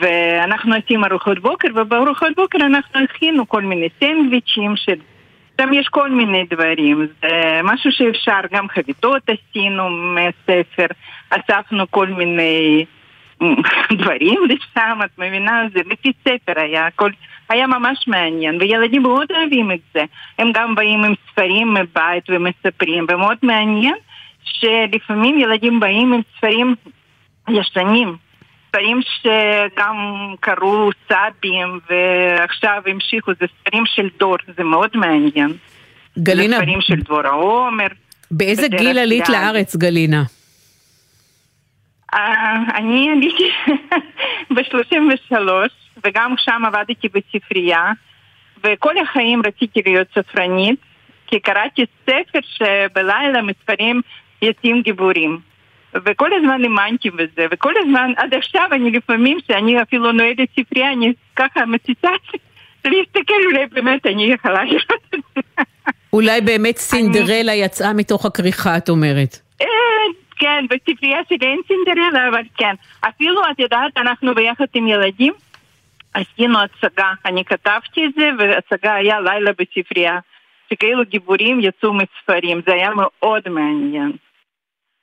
ואנחנו 0.00 0.74
עושים 0.74 1.04
ארוחות 1.04 1.38
בוקר, 1.38 1.68
ובארוחות 1.74 2.32
בוקר 2.36 2.58
אנחנו 2.58 3.00
הכינו 3.04 3.48
כל 3.48 3.62
מיני 3.62 3.88
סנדוויצ'ים. 4.00 4.74
שם 5.60 5.72
יש 5.72 5.88
כל 5.88 6.10
מיני 6.10 6.44
דברים, 6.50 7.06
זה 7.22 7.60
משהו 7.64 7.92
שאפשר, 7.92 8.40
גם 8.52 8.68
חביתות 8.68 9.22
עשינו 9.28 9.88
מהספר, 9.88 10.86
אספנו 11.30 11.90
כל 11.90 12.06
מיני 12.06 12.84
דברים 13.92 14.40
לשם, 14.48 14.98
את 15.04 15.18
מבינה? 15.18 15.62
זה 15.74 15.80
לפי 15.90 16.12
ספר 16.24 16.60
היה, 16.60 16.86
הכל 16.86 17.10
היה 17.48 17.66
ממש 17.66 18.04
מעניין, 18.06 18.56
וילדים 18.60 19.02
מאוד 19.02 19.26
אוהבים 19.32 19.72
את 19.72 19.80
זה. 19.94 20.04
הם 20.38 20.52
גם 20.54 20.74
באים 20.74 21.04
עם 21.04 21.14
ספרים 21.30 21.74
מבית 21.74 22.24
ומספרים, 22.28 23.06
ומאוד 23.08 23.38
מעניין 23.42 23.94
שלפעמים 24.42 25.38
ילדים 25.38 25.80
באים 25.80 26.12
עם 26.12 26.20
ספרים 26.36 26.74
ישנים. 27.48 28.16
ספרים 28.68 29.00
שגם 29.02 29.96
קראו 30.40 30.90
סבים 31.06 31.80
ועכשיו 31.90 32.82
המשיכו, 32.86 33.32
זה 33.40 33.46
ספרים 33.60 33.84
של 33.86 34.08
דור, 34.18 34.36
זה 34.56 34.64
מאוד 34.64 34.90
מעניין. 34.94 35.52
גלינה, 36.18 36.56
זה 36.56 36.62
ספרים 36.62 36.80
של 36.80 37.00
דבורה 37.00 37.30
עומר. 37.30 37.86
באיזה 38.30 38.68
גיל 38.68 38.98
עלית. 38.98 39.28
לארץ, 39.28 39.76
גלינה? 39.76 40.22
אה, 42.14 42.56
אני 42.74 43.10
עליתי 43.10 43.50
ב-33, 44.54 45.36
וגם 46.04 46.34
שם 46.38 46.62
עבדתי 46.66 47.08
בספרייה, 47.08 47.92
וכל 48.64 48.98
החיים 48.98 49.42
רציתי 49.46 49.82
להיות 49.86 50.08
ספרנית, 50.14 50.80
כי 51.26 51.40
קראתי 51.40 51.84
ספר 52.02 52.38
שבלילה 52.42 53.42
מספרים 53.42 54.00
יוצאים 54.42 54.82
גיבורים. 54.82 55.38
וכל 55.94 56.30
הזמן 56.34 56.62
האמנתי 56.64 57.10
בזה, 57.10 57.46
וכל 57.50 57.72
הזמן, 57.84 58.12
עד 58.16 58.34
עכשיו 58.34 58.68
אני 58.72 58.90
לפעמים, 58.90 59.38
שאני 59.46 59.82
אפילו 59.82 60.12
נועדת 60.12 60.48
ספרייה, 60.60 60.92
אני 60.92 61.12
ככה 61.36 61.66
מציצה 61.66 62.08
להסתכל, 62.84 63.34
אולי 63.46 63.66
באמת 63.66 64.06
אני 64.06 64.32
יכולה 64.32 64.64
לראות 64.64 65.14
את 65.14 65.20
זה. 65.34 65.62
אולי 66.12 66.40
באמת 66.40 66.76
סינדרלה 66.76 67.54
יצאה 67.54 67.92
מתוך 67.92 68.26
הכריכה, 68.26 68.76
את 68.76 68.88
אומרת. 68.88 69.38
כן, 70.40 70.64
בספרייה 70.70 71.18
שלי 71.28 71.46
אין 71.46 71.60
סינדרלה, 71.68 72.28
אבל 72.28 72.42
כן. 72.56 72.74
אפילו, 73.00 73.40
את 73.50 73.58
יודעת, 73.58 73.96
אנחנו 73.96 74.34
ביחד 74.34 74.64
עם 74.74 74.86
ילדים 74.86 75.32
עשינו 76.14 76.58
הצגה. 76.60 77.12
אני 77.24 77.44
כתבתי 77.44 78.06
את 78.06 78.10
זה, 78.16 78.30
והצגה 78.38 78.94
היה 78.94 79.20
לילה 79.20 79.50
בספרייה. 79.58 80.18
שכאילו 80.70 81.04
גיבורים 81.04 81.60
יצאו 81.60 81.92
מספרים, 81.92 82.60
זה 82.66 82.72
היה 82.74 82.90
מאוד 82.96 83.48
מעניין. 83.48 84.12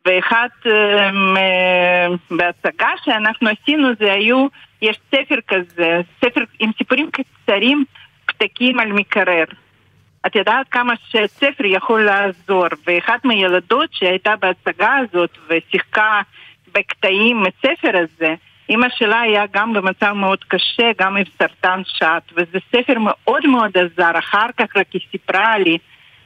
ואחד 0.06 0.48
אה, 0.66 1.12
מ- 1.12 2.38
בהצגה 2.38 2.90
שאנחנו 3.04 3.50
עשינו 3.50 3.88
זה 4.00 4.14
היו, 4.14 4.48
יש 4.82 5.00
ספר 5.08 5.36
כזה, 5.48 6.02
ספר 6.26 6.42
עם 6.60 6.72
סיפורים 6.78 7.10
קצרים, 7.12 7.86
פתקים 8.26 8.80
על 8.80 8.92
מקרר. 8.92 9.44
את 10.28 10.36
יודעת 10.36 10.67
כמה 10.71 10.93
שספר 11.09 11.65
יכול 11.65 12.05
לעזור, 12.05 12.65
ואחת 12.88 13.25
מהילדות 13.25 13.89
שהייתה 13.91 14.34
בהצגה 14.36 14.95
הזאת 14.95 15.38
ושיחקה 15.47 16.21
בקטעים 16.73 17.38
מהספר 17.38 17.91
הזה, 17.93 18.36
אימא 18.69 18.88
שלה 18.95 19.21
היה 19.21 19.43
גם 19.51 19.73
במצב 19.73 20.11
מאוד 20.11 20.43
קשה, 20.43 20.91
גם 20.99 21.17
עם 21.17 21.23
סרטן 21.39 21.82
שד, 21.86 22.19
וזה 22.32 22.59
ספר 22.71 22.99
מאוד 22.99 23.47
מאוד 23.47 23.78
עזר, 23.78 24.19
אחר 24.19 24.47
כך 24.57 24.78
רק 24.78 24.88
היא 24.93 25.01
סיפרה 25.11 25.57
לי, 25.57 25.78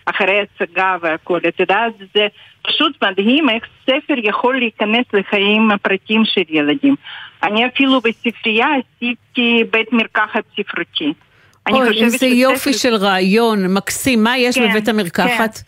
אחרי 0.05 0.41
הצגה 0.41 0.97
והכל, 1.01 1.39
את 1.47 1.59
יודעת, 1.59 1.93
זה 2.13 2.27
פשוט 2.61 3.03
מדהים 3.03 3.49
איך 3.49 3.65
ספר 3.83 4.13
יכול 4.17 4.57
להיכנס 4.59 5.05
לחיים 5.13 5.71
הפרטיים 5.71 6.25
של 6.25 6.43
ילדים. 6.49 6.95
אני 7.43 7.67
אפילו 7.67 8.01
בספרייה 8.01 8.67
עשיתי 8.67 9.63
בית 9.71 9.93
מרקחת 9.93 10.43
ספרותי. 10.55 11.13
אני 11.67 11.77
אוי, 11.77 12.03
איזה 12.03 12.25
יופי 12.25 12.73
של 12.73 12.95
רעיון, 12.95 13.73
מקסים. 13.73 14.23
מה 14.23 14.37
יש 14.37 14.57
כן, 14.57 14.69
בבית 14.69 14.87
המרקחת? 14.87 15.59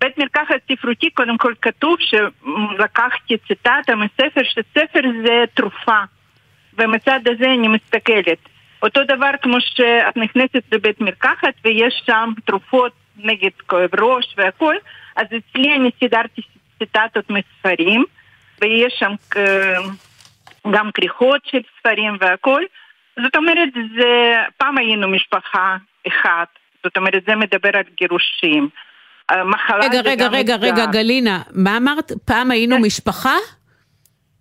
בית 0.00 0.18
מרקחת 0.18 0.56
ספרותי, 0.72 1.10
קודם 1.10 1.38
כל 1.38 1.54
כתוב 1.62 1.96
שלקחתי 2.00 3.36
ציטטה 3.48 3.94
מספר, 3.96 4.42
שספר 4.42 5.00
זה 5.26 5.44
תרופה. 5.54 6.00
ומצד 6.78 7.20
הזה 7.26 7.44
אני 7.44 7.68
מסתכלת. 7.68 8.38
אותו 8.82 9.04
דבר 9.04 9.30
כמו 9.42 9.56
שאת 9.60 10.16
נכנסת 10.16 10.62
לבית 10.72 11.00
מרקחת 11.00 11.54
ויש 11.64 12.02
שם 12.06 12.30
תרופות 12.44 12.92
נגד 13.16 13.50
כאב 13.68 14.00
ראש 14.00 14.34
והכל, 14.36 14.74
אז 15.16 15.26
אצלי 15.26 15.74
אני 15.76 15.90
סידרתי 15.98 16.42
ציטטות 16.78 17.30
מספרים, 17.30 18.04
ויש 18.60 18.94
שם 18.98 19.12
אה, 19.36 19.74
גם 20.70 20.90
כריכות 20.94 21.40
של 21.44 21.60
ספרים 21.78 22.16
והכל. 22.20 22.62
זאת 23.22 23.36
אומרת, 23.36 23.68
זה, 23.74 24.06
פעם 24.56 24.78
היינו 24.78 25.08
משפחה 25.08 25.76
אחת, 26.08 26.48
זאת 26.84 26.96
אומרת, 26.96 27.22
זה 27.28 27.34
מדבר 27.36 27.70
על 27.74 27.82
גירושים. 27.96 28.68
המחלה 29.28 29.84
רגע, 29.84 30.00
רגע, 30.00 30.26
רגע, 30.28 30.54
אתגר. 30.54 30.66
רגע, 30.66 30.86
גלינה, 30.86 31.42
מה 31.54 31.76
אמרת? 31.76 32.12
פעם 32.24 32.50
היינו 32.50 32.78
משפחה? 32.78 33.34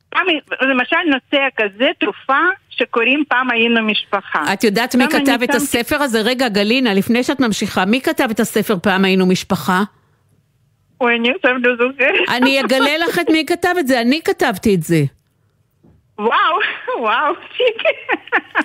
פעם, 0.10 0.26
למשל 0.62 0.96
נושא 1.06 1.44
כזה, 1.58 1.90
תרופה 2.00 2.38
שקוראים 2.70 3.24
פעם 3.30 3.52
היינו 3.52 3.82
משפחה. 3.84 4.54
את 4.54 4.64
יודעת 4.64 4.96
מי 4.96 5.04
כתב 5.08 5.18
את 5.18 5.26
שמתי- 5.42 5.56
הספר 5.56 5.96
הזה? 5.96 6.22
רגע, 6.22 6.50
גלינה, 6.50 6.94
לפני 6.94 7.24
שאת 7.24 7.40
ממשיכה, 7.40 7.86
מי 7.86 8.02
כתב 8.02 8.28
את 8.32 8.40
הספר 8.40 8.76
פעם 8.84 9.06
היינו 9.06 9.26
משפחה? 9.26 9.84
אוי, 11.02 11.16
אני 11.16 11.32
עכשיו 11.36 11.52
לא 11.64 11.76
זוכרת. 11.76 12.30
אני 12.38 12.62
אגלה 12.62 12.98
לך 13.08 13.20
את 13.20 13.30
מי 13.30 13.46
כתב 13.46 13.74
את 13.80 13.88
זה, 13.88 14.02
אני 14.02 14.22
כתבתי 14.26 14.76
את 14.76 14.84
זה. 14.84 14.98
וואו, 16.20 16.60
וואו, 17.04 17.34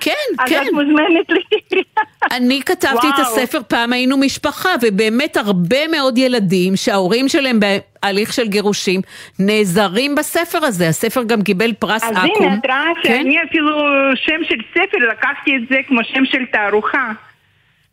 כן, 0.00 0.12
אז 0.38 0.48
כן. 0.48 0.62
את 0.66 0.72
מוזמנת 0.72 1.28
לספרייה. 1.28 1.84
אני 2.30 2.62
כתבתי 2.66 3.06
את. 3.08 3.18
הספר 3.18 3.60
פעם 3.68 3.92
היינו 3.92 4.16
משפחה, 4.16 4.68
ובאמת 4.82 5.36
הרבה 5.36 5.88
מאוד 5.88 6.18
ילדים 6.18 6.76
שההורים 6.76 7.28
שלהם 7.28 7.60
בהליך 7.60 8.32
של 8.32 8.48
גירושים 8.48 9.00
נעזרים 9.38 10.14
בספר 10.14 10.64
הזה. 10.64 10.88
הספר 10.88 11.22
גם 11.22 11.42
קיבל 11.42 11.72
פרס 11.72 12.02
אז 12.04 12.10
אקו"ם. 12.10 12.44
הנה, 12.44 12.54
את 12.54 12.66
רואה 12.66 12.92
כן? 13.02 13.22
שאני 13.22 13.44
אפילו 13.48 13.78
שם 14.14 14.44
של 14.48 14.58
ספר 14.70 14.98
לקחתי 15.10 15.50
את 15.56 15.68
זה 15.70 15.76
כמו 15.88 16.00
שם 16.04 16.24
של 16.24 16.46
תערוכה. 16.52 17.12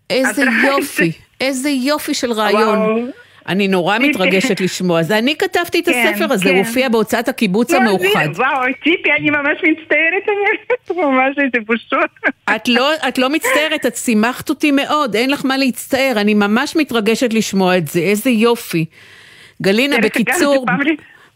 איזה? 0.09 0.43
יופי, 0.67 1.11
איזה 1.41 1.69
יופי 1.69 2.13
של 2.13 2.31
רעיון. 2.31 2.79
וואו. 2.79 3.28
אני 3.49 3.67
נורא 3.67 3.97
מתרגשת 4.07 4.61
לשמוע. 4.61 5.03
זה 5.03 5.17
אני 5.17 5.35
כתבתי 5.35 5.79
את 5.79 5.85
כן, 5.85 6.11
הספר 6.13 6.33
הזה, 6.33 6.43
כן. 6.45 6.49
הוא 6.49 6.57
הופיע 6.57 6.89
בהוצאת 6.89 7.27
הקיבוץ 7.27 7.71
לא, 7.71 7.77
המאוחד. 7.77 8.27
וואו, 8.35 8.61
ציפי, 8.83 9.11
אני 9.19 9.29
ממש 9.29 9.57
מצטערת, 9.63 10.23
אני 10.27 10.97
ממש 11.05 11.35
איזה 11.37 11.65
בושות. 11.65 12.09
את 12.55 12.67
לא, 12.67 12.91
את 13.07 13.17
לא 13.17 13.29
מצטערת, 13.29 13.85
את 13.85 13.95
שימחת 13.95 14.49
אותי 14.49 14.71
מאוד, 14.71 15.15
אין 15.15 15.29
לך 15.29 15.45
מה 15.45 15.57
להצטער, 15.57 16.13
אני 16.17 16.33
ממש 16.33 16.75
מתרגשת 16.75 17.33
לשמוע 17.33 17.77
את 17.77 17.87
זה, 17.87 17.99
איזה 17.99 18.29
יופי. 18.29 18.85
גלינה, 19.61 19.95
אגב, 19.95 20.05
בקיצור, 20.05 20.65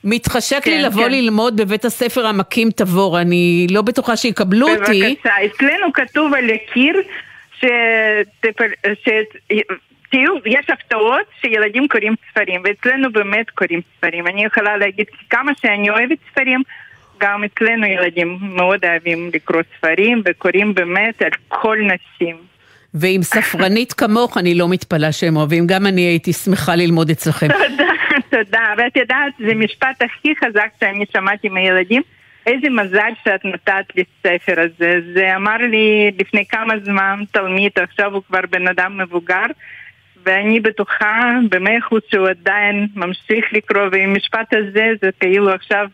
מתחשק 0.04 0.68
לי 0.68 0.74
כן, 0.78 0.82
לבוא 0.82 1.04
כן. 1.04 1.12
ללמוד 1.12 1.58
בבית 1.62 1.86
הספר 1.86 2.28
עמקים 2.28 2.70
תבור, 2.72 3.20
אני 3.22 3.68
לא 3.72 3.82
בטוחה 3.82 4.16
שיקבלו 4.16 4.68
אותי. 4.70 5.02
בבקשה, 5.02 5.30
אצלנו 5.46 5.94
כתוב 5.94 6.34
על 6.34 6.50
הקיר 6.50 6.96
שתפ- 7.60 8.88
ש- 9.06 9.50
תראו, 10.14 10.36
יש 10.46 10.70
הפתעות 10.70 11.26
שילדים 11.42 11.88
קוראים 11.88 12.16
ספרים, 12.30 12.62
ואצלנו 12.64 13.12
באמת 13.12 13.50
קוראים 13.50 13.82
ספרים. 13.98 14.28
אני 14.28 14.46
יכולה 14.46 14.78
להגיד 14.78 15.06
כמה 15.30 15.52
שאני 15.62 15.90
אוהבת 15.90 16.18
ספרים, 16.32 16.62
גם 17.20 17.44
אצלנו 17.44 17.86
ילדים 17.86 18.38
מאוד 18.42 18.86
אוהבים 18.86 19.30
לקרוא 19.34 19.62
ספרים, 19.78 20.22
וקוראים 20.26 20.74
באמת 20.74 21.22
על 21.22 21.32
כל 21.48 21.78
נשים. 21.78 22.36
ועם 22.94 23.24
ספרנית 23.24 23.94
כמוך, 24.00 24.38
אני 24.38 24.56
לא 24.56 24.70
מתפלאה 24.70 25.12
שהם 25.12 25.38
אוהבים, 25.38 25.68
גם 25.68 25.86
אני 25.86 26.02
הייתי 26.02 26.34
שמחה 26.34 26.76
ללמוד 26.76 27.10
אצלכם. 27.10 27.48
תודה, 27.70 27.94
תודה. 28.30 28.74
ואת 28.78 28.98
יודעת, 28.98 29.34
זה 29.40 29.56
משפט 29.56 30.02
הכי 30.02 30.34
חזק 30.36 30.68
שאני 30.80 31.06
שמעתי 31.14 31.50
מהילדים. 31.50 32.02
איזה 32.46 32.70
מזל 32.70 33.12
שאת 33.26 33.46
נתת 33.46 33.96
לי 33.96 34.04
ספר 34.20 34.62
הזה. 34.62 35.00
זה 35.14 35.36
אמר 35.36 35.58
לי 35.58 36.12
לפני 36.20 36.46
כמה 36.46 36.74
זמן 36.84 37.20
תלמיד, 37.32 37.72
עכשיו 37.76 38.14
הוא 38.14 38.22
כבר 38.28 38.42
בן 38.50 38.68
אדם 38.68 38.98
מבוגר, 38.98 39.46
ואני 40.26 40.60
בטוחה 40.60 41.32
במאה 41.50 41.78
אחוז 41.78 42.02
שהוא 42.12 42.28
עדיין 42.28 42.88
ממשיך 42.96 43.46
לקרוא, 43.52 43.84
ועם 43.92 44.10
המשפט 44.10 44.54
הזה 44.54 44.88
זה 45.02 45.10
כאילו 45.20 45.50
עכשיו... 45.50 45.88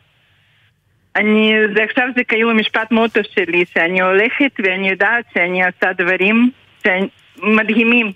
אני, 1.15 1.53
זה 1.75 1.83
עכשיו 1.83 2.07
זה 2.15 2.23
כאילו 2.23 2.53
משפט 2.53 2.91
מוטו 2.91 3.21
שלי, 3.23 3.65
שאני 3.73 4.01
הולכת 4.01 4.51
ואני 4.59 4.89
יודעת 4.89 5.25
שאני 5.33 5.65
עושה 5.65 5.93
דברים 5.93 6.51
שאני, 6.83 7.07
מדהימים. 7.43 8.11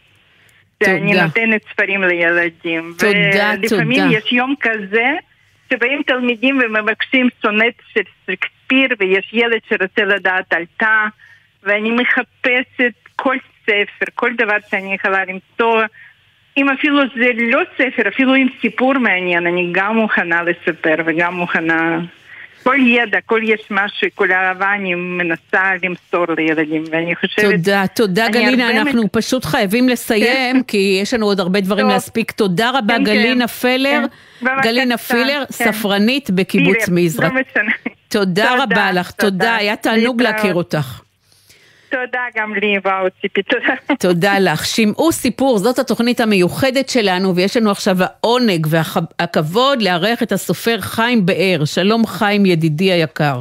שאני. 0.84 1.22
נותנת 1.22 1.62
ספרים 1.72 2.04
לילדים. 2.04 2.94
תודה, 3.00 3.54
ולפעמים 3.62 4.04
תודה. 4.04 4.18
יש 4.18 4.32
יום 4.32 4.56
כזה 4.62 5.12
שבאים 5.74 6.02
תלמידים 6.08 6.60
ומבקשים 6.66 7.30
סונט 7.42 7.74
של 7.94 8.02
שייקספיר 8.26 8.88
ויש 9.00 9.30
ילד 9.34 9.60
שרוצה 9.70 10.04
לדעת 10.04 10.54
על 10.54 10.64
תא 10.78 11.06
ואני 11.64 11.92
מחפשת 11.92 12.94
כל 13.16 13.36
ספר, 13.64 14.06
כל 14.16 14.32
דבר 14.38 14.58
שאני 14.72 14.94
יכולה 14.94 15.26
למצוא 15.26 15.82
אם 16.58 16.70
אפילו 16.70 17.02
זה 17.16 17.26
לא 17.52 17.62
ספר, 17.78 18.08
אפילו 18.08 18.34
עם 18.34 18.48
סיפור 18.62 18.94
מעניין, 18.94 19.48
אני 19.48 19.70
גם 19.72 19.96
מוכנה 19.98 20.44
לספר 20.44 20.96
וגם 21.06 21.34
מוכנה... 21.34 22.00
כל 22.64 22.76
ידע, 22.80 23.18
כל 23.26 23.40
יש 23.44 23.62
משהו, 23.72 24.08
כל 24.16 24.32
אהבה 24.32 24.74
אני 24.74 24.96
מנסה 24.96 25.72
למסור 25.84 26.26
לילדים, 26.38 26.84
ואני 26.92 27.16
חושבת... 27.16 27.52
תודה, 27.56 27.84
תודה 27.96 28.30
גלינה, 28.30 28.70
אנחנו 28.70 29.04
מק- 29.04 29.12
פשוט 29.14 29.46
חייבים 29.46 29.90
לסיים, 29.90 30.64
כי 30.64 31.00
יש 31.02 31.14
לנו 31.14 31.26
עוד 31.26 31.40
הרבה 31.40 31.62
דברים 31.62 31.86
טוב. 31.86 31.94
להספיק. 31.94 32.32
תודה 32.32 32.72
רבה, 32.74 32.96
כן, 32.98 33.04
גלינה 33.04 33.48
כן. 33.48 33.54
פלר, 33.54 34.02
כן. 34.40 34.48
גלינה 34.62 34.98
פילר, 34.98 35.44
כן. 35.48 35.72
ספרנית 35.72 36.30
בקיבוץ 36.32 36.90
מזרע. 36.92 37.28
לא 37.28 37.34
משנה. 37.34 37.72
תודה 38.08 38.48
תודה, 38.48 38.64
רבה 38.64 38.92
לך, 38.92 39.12
תודה. 39.12 39.56
היה 39.56 39.76
תענוג. 39.76 40.22
להכיר 40.22 40.54
אותך. 40.56 41.02
תודה 41.94 42.26
גם 42.36 42.56
לי, 42.56 42.78
וואו, 42.86 43.08
ציפי, 43.22 43.44
תודה. 43.44 43.74
תודה 44.00 44.40
לך. 44.40 44.66
שמעו 44.66 45.12
סיפור, 45.12 45.58
זאת 45.58 45.80
התוכנית 45.80 46.20
המיוחדת 46.20 46.90
שלנו, 46.90 47.36
ויש 47.36 47.58
לנו 47.58 47.72
עכשיו 47.72 47.96
העונג 48.00 48.68
והכבוד 48.70 49.82
לארח 49.82 50.24
את 50.24 50.32
הסופר 50.32 50.82
חיים 50.82 51.26
באר. 51.26 51.66
שלום 51.66 52.06
חיים, 52.06 52.46
ידידי 52.46 52.92
היקר. 52.92 53.40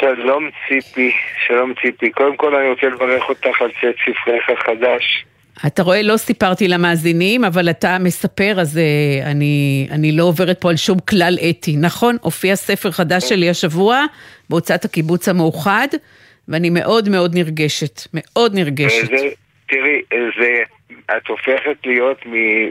שלום 0.00 0.50
ציפי, 0.68 1.10
שלום 1.46 1.72
ציפי. 1.82 2.10
קודם 2.10 2.36
כל 2.36 2.54
אני 2.54 2.68
רוצה 2.70 2.86
לברך 2.86 3.28
אותך 3.28 3.62
על 3.62 3.70
צאת 3.80 3.94
ספרך 4.04 4.58
החדש. 4.58 5.24
אתה 5.66 5.82
רואה, 5.82 6.02
לא 6.02 6.16
סיפרתי 6.16 6.68
למאזינים, 6.68 7.44
אבל 7.44 7.70
אתה 7.70 7.96
מספר, 8.00 8.60
אז 8.60 8.76
uh, 8.76 9.26
אני, 9.26 9.86
אני 9.90 10.12
לא 10.12 10.24
עוברת 10.24 10.60
פה 10.60 10.70
על 10.70 10.76
שום 10.76 10.98
כלל 10.98 11.38
אתי. 11.50 11.76
נכון, 11.76 12.16
הופיע 12.20 12.56
ספר 12.56 12.90
חדש 12.90 13.28
שלי 13.28 13.50
השבוע 13.50 14.04
בהוצאת 14.50 14.84
הקיבוץ 14.84 15.28
המאוחד, 15.28 15.88
ואני 16.48 16.70
מאוד 16.70 17.08
מאוד 17.08 17.34
נרגשת, 17.34 18.00
מאוד 18.14 18.54
נרגשת. 18.54 19.06
זה, 19.06 19.28
תראי, 19.68 20.02
זה, 20.10 20.62
את 21.16 21.26
הופכת 21.28 21.76
להיות 21.84 22.18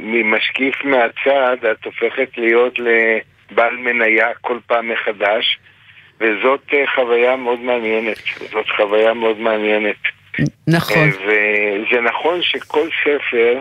ממשקיף 0.01 0.75
מהצד, 0.83 1.57
את 1.71 1.85
הופכת 1.85 2.29
להיות 2.37 2.73
לבעל 2.79 3.77
מניה 3.77 4.27
כל 4.41 4.59
פעם 4.67 4.89
מחדש, 4.89 5.57
וזאת 6.19 6.61
אה, 6.73 6.83
חוויה 6.95 7.35
מאוד 7.35 7.59
מעניינת. 7.59 8.17
זאת 8.51 8.65
חוויה 8.77 9.13
מאוד 9.13 9.39
מעניינת. 9.39 9.95
נכון. 10.67 10.97
אה, 10.97 11.09
וזה 11.17 12.01
נכון 12.01 12.41
שכל 12.41 12.87
ספר, 13.03 13.59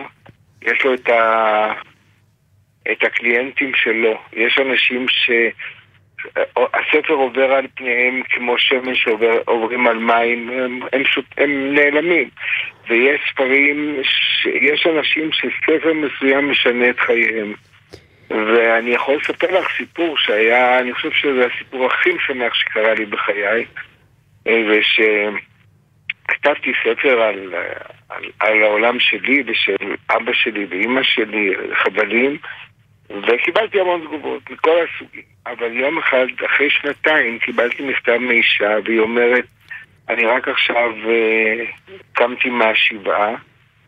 יש 0.61 0.83
לו 0.85 0.93
את, 0.93 1.09
ה... 1.09 1.73
את 2.91 3.03
הקליינטים 3.03 3.71
שלו. 3.75 4.21
יש 4.33 4.57
אנשים 4.57 5.05
ש... 5.09 5.31
הספר 6.55 7.13
עובר 7.13 7.51
על 7.51 7.65
פניהם 7.75 8.21
כמו 8.29 8.57
שמן 8.57 8.95
שעוברים 8.95 9.87
על 9.87 9.97
מים, 9.97 10.49
הם, 10.49 10.79
הם, 10.93 11.03
הם 11.37 11.73
נעלמים. 11.73 12.29
ויש 12.89 13.21
ספרים, 13.31 13.97
ש... 14.03 14.45
יש 14.45 14.87
אנשים 14.87 15.29
שספר 15.31 15.93
מסוים 15.93 16.51
משנה 16.51 16.89
את 16.89 16.99
חייהם. 16.99 17.53
ואני 18.29 18.89
יכול 18.89 19.15
לספר 19.15 19.59
לך 19.59 19.67
סיפור 19.77 20.17
שהיה, 20.17 20.79
אני 20.79 20.93
חושב 20.93 21.11
שזה 21.11 21.45
הסיפור 21.45 21.85
הכי 21.85 22.09
משמח 22.13 22.53
שקרה 22.53 22.93
לי 22.93 23.05
בחיי, 23.05 23.65
אה, 24.47 24.61
וש... 24.69 24.99
כתבתי 26.27 26.71
ספר 26.83 27.21
על, 27.21 27.53
על, 28.09 28.23
על 28.39 28.63
העולם 28.63 28.99
שלי 28.99 29.43
ושל 29.47 29.95
אבא 30.09 30.33
שלי 30.33 30.65
ואימא 30.69 31.03
שלי, 31.03 31.53
חבלים, 31.73 32.37
וקיבלתי 33.27 33.79
המון 33.79 34.01
תגובות 34.01 34.49
מכל 34.49 34.77
הסוגים. 34.85 35.23
אבל 35.45 35.77
יום 35.77 35.97
אחד, 35.97 36.25
אחרי 36.45 36.69
שנתיים, 36.69 37.39
קיבלתי 37.39 37.83
מכתב 37.83 38.17
מאישה, 38.17 38.75
והיא 38.85 38.99
אומרת, 38.99 39.45
אני 40.09 40.25
רק 40.25 40.47
עכשיו 40.47 40.91
uh, 41.03 41.91
קמתי 42.13 42.49
מהשבעה, 42.49 43.35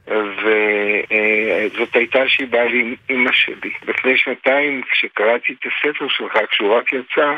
וזאת 0.08 1.96
uh, 1.96 1.98
הייתה 1.98 2.28
שבעה 2.28 2.66
לי 2.66 2.96
אימא 3.10 3.32
שלי. 3.32 3.72
לפני 3.88 4.18
שנתיים, 4.18 4.82
כשקראתי 4.92 5.54
את 5.54 5.66
הספר 5.66 6.08
שלך, 6.10 6.34
כשהוא 6.52 6.76
רק 6.76 6.94
יצא, 6.94 7.36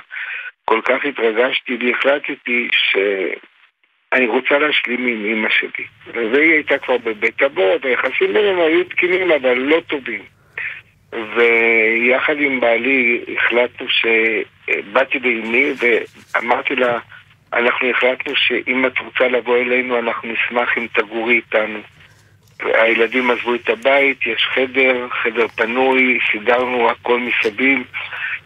כל 0.66 0.82
כך 0.86 1.06
התרגשתי 1.06 1.78
והחלטתי 1.82 2.68
ש... 2.72 2.98
אני 4.14 4.28
רוצה 4.28 4.60
להשלים 4.60 5.08
עם 5.08 5.26
אמא 5.26 5.50
שלי. 5.50 5.86
והיא 6.14 6.52
הייתה 6.52 6.78
כבר 6.78 6.98
בבית 6.98 7.44
אבות, 7.44 7.86
היחסים 7.86 8.34
בינינו 8.34 8.62
היו 8.62 8.84
תקינים 8.84 9.32
אבל 9.32 9.54
לא 9.54 9.82
טובים. 9.88 10.35
ויחד 11.14 12.36
עם 12.40 12.60
בעלי 12.60 13.26
החלטנו 13.38 13.90
ש... 13.90 14.06
באתי 14.94 15.20
לאמי 15.20 15.74
ואמרתי 15.78 16.76
לה, 16.76 16.98
אנחנו 17.54 17.90
החלטנו 17.90 18.36
שאם 18.36 18.86
את 18.86 19.00
רוצה 19.00 19.28
לבוא 19.28 19.58
אלינו, 19.58 20.00
אנחנו 20.00 20.30
נשמח 20.30 20.78
אם 20.78 20.88
תגורי 20.94 21.36
איתנו. 21.36 21.80
הילדים 22.60 23.32
עזבו 23.32 23.56
את 23.56 23.70
הבית, 23.70 24.26
יש 24.26 24.48
חדר, 24.54 25.08
חדר 25.24 25.48
פנוי, 25.48 26.20
סידרנו 26.32 26.90
הכל 26.90 27.20
מסביב. 27.20 27.80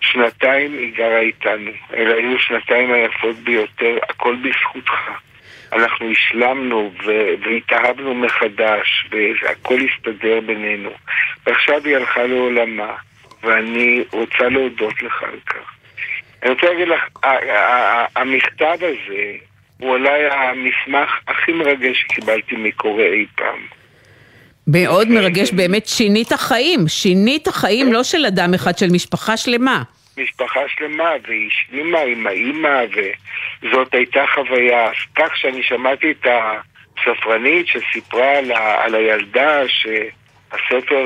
שנתיים 0.02 0.74
היא 0.74 0.96
גרה 0.96 1.20
איתנו. 1.20 1.72
אלה 1.94 2.16
היו 2.16 2.40
שנתיים 2.40 2.92
היפות 2.94 3.36
ביותר, 3.36 3.98
הכל 4.10 4.36
בזכותך. 4.36 5.12
אנחנו 5.74 6.12
השלמנו 6.12 6.92
והתאהבנו 7.46 8.16
מחדש, 8.16 9.06
והכל 9.12 9.78
הסתדר 9.82 10.40
בינינו. 10.46 10.90
ועכשיו 11.46 11.82
היא 11.86 11.96
הלכה 11.96 12.24
לעולמה, 12.24 12.94
ואני 13.44 14.04
רוצה 14.12 14.50
להודות 14.50 15.04
לך 15.04 15.24
על 15.24 15.40
כך. 15.46 15.74
אני 16.44 16.52
רוצה 16.52 16.66
להגיד 16.66 16.88
לך, 16.88 17.02
המכתב 18.16 18.78
הזה 18.82 19.34
הוא 19.80 19.90
אולי 19.90 20.30
המסמך 20.32 21.10
הכי 21.28 21.52
מרגש 21.52 22.02
שקיבלתי 22.02 22.56
מקורא 22.56 23.04
אי 23.04 23.26
פעם. 23.36 23.60
מאוד 24.68 25.10
מרגש, 25.10 25.52
באמת 25.52 25.88
שינית 25.88 26.34
חיים, 26.34 26.88
שינית 26.88 27.48
חיים 27.48 27.94
לא 27.94 28.04
של 28.04 28.26
אדם 28.26 28.54
אחד, 28.54 28.78
של 28.78 28.90
משפחה 28.92 29.38
שלמה. 29.38 29.84
משפחה 30.24 30.60
שלמה, 30.68 31.10
והיא 31.28 31.48
השלימה 31.48 32.00
עם 32.00 32.28
האימא, 32.28 32.80
וזאת 33.62 33.94
הייתה 33.94 34.24
חוויה. 34.36 34.90
כך 35.16 35.38
שאני 35.38 35.64
שמעתי 35.64 36.12
את 36.12 36.28
הספרנית 36.98 37.68
שסיפרה 37.68 38.38
על, 38.38 38.52
ה, 38.52 38.84
על 38.84 38.96
הילדה 38.96 39.62
שהספר 39.68 41.04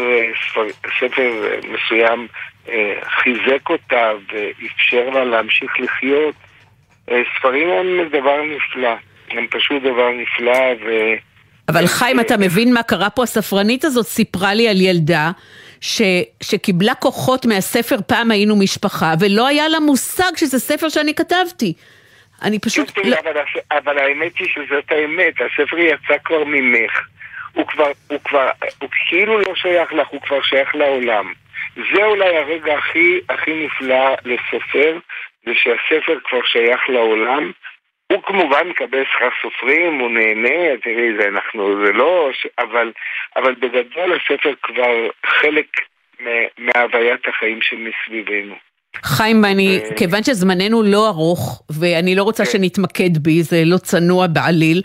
ספר, 0.49 0.67
ספר 0.99 1.31
מסוים 1.57 2.27
אה, 2.69 2.93
חיזק 3.03 3.69
אותה 3.69 4.11
ואפשר 4.33 5.09
לה 5.09 5.25
להמשיך 5.25 5.71
לחיות. 5.79 6.35
אה, 7.11 7.21
ספרים 7.37 7.69
הם 7.69 8.09
דבר 8.09 8.37
נפלא, 8.55 8.95
הם 9.31 9.47
פשוט 9.49 9.83
דבר 9.83 10.09
נפלא 10.11 10.85
ו... 10.85 11.13
אבל 11.69 11.87
חיים, 11.87 12.19
אתה 12.19 12.37
מבין 12.37 12.73
מה 12.73 12.83
קרה 12.83 13.09
פה? 13.09 13.23
הספרנית 13.23 13.85
הזאת 13.85 14.05
סיפרה 14.05 14.53
לי 14.53 14.67
על 14.69 14.81
ילדה 14.81 15.31
ש, 15.83 16.01
שקיבלה 16.43 16.95
כוחות 16.95 17.45
מהספר 17.45 17.95
פעם 18.07 18.31
היינו 18.31 18.55
משפחה, 18.55 19.13
ולא 19.19 19.47
היה 19.47 19.67
לה 19.67 19.79
מושג 19.79 20.31
שזה 20.35 20.59
ספר 20.59 20.89
שאני 20.89 21.13
כתבתי. 21.13 21.73
אני 22.41 22.59
פשוט... 22.59 22.91
כן, 22.95 23.09
לא... 23.09 23.15
אבל, 23.19 23.41
אבל 23.71 23.97
האמת 23.97 24.37
היא 24.37 24.47
שזאת 24.47 24.91
האמת, 24.91 25.33
הספר 25.41 25.77
יצא 25.77 26.17
כבר 26.23 26.43
ממך. 26.43 27.07
הוא 27.53 27.67
כבר, 27.67 27.91
הוא 28.07 28.19
כבר, 28.23 28.49
הוא 28.81 28.89
כאילו 29.09 29.39
לא 29.39 29.55
שייך 29.55 29.93
לך, 29.93 30.07
הוא 30.07 30.21
כבר 30.21 30.41
שייך 30.41 30.75
לעולם. 30.75 31.33
זה 31.75 32.05
אולי 32.05 32.37
הרגע 32.37 32.77
הכי, 32.77 33.19
הכי 33.29 33.65
נפלא 33.65 34.15
לסופר, 34.25 34.97
זה 35.45 35.51
שהספר 35.55 36.17
כבר 36.29 36.39
שייך 36.45 36.81
לעולם, 36.89 37.51
הוא 38.13 38.23
כמובן 38.23 38.67
מקבל 38.69 39.03
שכר 39.13 39.29
סופרים, 39.41 39.99
הוא 39.99 40.09
נהנה, 40.09 40.77
תראי, 40.83 41.09
זה 41.19 41.27
אנחנו, 41.27 41.85
זה 41.85 41.91
לא, 41.91 42.29
אבל, 42.59 42.91
אבל 43.35 43.53
בגדול 43.55 44.13
הספר 44.13 44.53
כבר 44.63 45.07
חלק 45.25 45.67
מהוויית 46.57 47.27
החיים 47.27 47.59
שמסביבנו. 47.61 48.55
חיים, 49.03 49.45
אני, 49.45 49.79
אה, 49.79 49.95
כיוון 49.95 50.23
שזמננו 50.23 50.83
לא 50.83 51.07
ארוך, 51.07 51.63
ואני 51.69 52.15
לא 52.15 52.23
רוצה 52.23 52.45
כן. 52.45 52.51
שנתמקד 52.51 53.17
בי, 53.17 53.43
זה 53.43 53.63
לא 53.65 53.77
צנוע 53.77 54.27
בעליל, 54.27 54.81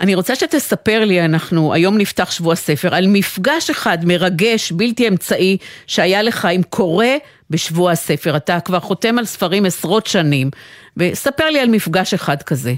אני 0.00 0.14
רוצה 0.14 0.34
שתספר 0.34 1.04
לי, 1.04 1.24
אנחנו, 1.24 1.74
היום 1.74 1.98
נפתח 1.98 2.30
שבוע 2.30 2.54
ספר, 2.54 2.94
על 2.94 3.04
מפגש 3.08 3.70
אחד 3.70 3.98
מרגש, 4.06 4.72
בלתי 4.72 5.08
אמצעי, 5.08 5.56
שהיה 5.86 6.22
לך 6.22 6.44
עם 6.44 6.62
קורא 6.62 7.06
בשבוע 7.50 7.90
הספר. 7.90 8.36
אתה 8.36 8.60
כבר 8.60 8.80
חותם 8.80 9.18
על 9.18 9.24
ספרים 9.24 9.64
עשרות 9.64 10.06
שנים, 10.06 10.50
וספר 10.96 11.50
לי 11.50 11.60
על 11.60 11.68
מפגש 11.68 12.14
אחד 12.14 12.42
כזה. 12.42 12.72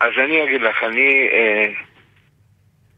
אז 0.00 0.12
אני 0.24 0.44
אגיד 0.44 0.62
לך, 0.62 0.82
אני 0.82 1.28
אה, 1.32 1.66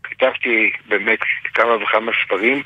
כתבתי 0.02 0.72
באמת 0.88 1.18
כמה 1.54 1.76
וכמה 1.82 2.12
ספרים. 2.24 2.62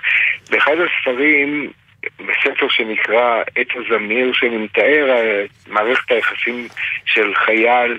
באחד 0.51 0.73
הספרים, 0.73 1.71
בספר 2.19 2.69
שנקרא 2.69 3.43
עת 3.57 3.67
הזמיר, 3.75 4.33
שאני 4.33 4.57
מתאר 4.57 5.11
אה, 5.11 5.45
מערכת 5.67 6.11
היחסים 6.11 6.69
של 7.05 7.35
חייל 7.35 7.99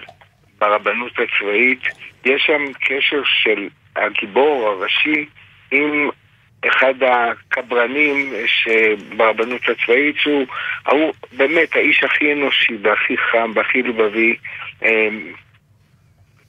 ברבנות 0.58 1.12
הצבאית, 1.12 1.82
יש 2.26 2.44
שם 2.48 2.66
קשר 2.74 3.22
של 3.24 3.70
הגיבור 3.96 4.68
הראשי 4.68 5.26
עם 5.72 6.10
אחד 6.68 6.94
הקברנים 7.04 8.34
ברבנות 9.18 9.62
הצבאית, 9.70 10.16
שהוא 10.18 10.46
הוא 10.88 11.14
באמת 11.32 11.76
האיש 11.76 12.04
הכי 12.04 12.34
אנושי 12.34 12.78
והכי 12.82 13.18
חם 13.18 13.52
והכי 13.56 13.82
לבבי. 13.82 14.36
אמ, 14.86 15.34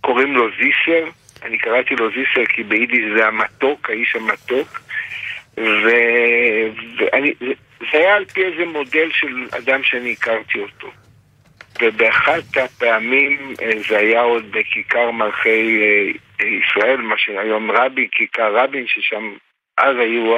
קוראים 0.00 0.34
לו 0.36 0.48
זיסר, 0.50 1.08
אני 1.42 1.58
קראתי 1.58 1.96
לו 1.96 2.08
זיסר 2.08 2.46
כי 2.48 2.62
ביידיש 2.62 3.04
זה 3.16 3.26
המתוק, 3.26 3.90
האיש 3.90 4.16
המתוק. 4.16 4.80
ואני, 5.56 7.32
זה 7.80 7.98
היה 7.98 8.14
על 8.14 8.24
פי 8.24 8.44
איזה 8.44 8.66
מודל 8.66 9.08
של 9.12 9.46
אדם 9.58 9.82
שאני 9.82 10.12
הכרתי 10.12 10.58
אותו. 10.58 10.90
ובאחת 11.82 12.56
הפעמים 12.56 13.54
אה, 13.62 13.70
זה 13.88 13.98
היה 13.98 14.20
עוד 14.20 14.44
בכיכר 14.50 15.11
מלכי 15.11 15.80
אה, 15.82 16.46
ישראל, 16.46 16.96
מה 16.96 17.14
שהיום 17.18 17.70
רבי, 17.70 18.08
כיכר 18.12 18.56
רבין, 18.56 18.84
ששם 18.86 19.34
אז 19.83 19.97
היו 19.97 20.37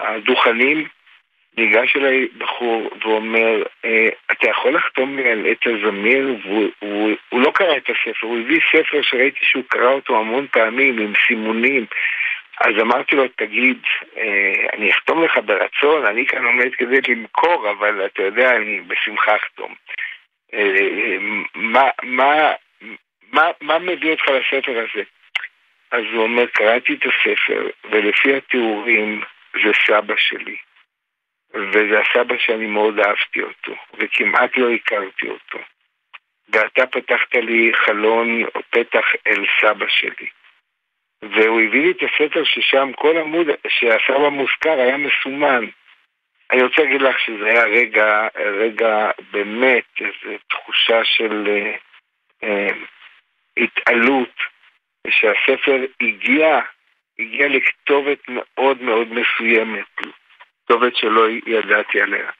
הדוכנים, 0.00 0.88
ניגש 1.56 1.96
אליי 1.96 2.28
בחור 2.38 2.90
ואומר, 3.02 3.62
אה, 3.84 4.08
אתה 4.32 4.50
יכול 4.50 4.74
לחתום 4.74 5.16
לי 5.16 5.30
על 5.30 5.46
עת 5.46 5.66
הזמיר? 5.66 6.36
והוא 6.44 6.68
הוא, 6.78 7.10
הוא 7.28 7.40
לא 7.40 7.50
קרא 7.54 7.76
את 7.76 7.90
הספר, 7.90 8.26
הוא 8.26 8.38
הביא 8.38 8.60
ספר 8.72 9.02
שראיתי 9.02 9.38
שהוא 9.42 9.64
קרא 9.68 9.92
אותו 9.92 10.18
המון 10.18 10.46
פעמים 10.46 10.98
עם 10.98 11.12
סימונים. 11.26 11.86
אז 12.60 12.74
אמרתי 12.80 13.16
לו, 13.16 13.28
תגיד, 13.28 13.78
אה, 14.16 14.52
אני 14.72 14.90
אחתום 14.90 15.24
לך 15.24 15.38
ברצון, 15.44 16.06
אני 16.06 16.26
כאן 16.26 16.44
עומד 16.44 16.74
כדי 16.78 17.00
למכור, 17.08 17.70
אבל 17.70 18.06
אתה 18.06 18.22
יודע, 18.22 18.56
אני 18.56 18.80
בשמחה 18.80 19.36
אחתום. 19.36 19.74
אה, 20.54 21.16
מה, 21.54 21.90
מה, 22.02 22.52
מה, 23.32 23.50
מה 23.60 23.78
מביא 23.78 24.10
אותך 24.10 24.28
לספר 24.28 24.78
הזה? 24.78 25.02
אז 25.92 26.04
הוא 26.12 26.22
אומר, 26.22 26.46
קראתי 26.46 26.94
את 26.94 27.02
הספר, 27.06 27.68
ולפי 27.84 28.36
התיאורים 28.36 29.20
זה 29.52 29.70
סבא 29.86 30.14
שלי. 30.16 30.56
וזה 31.54 32.00
הסבא 32.00 32.38
שאני 32.38 32.66
מאוד 32.66 32.98
אהבתי 32.98 33.42
אותו, 33.42 33.74
וכמעט 33.98 34.56
לא 34.56 34.70
הכרתי 34.70 35.28
אותו. 35.28 35.58
ואתה 36.48 36.86
פתחת 36.86 37.34
לי 37.34 37.72
חלון 37.74 38.42
או 38.42 38.60
פתח 38.70 39.04
אל 39.26 39.44
סבא 39.60 39.86
שלי. 39.88 40.28
והוא 41.22 41.60
הביא 41.60 41.82
לי 41.82 41.90
את 41.90 42.02
הספר 42.02 42.44
ששם 42.44 42.92
כל 42.92 43.18
עמוד, 43.18 43.46
שהסבא 43.68 44.28
מוזכר 44.28 44.80
היה 44.80 44.96
מסומן. 44.96 45.64
אני 46.50 46.62
רוצה 46.62 46.82
להגיד 46.82 47.02
לך 47.02 47.20
שזה 47.20 47.44
היה 47.44 47.64
רגע, 47.64 48.28
רגע 48.36 49.10
באמת, 49.30 49.84
איזו 50.00 50.38
תחושה 50.48 51.04
של 51.04 51.48
אה, 51.48 51.76
אה, 52.44 52.74
התעלות, 53.56 54.51
שהספר 55.10 55.84
הגיע, 56.00 56.60
הגיע 57.18 57.48
לכתובת 57.48 58.18
מאוד 58.28 58.82
מאוד 58.82 59.08
מסוימת, 59.08 60.00
כתובת 60.64 60.96
שלא 60.96 61.26
ידעתי 61.46 62.00
עליה. 62.00 62.30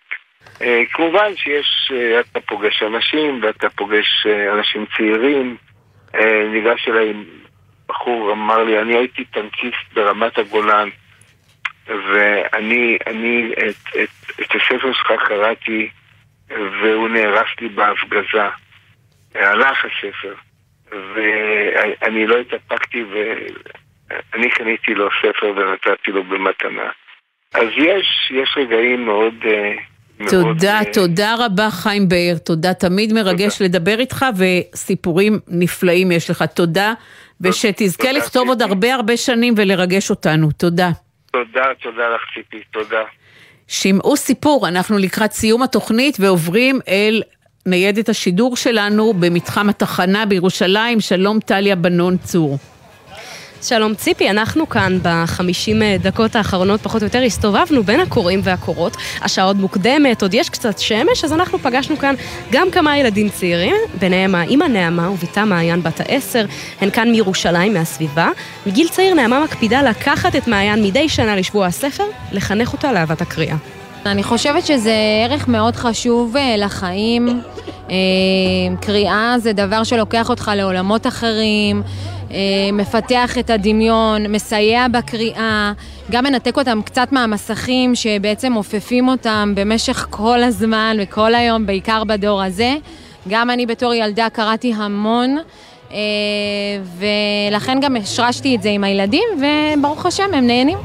אה, 0.62 0.82
כמובן 0.92 1.36
שיש, 1.36 1.92
אה, 1.94 2.20
אתה 2.20 2.40
פוגש 2.40 2.82
אנשים 2.82 3.42
ואתה 3.42 3.70
פוגש 3.70 4.26
אה, 4.26 4.52
אנשים 4.52 4.86
צעירים. 4.96 5.56
ניגש 6.52 6.88
אליי 6.88 7.12
בחור, 7.88 8.32
אמר 8.32 8.64
לי, 8.64 8.78
אני 8.78 8.96
הייתי 8.96 9.24
טנקיסט 9.24 9.92
ברמת 9.94 10.38
הגולן. 10.38 10.88
ואני 11.86 12.98
אני 13.06 13.52
את, 13.52 13.96
את, 14.02 14.40
את 14.40 14.50
הספר 14.50 14.92
שלך 14.92 15.12
קראתי 15.28 15.90
והוא 16.48 17.08
נהרס 17.08 17.48
לי 17.60 17.68
בהפגזה. 17.68 18.48
הלך 19.34 19.84
הספר, 19.84 20.34
ואני 20.92 22.26
לא 22.26 22.36
התאפקתי 22.38 23.04
ואני 23.04 24.50
קניתי 24.50 24.94
לו 24.94 25.08
ספר 25.22 25.52
ונתתי 25.56 26.10
לו 26.10 26.24
במתנה. 26.24 26.90
אז 27.54 27.68
יש, 27.76 28.32
יש 28.34 28.56
רגעים 28.56 29.04
מאוד... 29.04 29.34
אה, 29.44 29.72
תודה, 30.30 30.80
מאוד, 30.82 30.92
תודה 30.92 31.34
רבה 31.38 31.70
חיים 31.70 32.08
באר, 32.08 32.38
תודה, 32.44 32.74
תמיד 32.74 33.12
מרגש 33.12 33.58
תודה. 33.58 33.64
לדבר 33.64 33.98
איתך 34.00 34.26
וסיפורים 34.38 35.38
נפלאים 35.48 36.12
יש 36.12 36.30
לך, 36.30 36.42
תודה, 36.42 36.94
ושתזכה 37.40 38.06
תודה, 38.06 38.18
לכתוב 38.18 38.42
ציפי. 38.42 38.48
עוד 38.48 38.62
הרבה 38.62 38.94
הרבה 38.94 39.16
שנים 39.16 39.54
ולרגש 39.56 40.10
אותנו, 40.10 40.50
תודה. 40.50 40.90
תודה, 41.32 41.64
תודה 41.82 42.08
לך 42.08 42.20
ציפי, 42.34 42.62
תודה. 42.70 43.02
שמעו 43.68 44.16
סיפור, 44.16 44.68
אנחנו 44.68 44.98
לקראת 44.98 45.32
סיום 45.32 45.62
התוכנית 45.62 46.16
ועוברים 46.20 46.78
אל 46.88 47.22
ניידת 47.66 48.08
השידור 48.08 48.56
שלנו 48.56 49.12
במתחם 49.12 49.68
התחנה 49.68 50.26
בירושלים. 50.26 51.00
שלום 51.00 51.40
טליה 51.40 51.76
בנון 51.76 52.16
צור. 52.16 52.58
שלום 53.62 53.94
ציפי, 53.94 54.30
אנחנו 54.30 54.68
כאן 54.68 54.98
בחמישים 55.02 55.82
דקות 56.02 56.36
האחרונות 56.36 56.80
פחות 56.80 57.02
או 57.02 57.06
יותר 57.06 57.22
הסתובבנו 57.22 57.82
בין 57.82 58.00
הקוראים 58.00 58.40
והקורות. 58.42 58.96
השעה 59.20 59.44
עוד 59.44 59.56
מוקדמת, 59.56 60.22
עוד 60.22 60.34
יש 60.34 60.50
קצת 60.50 60.78
שמש, 60.78 61.24
אז 61.24 61.32
אנחנו 61.32 61.58
פגשנו 61.58 61.96
כאן 61.96 62.14
גם 62.52 62.70
כמה 62.70 62.98
ילדים 62.98 63.28
צעירים, 63.28 63.76
ביניהם 63.98 64.34
האימא 64.34 64.64
נעמה 64.64 65.10
ובתה 65.10 65.44
מעיין 65.44 65.82
בת 65.82 66.00
העשר, 66.00 66.46
הן 66.80 66.90
כאן 66.90 67.10
מירושלים, 67.10 67.74
מהסביבה. 67.74 68.30
מגיל 68.66 68.88
צעיר 68.88 69.14
נעמה 69.14 69.40
מקפידה 69.40 69.82
לקחת 69.82 70.36
את 70.36 70.48
מעיין 70.48 70.82
מדי 70.82 71.08
שנה 71.08 71.36
לשבוע 71.36 71.66
הספר, 71.66 72.04
לחנך 72.32 72.72
אותה 72.72 72.92
לאהבת 72.92 73.20
הקריאה. 73.20 73.56
אני 74.06 74.22
חושבת 74.22 74.66
שזה 74.66 74.94
ערך 75.24 75.48
מאוד 75.48 75.76
חשוב 75.76 76.36
לחיים. 76.58 77.40
קריאה 78.80 79.34
זה 79.38 79.52
דבר 79.52 79.84
שלוקח 79.84 80.30
אותך 80.30 80.50
לעולמות 80.56 81.06
אחרים. 81.06 81.82
מפתח 82.72 83.38
את 83.38 83.50
הדמיון, 83.50 84.26
מסייע 84.26 84.86
בקריאה, 84.88 85.72
גם 86.10 86.24
מנתק 86.24 86.56
אותם 86.56 86.80
קצת 86.84 87.12
מהמסכים 87.12 87.94
שבעצם 87.94 88.52
עופפים 88.52 89.08
אותם 89.08 89.52
במשך 89.56 90.06
כל 90.10 90.42
הזמן 90.42 90.96
וכל 91.00 91.34
היום, 91.34 91.66
בעיקר 91.66 92.04
בדור 92.04 92.42
הזה. 92.42 92.74
גם 93.28 93.50
אני 93.50 93.66
בתור 93.66 93.94
ילדה 93.94 94.28
קראתי 94.32 94.74
המון, 94.76 95.38
ולכן 97.50 97.80
גם 97.80 97.96
השרשתי 97.96 98.56
את 98.56 98.62
זה 98.62 98.68
עם 98.68 98.84
הילדים, 98.84 99.28
וברוך 99.38 100.06
השם, 100.06 100.34
הם 100.34 100.46
נהנים. 100.46 100.78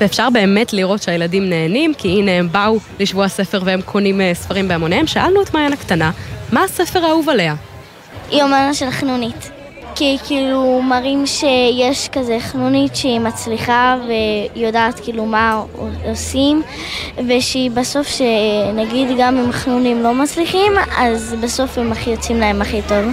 ואפשר 0.00 0.30
באמת 0.30 0.72
לראות 0.72 1.02
שהילדים 1.02 1.50
נהנים, 1.50 1.94
כי 1.94 2.08
הנה 2.08 2.30
הם 2.30 2.48
באו 2.52 2.78
לשבוע 3.00 3.28
ספר 3.28 3.60
והם 3.64 3.80
קונים 3.82 4.20
ספרים 4.32 4.68
בהמוניהם. 4.68 5.06
שאלנו 5.06 5.42
את 5.42 5.54
מעיין 5.54 5.72
הקטנה, 5.72 6.10
מה 6.52 6.64
הספר 6.64 7.04
האהוב 7.04 7.28
עליה? 7.28 7.54
יומנה 8.32 8.74
של 8.74 8.90
חנונית. 8.90 9.50
כי 9.94 10.16
כאילו 10.26 10.82
מראים 10.82 11.26
שיש 11.26 12.08
כזה 12.08 12.36
חנונית 12.40 12.96
שהיא 12.96 13.20
מצליחה 13.20 13.96
ויודעת 14.56 15.00
כאילו 15.00 15.26
מה 15.26 15.62
עושים 16.04 16.62
ושהיא 17.28 17.70
בסוף 17.70 18.06
שנגיד 18.08 19.08
גם 19.18 19.36
אם 19.36 19.52
חנונים 19.52 20.02
לא 20.02 20.14
מצליחים 20.14 20.72
אז 20.96 21.34
בסוף 21.40 21.78
הם 21.78 21.92
הכי 21.92 22.10
יוצאים 22.10 22.40
להם 22.40 22.62
הכי 22.62 22.80
טוב. 22.88 23.04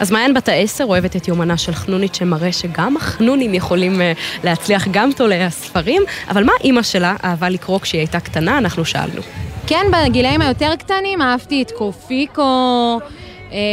אז 0.00 0.10
מעיין 0.10 0.34
בת 0.34 0.48
העשר 0.48 0.84
אוהבת 0.84 1.16
את 1.16 1.28
יומנה 1.28 1.56
של 1.56 1.72
חנונית 1.72 2.14
שמראה 2.14 2.52
שגם 2.52 2.96
החנונים 2.96 3.54
יכולים 3.54 4.00
להצליח 4.44 4.88
גם 4.90 5.12
תולי 5.12 5.42
הספרים, 5.44 6.02
אבל 6.28 6.44
מה 6.44 6.52
אימא 6.64 6.82
שלה 6.82 7.16
אהבה 7.24 7.48
לקרוא 7.48 7.80
כשהיא 7.80 7.98
הייתה 8.00 8.20
קטנה? 8.20 8.58
אנחנו 8.58 8.84
שאלנו. 8.84 9.22
כן, 9.66 9.86
בגילאים 9.92 10.40
היותר 10.40 10.72
קטנים 10.78 11.22
אהבתי 11.22 11.62
את 11.62 11.70
קופיקו. 11.70 12.98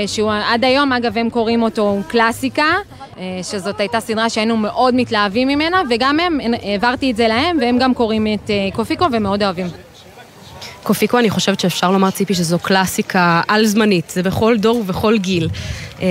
שהוא 0.08 0.32
עד 0.46 0.66
היום, 0.66 0.94
אגב, 0.94 1.18
הם 1.18 1.30
קוראים 1.30 1.64
אותו 1.64 1.98
קלאסיקה, 2.08 2.74
שזאת 3.44 3.80
הייתה 3.80 4.00
סדרה 4.00 4.30
שהיינו 4.30 4.58
מאוד 4.58 4.96
מתלהבים 4.96 5.48
ממנה, 5.48 5.82
וגם 5.90 6.20
הם, 6.20 6.40
העברתי 6.64 7.12
את 7.12 7.16
זה 7.16 7.28
להם, 7.28 7.58
והם 7.62 7.78
גם 7.78 7.94
קוראים 7.94 8.28
את 8.28 8.52
קופיקו 8.74 9.06
ומאוד 9.12 9.44
אוהבים. 9.44 9.68
קופיקו, 10.86 11.20
אני 11.20 11.30
חושבת 11.30 11.60
שאפשר 11.60 11.92
לומר, 11.92 12.12
ציפי, 12.12 12.34
שזו 12.34 12.60
קלאסיקה 12.60 13.42
על-זמנית, 13.48 14.10
זה 14.10 14.24
בכל 14.24 14.58
דור 14.58 14.78
ובכל 14.78 15.18
גיל. 15.18 15.50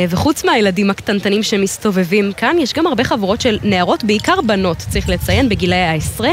וחוץ 0.09 0.45
מהילדים 0.45 0.91
הקטנטנים 0.91 1.43
שמסתובבים 1.43 2.33
כאן, 2.33 2.57
יש 2.61 2.73
גם 2.73 2.87
הרבה 2.87 3.05
חברות 3.05 3.41
של 3.41 3.59
נערות, 3.63 4.05
בעיקר 4.05 4.41
בנות, 4.41 4.77
צריך 4.77 5.09
לציין, 5.09 5.49
בגילאי 5.49 5.79
העשרה. 5.79 6.31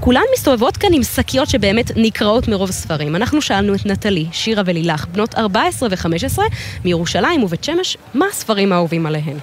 כולן 0.00 0.22
מסתובבות 0.34 0.76
כאן 0.76 0.88
עם 0.92 1.02
שקיות 1.02 1.48
שבאמת 1.48 1.90
נקראות 1.96 2.48
מרוב 2.48 2.70
ספרים. 2.70 3.16
אנחנו 3.16 3.42
שאלנו 3.42 3.74
את 3.74 3.86
נטלי, 3.86 4.26
שירה 4.32 4.62
ולילך, 4.66 5.06
בנות 5.12 5.34
14 5.34 5.88
ו-15, 5.92 6.38
מירושלים 6.84 7.42
ובית 7.42 7.64
שמש, 7.64 7.96
מה 8.14 8.26
הספרים 8.30 8.72
האהובים 8.72 9.06
עליהן? 9.06 9.36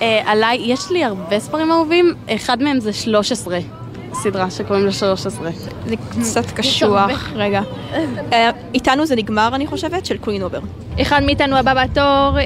עליי, 0.00 0.58
יש 0.60 0.80
לי 0.90 1.04
הרבה 1.04 1.40
ספרים 1.40 1.72
אהובים, 1.72 2.14
אחד 2.28 2.62
מהם 2.62 2.80
זה 2.80 2.92
13. 2.92 3.58
סדרה 4.22 4.50
שקוראים 4.50 4.86
לה 4.86 4.92
13. 4.92 5.50
זה 5.86 5.94
קצת 6.10 6.50
קשוח. 6.50 7.30
רגע. 7.34 7.60
איתנו 8.74 9.06
זה 9.06 9.16
נגמר, 9.16 9.50
אני 9.54 9.66
חושבת, 9.66 10.06
של 10.06 10.18
קווין 10.18 10.42
אובר. 10.42 10.60
אחד 11.02 11.22
מאיתנו 11.22 11.56
הבא 11.56 11.84
בתור, 11.84 12.38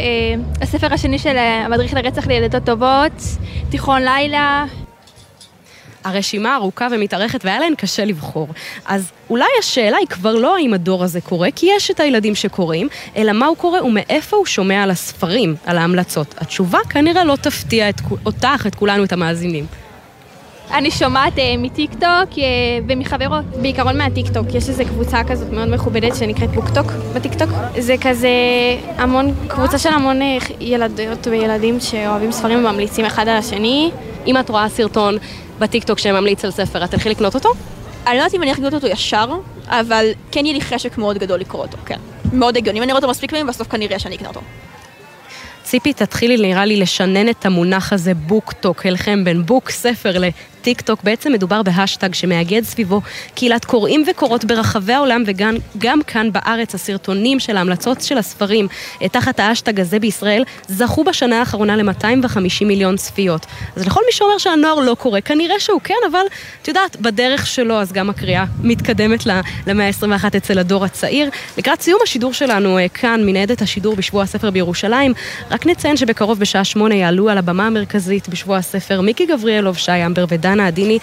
הספר 0.63 0.95
השני 0.95 1.19
של 1.19 1.37
המדריך 1.39 1.95
לרצח 1.95 2.27
לילדות 2.27 2.65
טובות, 2.65 3.13
תיכון 3.71 4.03
לילה. 4.03 4.65
הרשימה 6.05 6.57
ארוכה 6.57 6.89
ומתארכת 6.91 7.45
והיה 7.45 7.59
להן 7.59 7.75
קשה 7.75 8.05
לבחור. 8.05 8.49
אז 8.87 9.13
אולי 9.31 9.49
השאלה 9.59 9.97
היא 9.97 10.07
כבר 10.07 10.35
לא 10.35 10.57
האם 10.57 10.75
הדור 10.75 11.05
הזה 11.05 11.21
קורא, 11.21 11.49
כי 11.57 11.67
יש 11.77 11.91
את 11.91 12.01
הילדים 12.01 12.35
שקוראים, 12.35 12.89
אלא 13.17 13.33
מה 13.33 13.47
הוא 13.47 13.57
קורא 13.57 13.81
ומאיפה 13.81 14.37
הוא 14.37 14.47
שומע 14.47 14.83
על 14.83 14.91
הספרים, 14.91 15.57
על 15.67 15.79
ההמלצות. 15.79 16.35
התשובה 16.39 16.79
כנראה 16.91 17.25
לא 17.25 17.37
תפתיע 17.37 17.89
את, 17.89 18.01
אותך, 18.27 18.65
את 18.67 18.75
כולנו, 18.75 19.05
את 19.05 19.13
המאזינים. 19.13 19.67
אני 20.73 20.91
שומעת 20.91 21.37
uh, 21.37 21.41
מטיק 21.59 21.91
טוק 21.93 22.33
uh, 22.33 22.39
ומחברות, 22.89 23.45
בעיקרון 23.63 23.99
מהטיק 23.99 24.27
טוק. 24.33 24.47
יש 24.55 24.69
איזו 24.69 24.85
קבוצה 24.85 25.25
כזאת 25.25 25.53
מאוד 25.53 25.69
מכובדת 25.69 26.17
שנקראת 26.17 26.51
בוקטוק 26.51 26.87
בטיק 27.15 27.35
טוק. 27.35 27.51
זה 27.79 27.95
כזה 28.01 28.29
המון, 28.97 29.35
קבוצה 29.49 29.79
של 29.79 29.89
המון 29.89 30.21
ילדות 30.61 31.27
וילדים 31.27 31.81
שאוהבים 31.81 32.33
ספרים 32.33 32.59
וממליצים 32.59 33.05
אחד 33.05 33.29
על 33.29 33.37
השני. 33.37 33.91
אם 34.27 34.37
את 34.37 34.51
רואה 34.51 34.69
סרטון 34.69 35.19
בטיק 35.59 35.85
טוק 35.85 35.99
שממליץ 35.99 36.45
על 36.45 36.51
ספר, 36.51 36.85
את 36.85 36.91
תלכי 36.91 37.09
לקנות 37.09 37.35
אותו? 37.35 37.49
אני 38.07 38.17
לא 38.17 38.21
יודעת 38.21 38.35
אם 38.35 38.43
אני 38.43 38.53
אקנות 38.53 38.75
אותו 38.75 38.87
ישר, 38.87 39.27
אבל 39.69 40.07
כן 40.33 40.45
יהיה 40.45 40.55
לי 40.55 40.61
חשק 40.61 40.99
מאוד 40.99 41.19
גדול 41.19 41.41
לקרוא 41.41 41.63
אותו, 41.63 41.77
כן. 41.87 41.99
מאוד 42.33 42.57
הגיוני, 42.57 42.79
אם 42.79 42.83
אני 42.83 42.93
רואה 42.93 42.99
אותו 43.03 43.11
מספיק 43.11 43.31
פעמים, 43.31 43.47
בסוף 43.47 43.69
כנראה 43.69 43.99
שאני 43.99 44.17
אקנה 44.17 44.29
אותו. 44.29 44.41
ציפי, 45.63 45.93
תתחילי 45.93 46.37
נראה 46.37 46.65
לי 46.65 46.77
לשנן 46.77 47.29
את 47.29 47.47
המונח 47.47 47.93
הזה 47.93 48.15
בוק 48.15 48.53
טוק, 48.53 48.87
הלחם 48.87 49.25
בין 49.25 49.47
book 49.47 49.71
ספר 49.71 50.19
טיק 50.63 50.81
טוק, 50.81 51.05
בעצם 51.05 51.33
מדובר 51.33 51.63
בהשטג 51.63 52.15
שמאגד 52.15 52.65
סביבו 52.65 53.01
קהילת 53.35 53.65
קוראים 53.65 54.05
וקוראות 54.11 54.45
ברחבי 54.45 54.93
העולם 54.93 55.23
וגם 55.27 55.57
גם 55.79 56.03
כאן 56.03 56.33
בארץ 56.33 56.75
הסרטונים 56.75 57.41
של 57.41 57.57
ההמלצות 57.57 58.01
של 58.01 58.19
הספרים 58.19 58.69
אה, 59.03 59.09
תחת 59.09 59.41
ההשטג 59.41 59.81
הזה 59.81 59.99
בישראל 59.99 60.45
זכו 60.69 61.05
בשנה 61.05 61.39
האחרונה 61.39 61.77
ל-250 61.77 62.65
מיליון 62.67 62.97
צפיות. 62.97 63.47
אז 63.77 63.87
לכל 63.87 64.01
מי 64.07 64.13
שאומר 64.13 64.39
שהנוער 64.39 64.81
לא 64.81 64.95
קורא, 64.95 65.21
כנראה 65.21 65.61
שהוא 65.61 65.81
כן, 65.85 65.95
אבל 66.11 66.23
את 66.63 66.69
יודעת, 66.69 66.97
בדרך 67.01 67.47
שלו 67.47 67.81
אז 67.81 67.93
גם 67.93 68.11
הקריאה 68.11 68.45
מתקדמת 68.63 69.27
למאה 69.67 69.87
ה-21 69.87 70.37
אצל 70.37 70.59
הדור 70.59 70.85
הצעיר. 70.85 71.31
לקראת 71.59 71.81
סיום 71.81 72.01
השידור 72.03 72.33
שלנו 72.33 72.79
אה, 72.79 72.89
כאן, 72.89 73.27
מנהדת 73.27 73.63
השידור 73.63 73.97
בשבוע 73.97 74.23
הספר 74.23 74.51
בירושלים, 74.51 75.13
רק 75.51 75.67
נציין 75.67 75.97
שבקרוב 75.97 76.39
בשעה 76.39 76.65
שמונה 76.65 76.95
יעלו 76.95 77.29
על 77.29 77.39
הבמה 77.39 77.67
המרכזית 77.67 78.29
בשבוע 78.29 78.57
הספר 78.57 79.01
מיקי 79.01 79.27
גבריאלוב, 79.27 79.77
שי 79.77 80.07
אמבר 80.07 80.27
ודנה 80.51 80.67
עדיני 80.67 80.99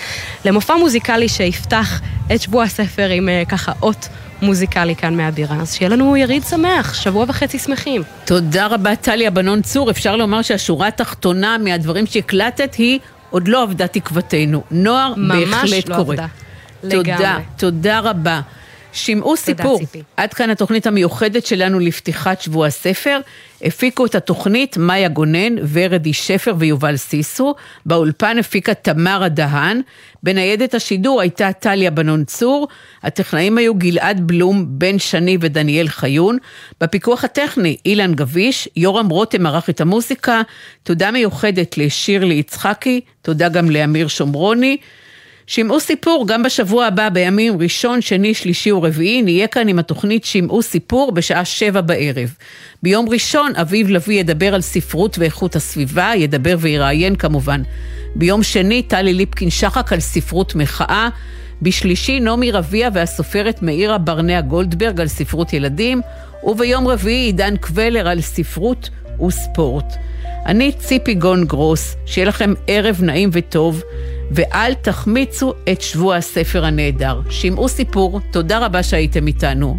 למופע 0.45 0.75
מוזיקלי 0.75 1.29
שיפתח 1.29 2.01
את 2.35 2.41
שבוע 2.41 2.63
הספר 2.63 3.09
עם 3.09 3.29
אה, 3.29 3.43
ככה 3.49 3.71
אות 3.81 4.07
מוזיקלי 4.41 4.95
כאן 4.95 5.17
מהבירה. 5.17 5.55
אז 5.61 5.73
שיהיה 5.73 5.89
לנו 5.89 6.17
יריד 6.17 6.43
שמח, 6.43 6.93
שבוע 6.93 7.25
וחצי 7.27 7.59
שמחים. 7.59 8.03
תודה 8.25 8.67
רבה 8.67 8.95
טליה 8.95 9.31
בנון 9.31 9.61
צור, 9.61 9.91
אפשר 9.91 10.15
לומר 10.15 10.41
שהשורה 10.41 10.87
התחתונה 10.87 11.57
מהדברים 11.57 12.05
שהקלטת 12.05 12.75
היא 12.75 12.99
עוד 13.29 13.47
לא 13.47 13.63
עבדה 13.63 13.87
תקוותנו. 13.87 14.63
נוער 14.71 15.13
בהחלט 15.27 15.89
לא 15.89 15.95
קורה. 15.95 16.15
עבדה. 16.15 16.27
תודה, 16.81 16.97
לגמרי. 16.99 17.43
תודה 17.57 17.99
רבה. 17.99 18.41
שמעו 18.97 19.37
סיפור. 19.37 19.79
ציפי. 19.79 20.01
עד 20.17 20.33
כאן 20.33 20.49
התוכנית 20.49 20.87
המיוחדת 20.87 21.45
שלנו 21.45 21.79
לפתיחת 21.79 22.41
שבוע 22.41 22.67
הספר. 22.67 23.19
הפיקו 23.61 24.05
את 24.05 24.15
התוכנית 24.15 24.77
מאיה 24.77 25.07
גונן, 25.09 25.55
ורדי 25.71 26.13
שפר 26.13 26.53
ויובל 26.57 26.97
סיסו. 26.97 27.55
באולפן 27.85 28.37
הפיקה 28.37 28.73
תמרה 28.73 29.29
דהן. 29.29 29.81
בניידת 30.23 30.73
השידור 30.73 31.21
הייתה 31.21 31.53
טליה 31.53 31.91
בנון 31.91 32.23
צור. 32.23 32.67
הטכנאים 33.03 33.57
היו 33.57 33.75
גלעד 33.75 34.27
בלום, 34.27 34.65
בן 34.67 34.99
שני 34.99 35.37
ודניאל 35.41 35.87
חיון. 35.87 36.37
בפיקוח 36.81 37.23
הטכני 37.23 37.77
אילן 37.85 38.13
גביש, 38.13 38.69
יורם 38.75 39.09
רותם 39.09 39.45
ערך 39.45 39.69
את 39.69 39.81
המוזיקה. 39.81 40.41
תודה 40.83 41.11
מיוחדת 41.11 41.77
לשירלי 41.77 42.33
יצחקי, 42.33 43.01
תודה 43.21 43.49
גם 43.49 43.69
לאמיר 43.71 44.07
שומרוני. 44.07 44.77
שמעו 45.47 45.79
סיפור 45.79 46.25
גם 46.27 46.43
בשבוע 46.43 46.85
הבא 46.85 47.09
בימים 47.09 47.61
ראשון, 47.61 48.01
שני, 48.01 48.33
שלישי 48.33 48.71
ורביעי, 48.71 49.21
נהיה 49.21 49.47
כאן 49.47 49.67
עם 49.67 49.79
התוכנית 49.79 50.25
שמעו 50.25 50.61
סיפור 50.61 51.11
בשעה 51.11 51.45
שבע 51.45 51.81
בערב. 51.81 52.35
ביום 52.83 53.09
ראשון 53.09 53.51
אביב 53.55 53.89
לביא 53.89 54.19
ידבר 54.19 54.55
על 54.55 54.61
ספרות 54.61 55.19
ואיכות 55.19 55.55
הסביבה, 55.55 56.11
ידבר 56.15 56.55
ויראיין 56.59 57.15
כמובן. 57.15 57.61
ביום 58.15 58.43
שני 58.43 58.81
טלי 58.81 59.13
ליפקין 59.13 59.49
שחק 59.49 59.93
על 59.93 59.99
ספרות 59.99 60.55
מחאה. 60.55 61.09
בשלישי 61.61 62.19
נעמי 62.19 62.51
רביע 62.51 62.89
והסופרת 62.93 63.61
מאירה 63.61 63.97
ברנע 63.97 64.41
גולדברג 64.41 65.01
על 65.01 65.07
ספרות 65.07 65.53
ילדים. 65.53 66.01
וביום 66.43 66.87
רביעי 66.87 67.25
עידן 67.25 67.57
קבלר 67.57 68.07
על 68.07 68.21
ספרות 68.21 68.89
וספורט. 69.27 69.93
אני 70.45 70.71
ציפי 70.71 71.13
גון 71.13 71.45
גרוס, 71.45 71.95
שיהיה 72.05 72.27
לכם 72.27 72.53
ערב 72.67 73.01
נעים 73.01 73.29
וטוב, 73.33 73.83
ואל 74.31 74.73
תחמיצו 74.73 75.53
את 75.71 75.81
שבוע 75.81 76.15
הספר 76.15 76.65
הנהדר. 76.65 77.21
שמעו 77.29 77.69
סיפור, 77.69 78.21
תודה 78.31 78.65
רבה 78.65 78.83
שהייתם 78.83 79.27
איתנו. 79.27 79.77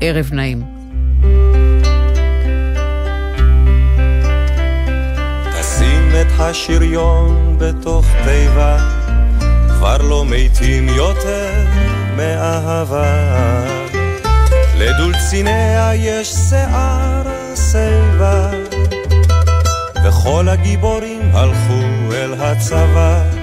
ערב 0.00 0.30
נעים. 0.32 0.80
את 6.20 6.26
השריון 6.38 7.56
בתוך 7.58 8.06
תיבה, 8.24 8.78
כבר 9.68 9.96
לא 10.02 10.24
מתים 10.26 10.88
יותר 10.88 11.50
מאהבה. 12.16 13.04
לדולציניה 14.78 15.94
יש 15.94 16.28
שיער 16.28 17.22
שיבה, 17.54 18.50
וכל 20.04 20.48
הגיבורים 20.48 21.22
הלכו 21.32 21.80
אל 22.12 22.34
הצבא. 22.34 23.39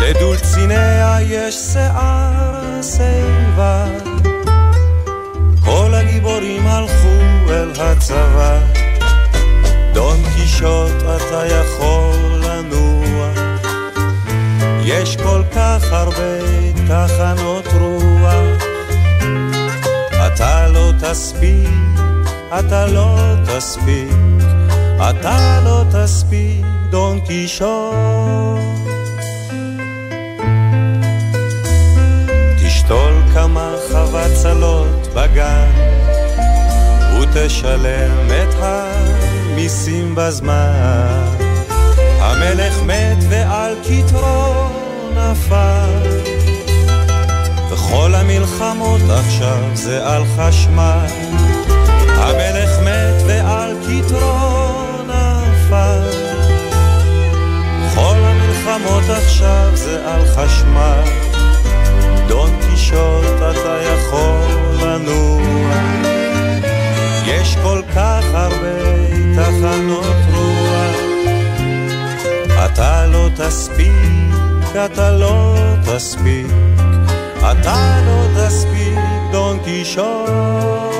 לדולציניה 0.00 1.16
יש 1.20 1.54
שיער 1.54 2.82
שיבה, 2.82 3.86
כל 5.64 5.94
הגיבורים 5.94 6.66
הלכו 6.66 7.18
אל 7.48 7.70
הצבא. 7.80 8.58
דון 9.94 10.16
קישוט 10.36 11.02
אתה 11.02 11.42
יכול 11.46 12.40
לנוע, 12.42 13.28
יש 14.84 15.16
כל 15.16 15.42
כך 15.54 15.92
הרבה 15.92 16.38
תחנות 16.88 17.66
רוח. 17.80 18.62
אתה 20.26 20.68
לא 20.68 20.92
תספיק, 21.00 21.68
אתה 22.58 22.86
לא 22.86 23.34
תספיק, 23.46 24.12
אתה 25.10 25.60
לא 25.64 25.84
תספיק, 25.92 26.64
דון 26.90 27.20
קישוט. 27.20 28.87
חבצלות 34.48 35.08
בגן, 35.14 35.70
ותשלם 37.20 38.28
את 38.30 38.54
המיסים 38.58 40.14
בזמן. 40.14 41.24
המלך 42.20 42.82
מת 42.82 43.24
ועל 43.28 43.74
כתרו 43.84 44.68
נפל, 45.14 46.20
וכל 47.70 48.14
המלחמות 48.14 49.00
עכשיו 49.10 49.62
זה 49.74 50.06
על 50.06 50.22
חשמל. 50.36 51.06
המלך 52.08 52.78
מת 52.80 53.22
ועל 53.26 53.74
כתרו 53.86 54.72
נפל, 55.06 56.10
כל 57.94 58.16
המלחמות 58.16 59.04
עכשיו 59.08 59.70
זה 59.74 60.14
על 60.14 60.26
חשמל. 60.26 61.02
דון 62.28 62.50
קישוט 62.88 63.36
אתה 63.50 63.78
יכול 63.82 64.86
לנוע, 64.86 65.72
יש 67.26 67.56
כל 67.62 67.82
כך 67.94 68.24
הרבה 68.32 68.78
תחנות 69.36 70.16
רוח. 70.34 70.96
אתה 72.64 73.06
לא 73.06 73.28
תספיק, 73.36 74.34
אתה 74.84 75.10
לא 75.10 75.54
תספיק, 75.84 76.46
אתה 77.38 78.00
לא 78.06 78.26
תספיק, 78.36 78.98
דון 79.32 79.58
קישוט. 79.64 80.97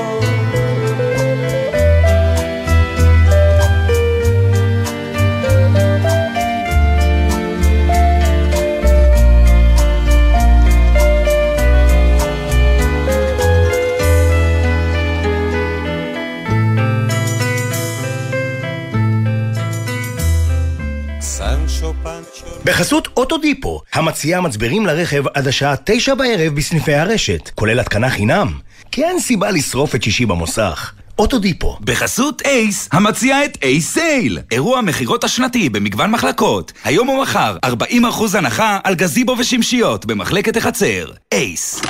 בחסות 22.69 23.07
אוטודיפו, 23.17 23.81
המציעה 23.93 24.41
מצברים 24.41 24.85
לרכב 24.85 25.23
עד 25.33 25.47
השעה 25.47 25.75
תשע 25.83 26.15
בערב 26.15 26.55
בסניפי 26.55 26.93
הרשת, 26.93 27.49
כולל 27.55 27.79
התקנה 27.79 28.09
חינם. 28.09 28.53
כי 28.91 29.03
אין 29.03 29.19
סיבה 29.19 29.51
לשרוף 29.51 29.95
את 29.95 30.03
שישי 30.03 30.25
במוסך. 30.25 30.93
אוטודיפו. 31.19 31.77
בחסות 31.81 32.41
אייס, 32.45 32.89
המציע 32.91 33.45
את 33.45 33.57
אייס 33.63 33.93
סייל. 33.93 34.39
אירוע 34.51 34.81
מכירות 34.81 35.23
השנתי 35.23 35.69
במגוון 35.69 36.11
מחלקות. 36.11 36.71
היום 36.83 37.09
ומחר, 37.09 37.57
40% 37.65 38.37
הנחה 38.37 38.77
על 38.83 38.95
גזיבו 38.95 39.35
ושמשיות 39.39 40.05
במחלקת 40.05 40.57
החצר. 40.57 41.05
אייס. 41.31 41.81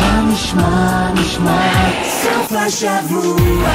מה 0.00 0.22
נשמע, 0.32 1.12
נשמע, 1.14 1.90
סוף 2.22 2.52
השבוע, 2.52 3.70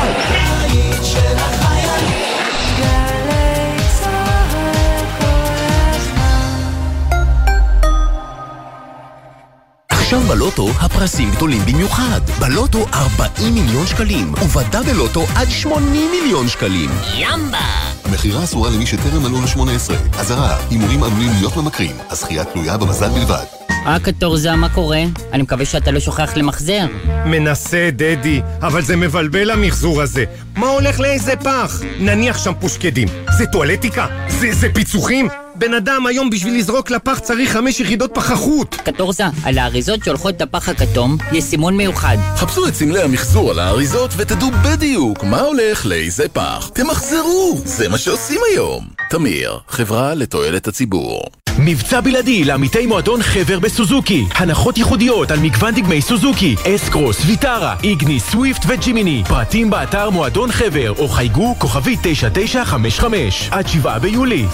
עכשיו 10.06 10.20
בלוטו 10.20 10.70
הפרסים 10.80 11.32
גדולים 11.32 11.62
במיוחד. 11.66 12.22
בלוטו 12.39 12.86
40 12.93 13.53
מיליון 13.53 13.88
שקלים, 13.88 14.34
ובדאבל 14.34 14.93
לוטו 14.93 15.26
עד 15.36 15.49
80 15.49 16.12
מיליון 16.12 16.47
שקלים. 16.47 16.89
ימבה! 17.18 17.58
המכירה 18.03 18.43
אסורה 18.43 18.70
למי 18.70 18.86
שטרם 18.86 19.24
מלאו 19.24 19.41
ל-18. 19.41 20.20
אזהרה, 20.20 20.58
הימורים 20.70 21.03
עלולים 21.03 21.32
להיות 21.39 21.58
ממכרים, 21.58 21.95
הזכייה 22.10 22.45
תלויה 22.45 22.78
במזל 22.78 23.10
בלבד. 23.10 23.43
אה, 23.70 23.99
קטורזה, 23.99 24.56
מה 24.56 24.70
קורה? 24.70 25.03
אני 25.34 25.43
מקווה 25.43 25.66
שאתה 25.66 25.91
לא 25.91 25.99
שוכח 25.99 26.38
למחזר. 26.38 26.86
מנסה, 27.26 27.89
דדי, 27.91 28.41
אבל 28.62 28.82
זה 28.82 28.95
מבלבל 28.95 29.51
המחזור 29.51 30.01
הזה. 30.01 30.24
מה 30.56 30.68
הולך 30.68 30.99
לאיזה 30.99 31.36
פח? 31.36 31.82
נניח 31.99 32.38
שם 32.38 32.53
פושקדים. 32.60 33.08
זה 33.38 33.45
טואלטיקה? 33.45 34.08
זה, 34.28 34.47
זה 34.51 34.68
פיצוחים? 34.74 35.28
בן 35.58 35.74
אדם 35.74 36.06
היום 36.08 36.30
בשביל 36.30 36.58
לזרוק 36.58 36.91
לפח 36.91 37.20
צריך 37.20 37.51
חמש 37.51 37.80
יחידות 37.80 38.12
פחחות! 38.14 38.76
קטורזה, 38.76 39.24
על 39.43 39.58
האריזות 39.58 40.03
שהולכות 40.03 40.41
לפח 40.41 40.70
הכתום 40.70 41.18
יש 41.32 41.43
סימון 41.43 41.78
מיוחד. 41.78 42.18
חפשו 42.36 42.68
את 42.68 42.76
סמלי 42.76 43.01
המחזור 43.01 43.51
על 43.51 43.60
האריזות 43.60 44.12
ותדעו 44.18 44.51
בדיוק 44.51 45.24
מה 45.24 45.41
הולך 45.41 45.86
לאיזה 45.86 46.30
פח. 46.30 46.70
תמחזרו, 46.74 47.62
זה 47.66 47.89
מה 47.89 47.97
שעושים 47.97 48.41
היום. 48.51 48.86
תמיר, 49.10 49.60
חברה 49.68 50.14
לתועלת 50.14 50.68
הציבור. 50.68 51.22
מבצע 51.60 52.01
בלעדי 52.01 52.43
לעמיתי 52.43 52.86
מועדון 52.86 53.22
חבר 53.24 53.60
בסוזוקי. 53.60 54.26
הנחות 54.34 54.78
ייחודיות 54.78 55.32
על 55.32 55.39
מגוון 55.39 55.76
דגמי 55.76 56.01
סוזוקי, 56.01 56.56
אסקרוס, 56.76 57.26
ויטרה, 57.26 57.76
איגני, 57.84 58.20
סוויפט 58.20 58.62
וג'ימיני. 58.68 59.24
פרטים 59.28 59.70
באתר 59.70 60.10
מועדון 60.10 60.51
חבר 60.51 60.91
או 60.91 61.08
חייגו 61.08 61.56
כוכבי 61.58 61.95
9955 62.01 63.49
עד 63.51 63.68
7 63.68 63.99
ביולי. 63.99 64.45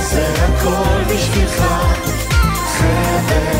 זה 0.00 0.34
הכל 0.44 1.14
בשבילך, 1.14 1.62
חבר. 2.78 3.52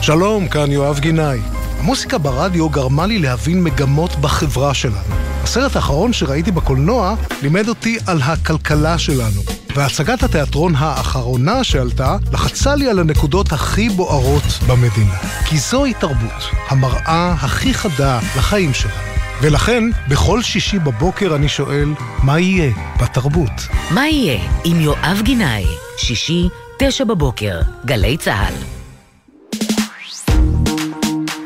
שלום, 0.00 0.48
כאן 0.48 0.72
יואב 0.72 0.98
גינאי. 0.98 1.38
המוסיקה 1.80 2.18
ברדיו 2.18 2.68
גרמה 2.68 3.06
לי 3.06 3.18
להבין 3.18 3.64
מגמות 3.64 4.16
בחברה 4.16 4.74
שלנו. 4.74 5.33
הסרט 5.44 5.76
האחרון 5.76 6.12
שראיתי 6.12 6.50
בקולנוע 6.50 7.14
לימד 7.42 7.68
אותי 7.68 7.98
על 8.06 8.22
הכלכלה 8.22 8.98
שלנו. 8.98 9.42
והצגת 9.74 10.22
התיאטרון 10.22 10.74
האחרונה 10.76 11.64
שעלתה 11.64 12.16
לחצה 12.32 12.74
לי 12.74 12.88
על 12.88 12.98
הנקודות 12.98 13.52
הכי 13.52 13.88
בוערות 13.88 14.42
במדינה. 14.66 15.16
כי 15.46 15.58
זוהי 15.58 15.94
תרבות, 15.94 16.50
המראה 16.68 17.34
הכי 17.40 17.74
חדה 17.74 18.18
לחיים 18.36 18.74
שלנו. 18.74 18.94
ולכן, 19.42 19.84
בכל 20.08 20.42
שישי 20.42 20.78
בבוקר 20.78 21.36
אני 21.36 21.48
שואל, 21.48 21.88
מה 22.22 22.40
יהיה 22.40 22.72
בתרבות? 23.02 23.68
מה 23.90 24.08
יהיה 24.08 24.40
עם 24.64 24.80
יואב 24.80 25.20
גינאי? 25.22 25.66
שישי, 25.96 26.48
תשע 26.78 27.04
בבוקר, 27.04 27.60
גלי 27.84 28.16
צה"ל. 28.16 28.54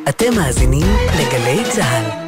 אתם 0.09 0.35
מאזינים 0.37 0.87
לגלי 1.19 1.63
צה"ל. 1.71 2.28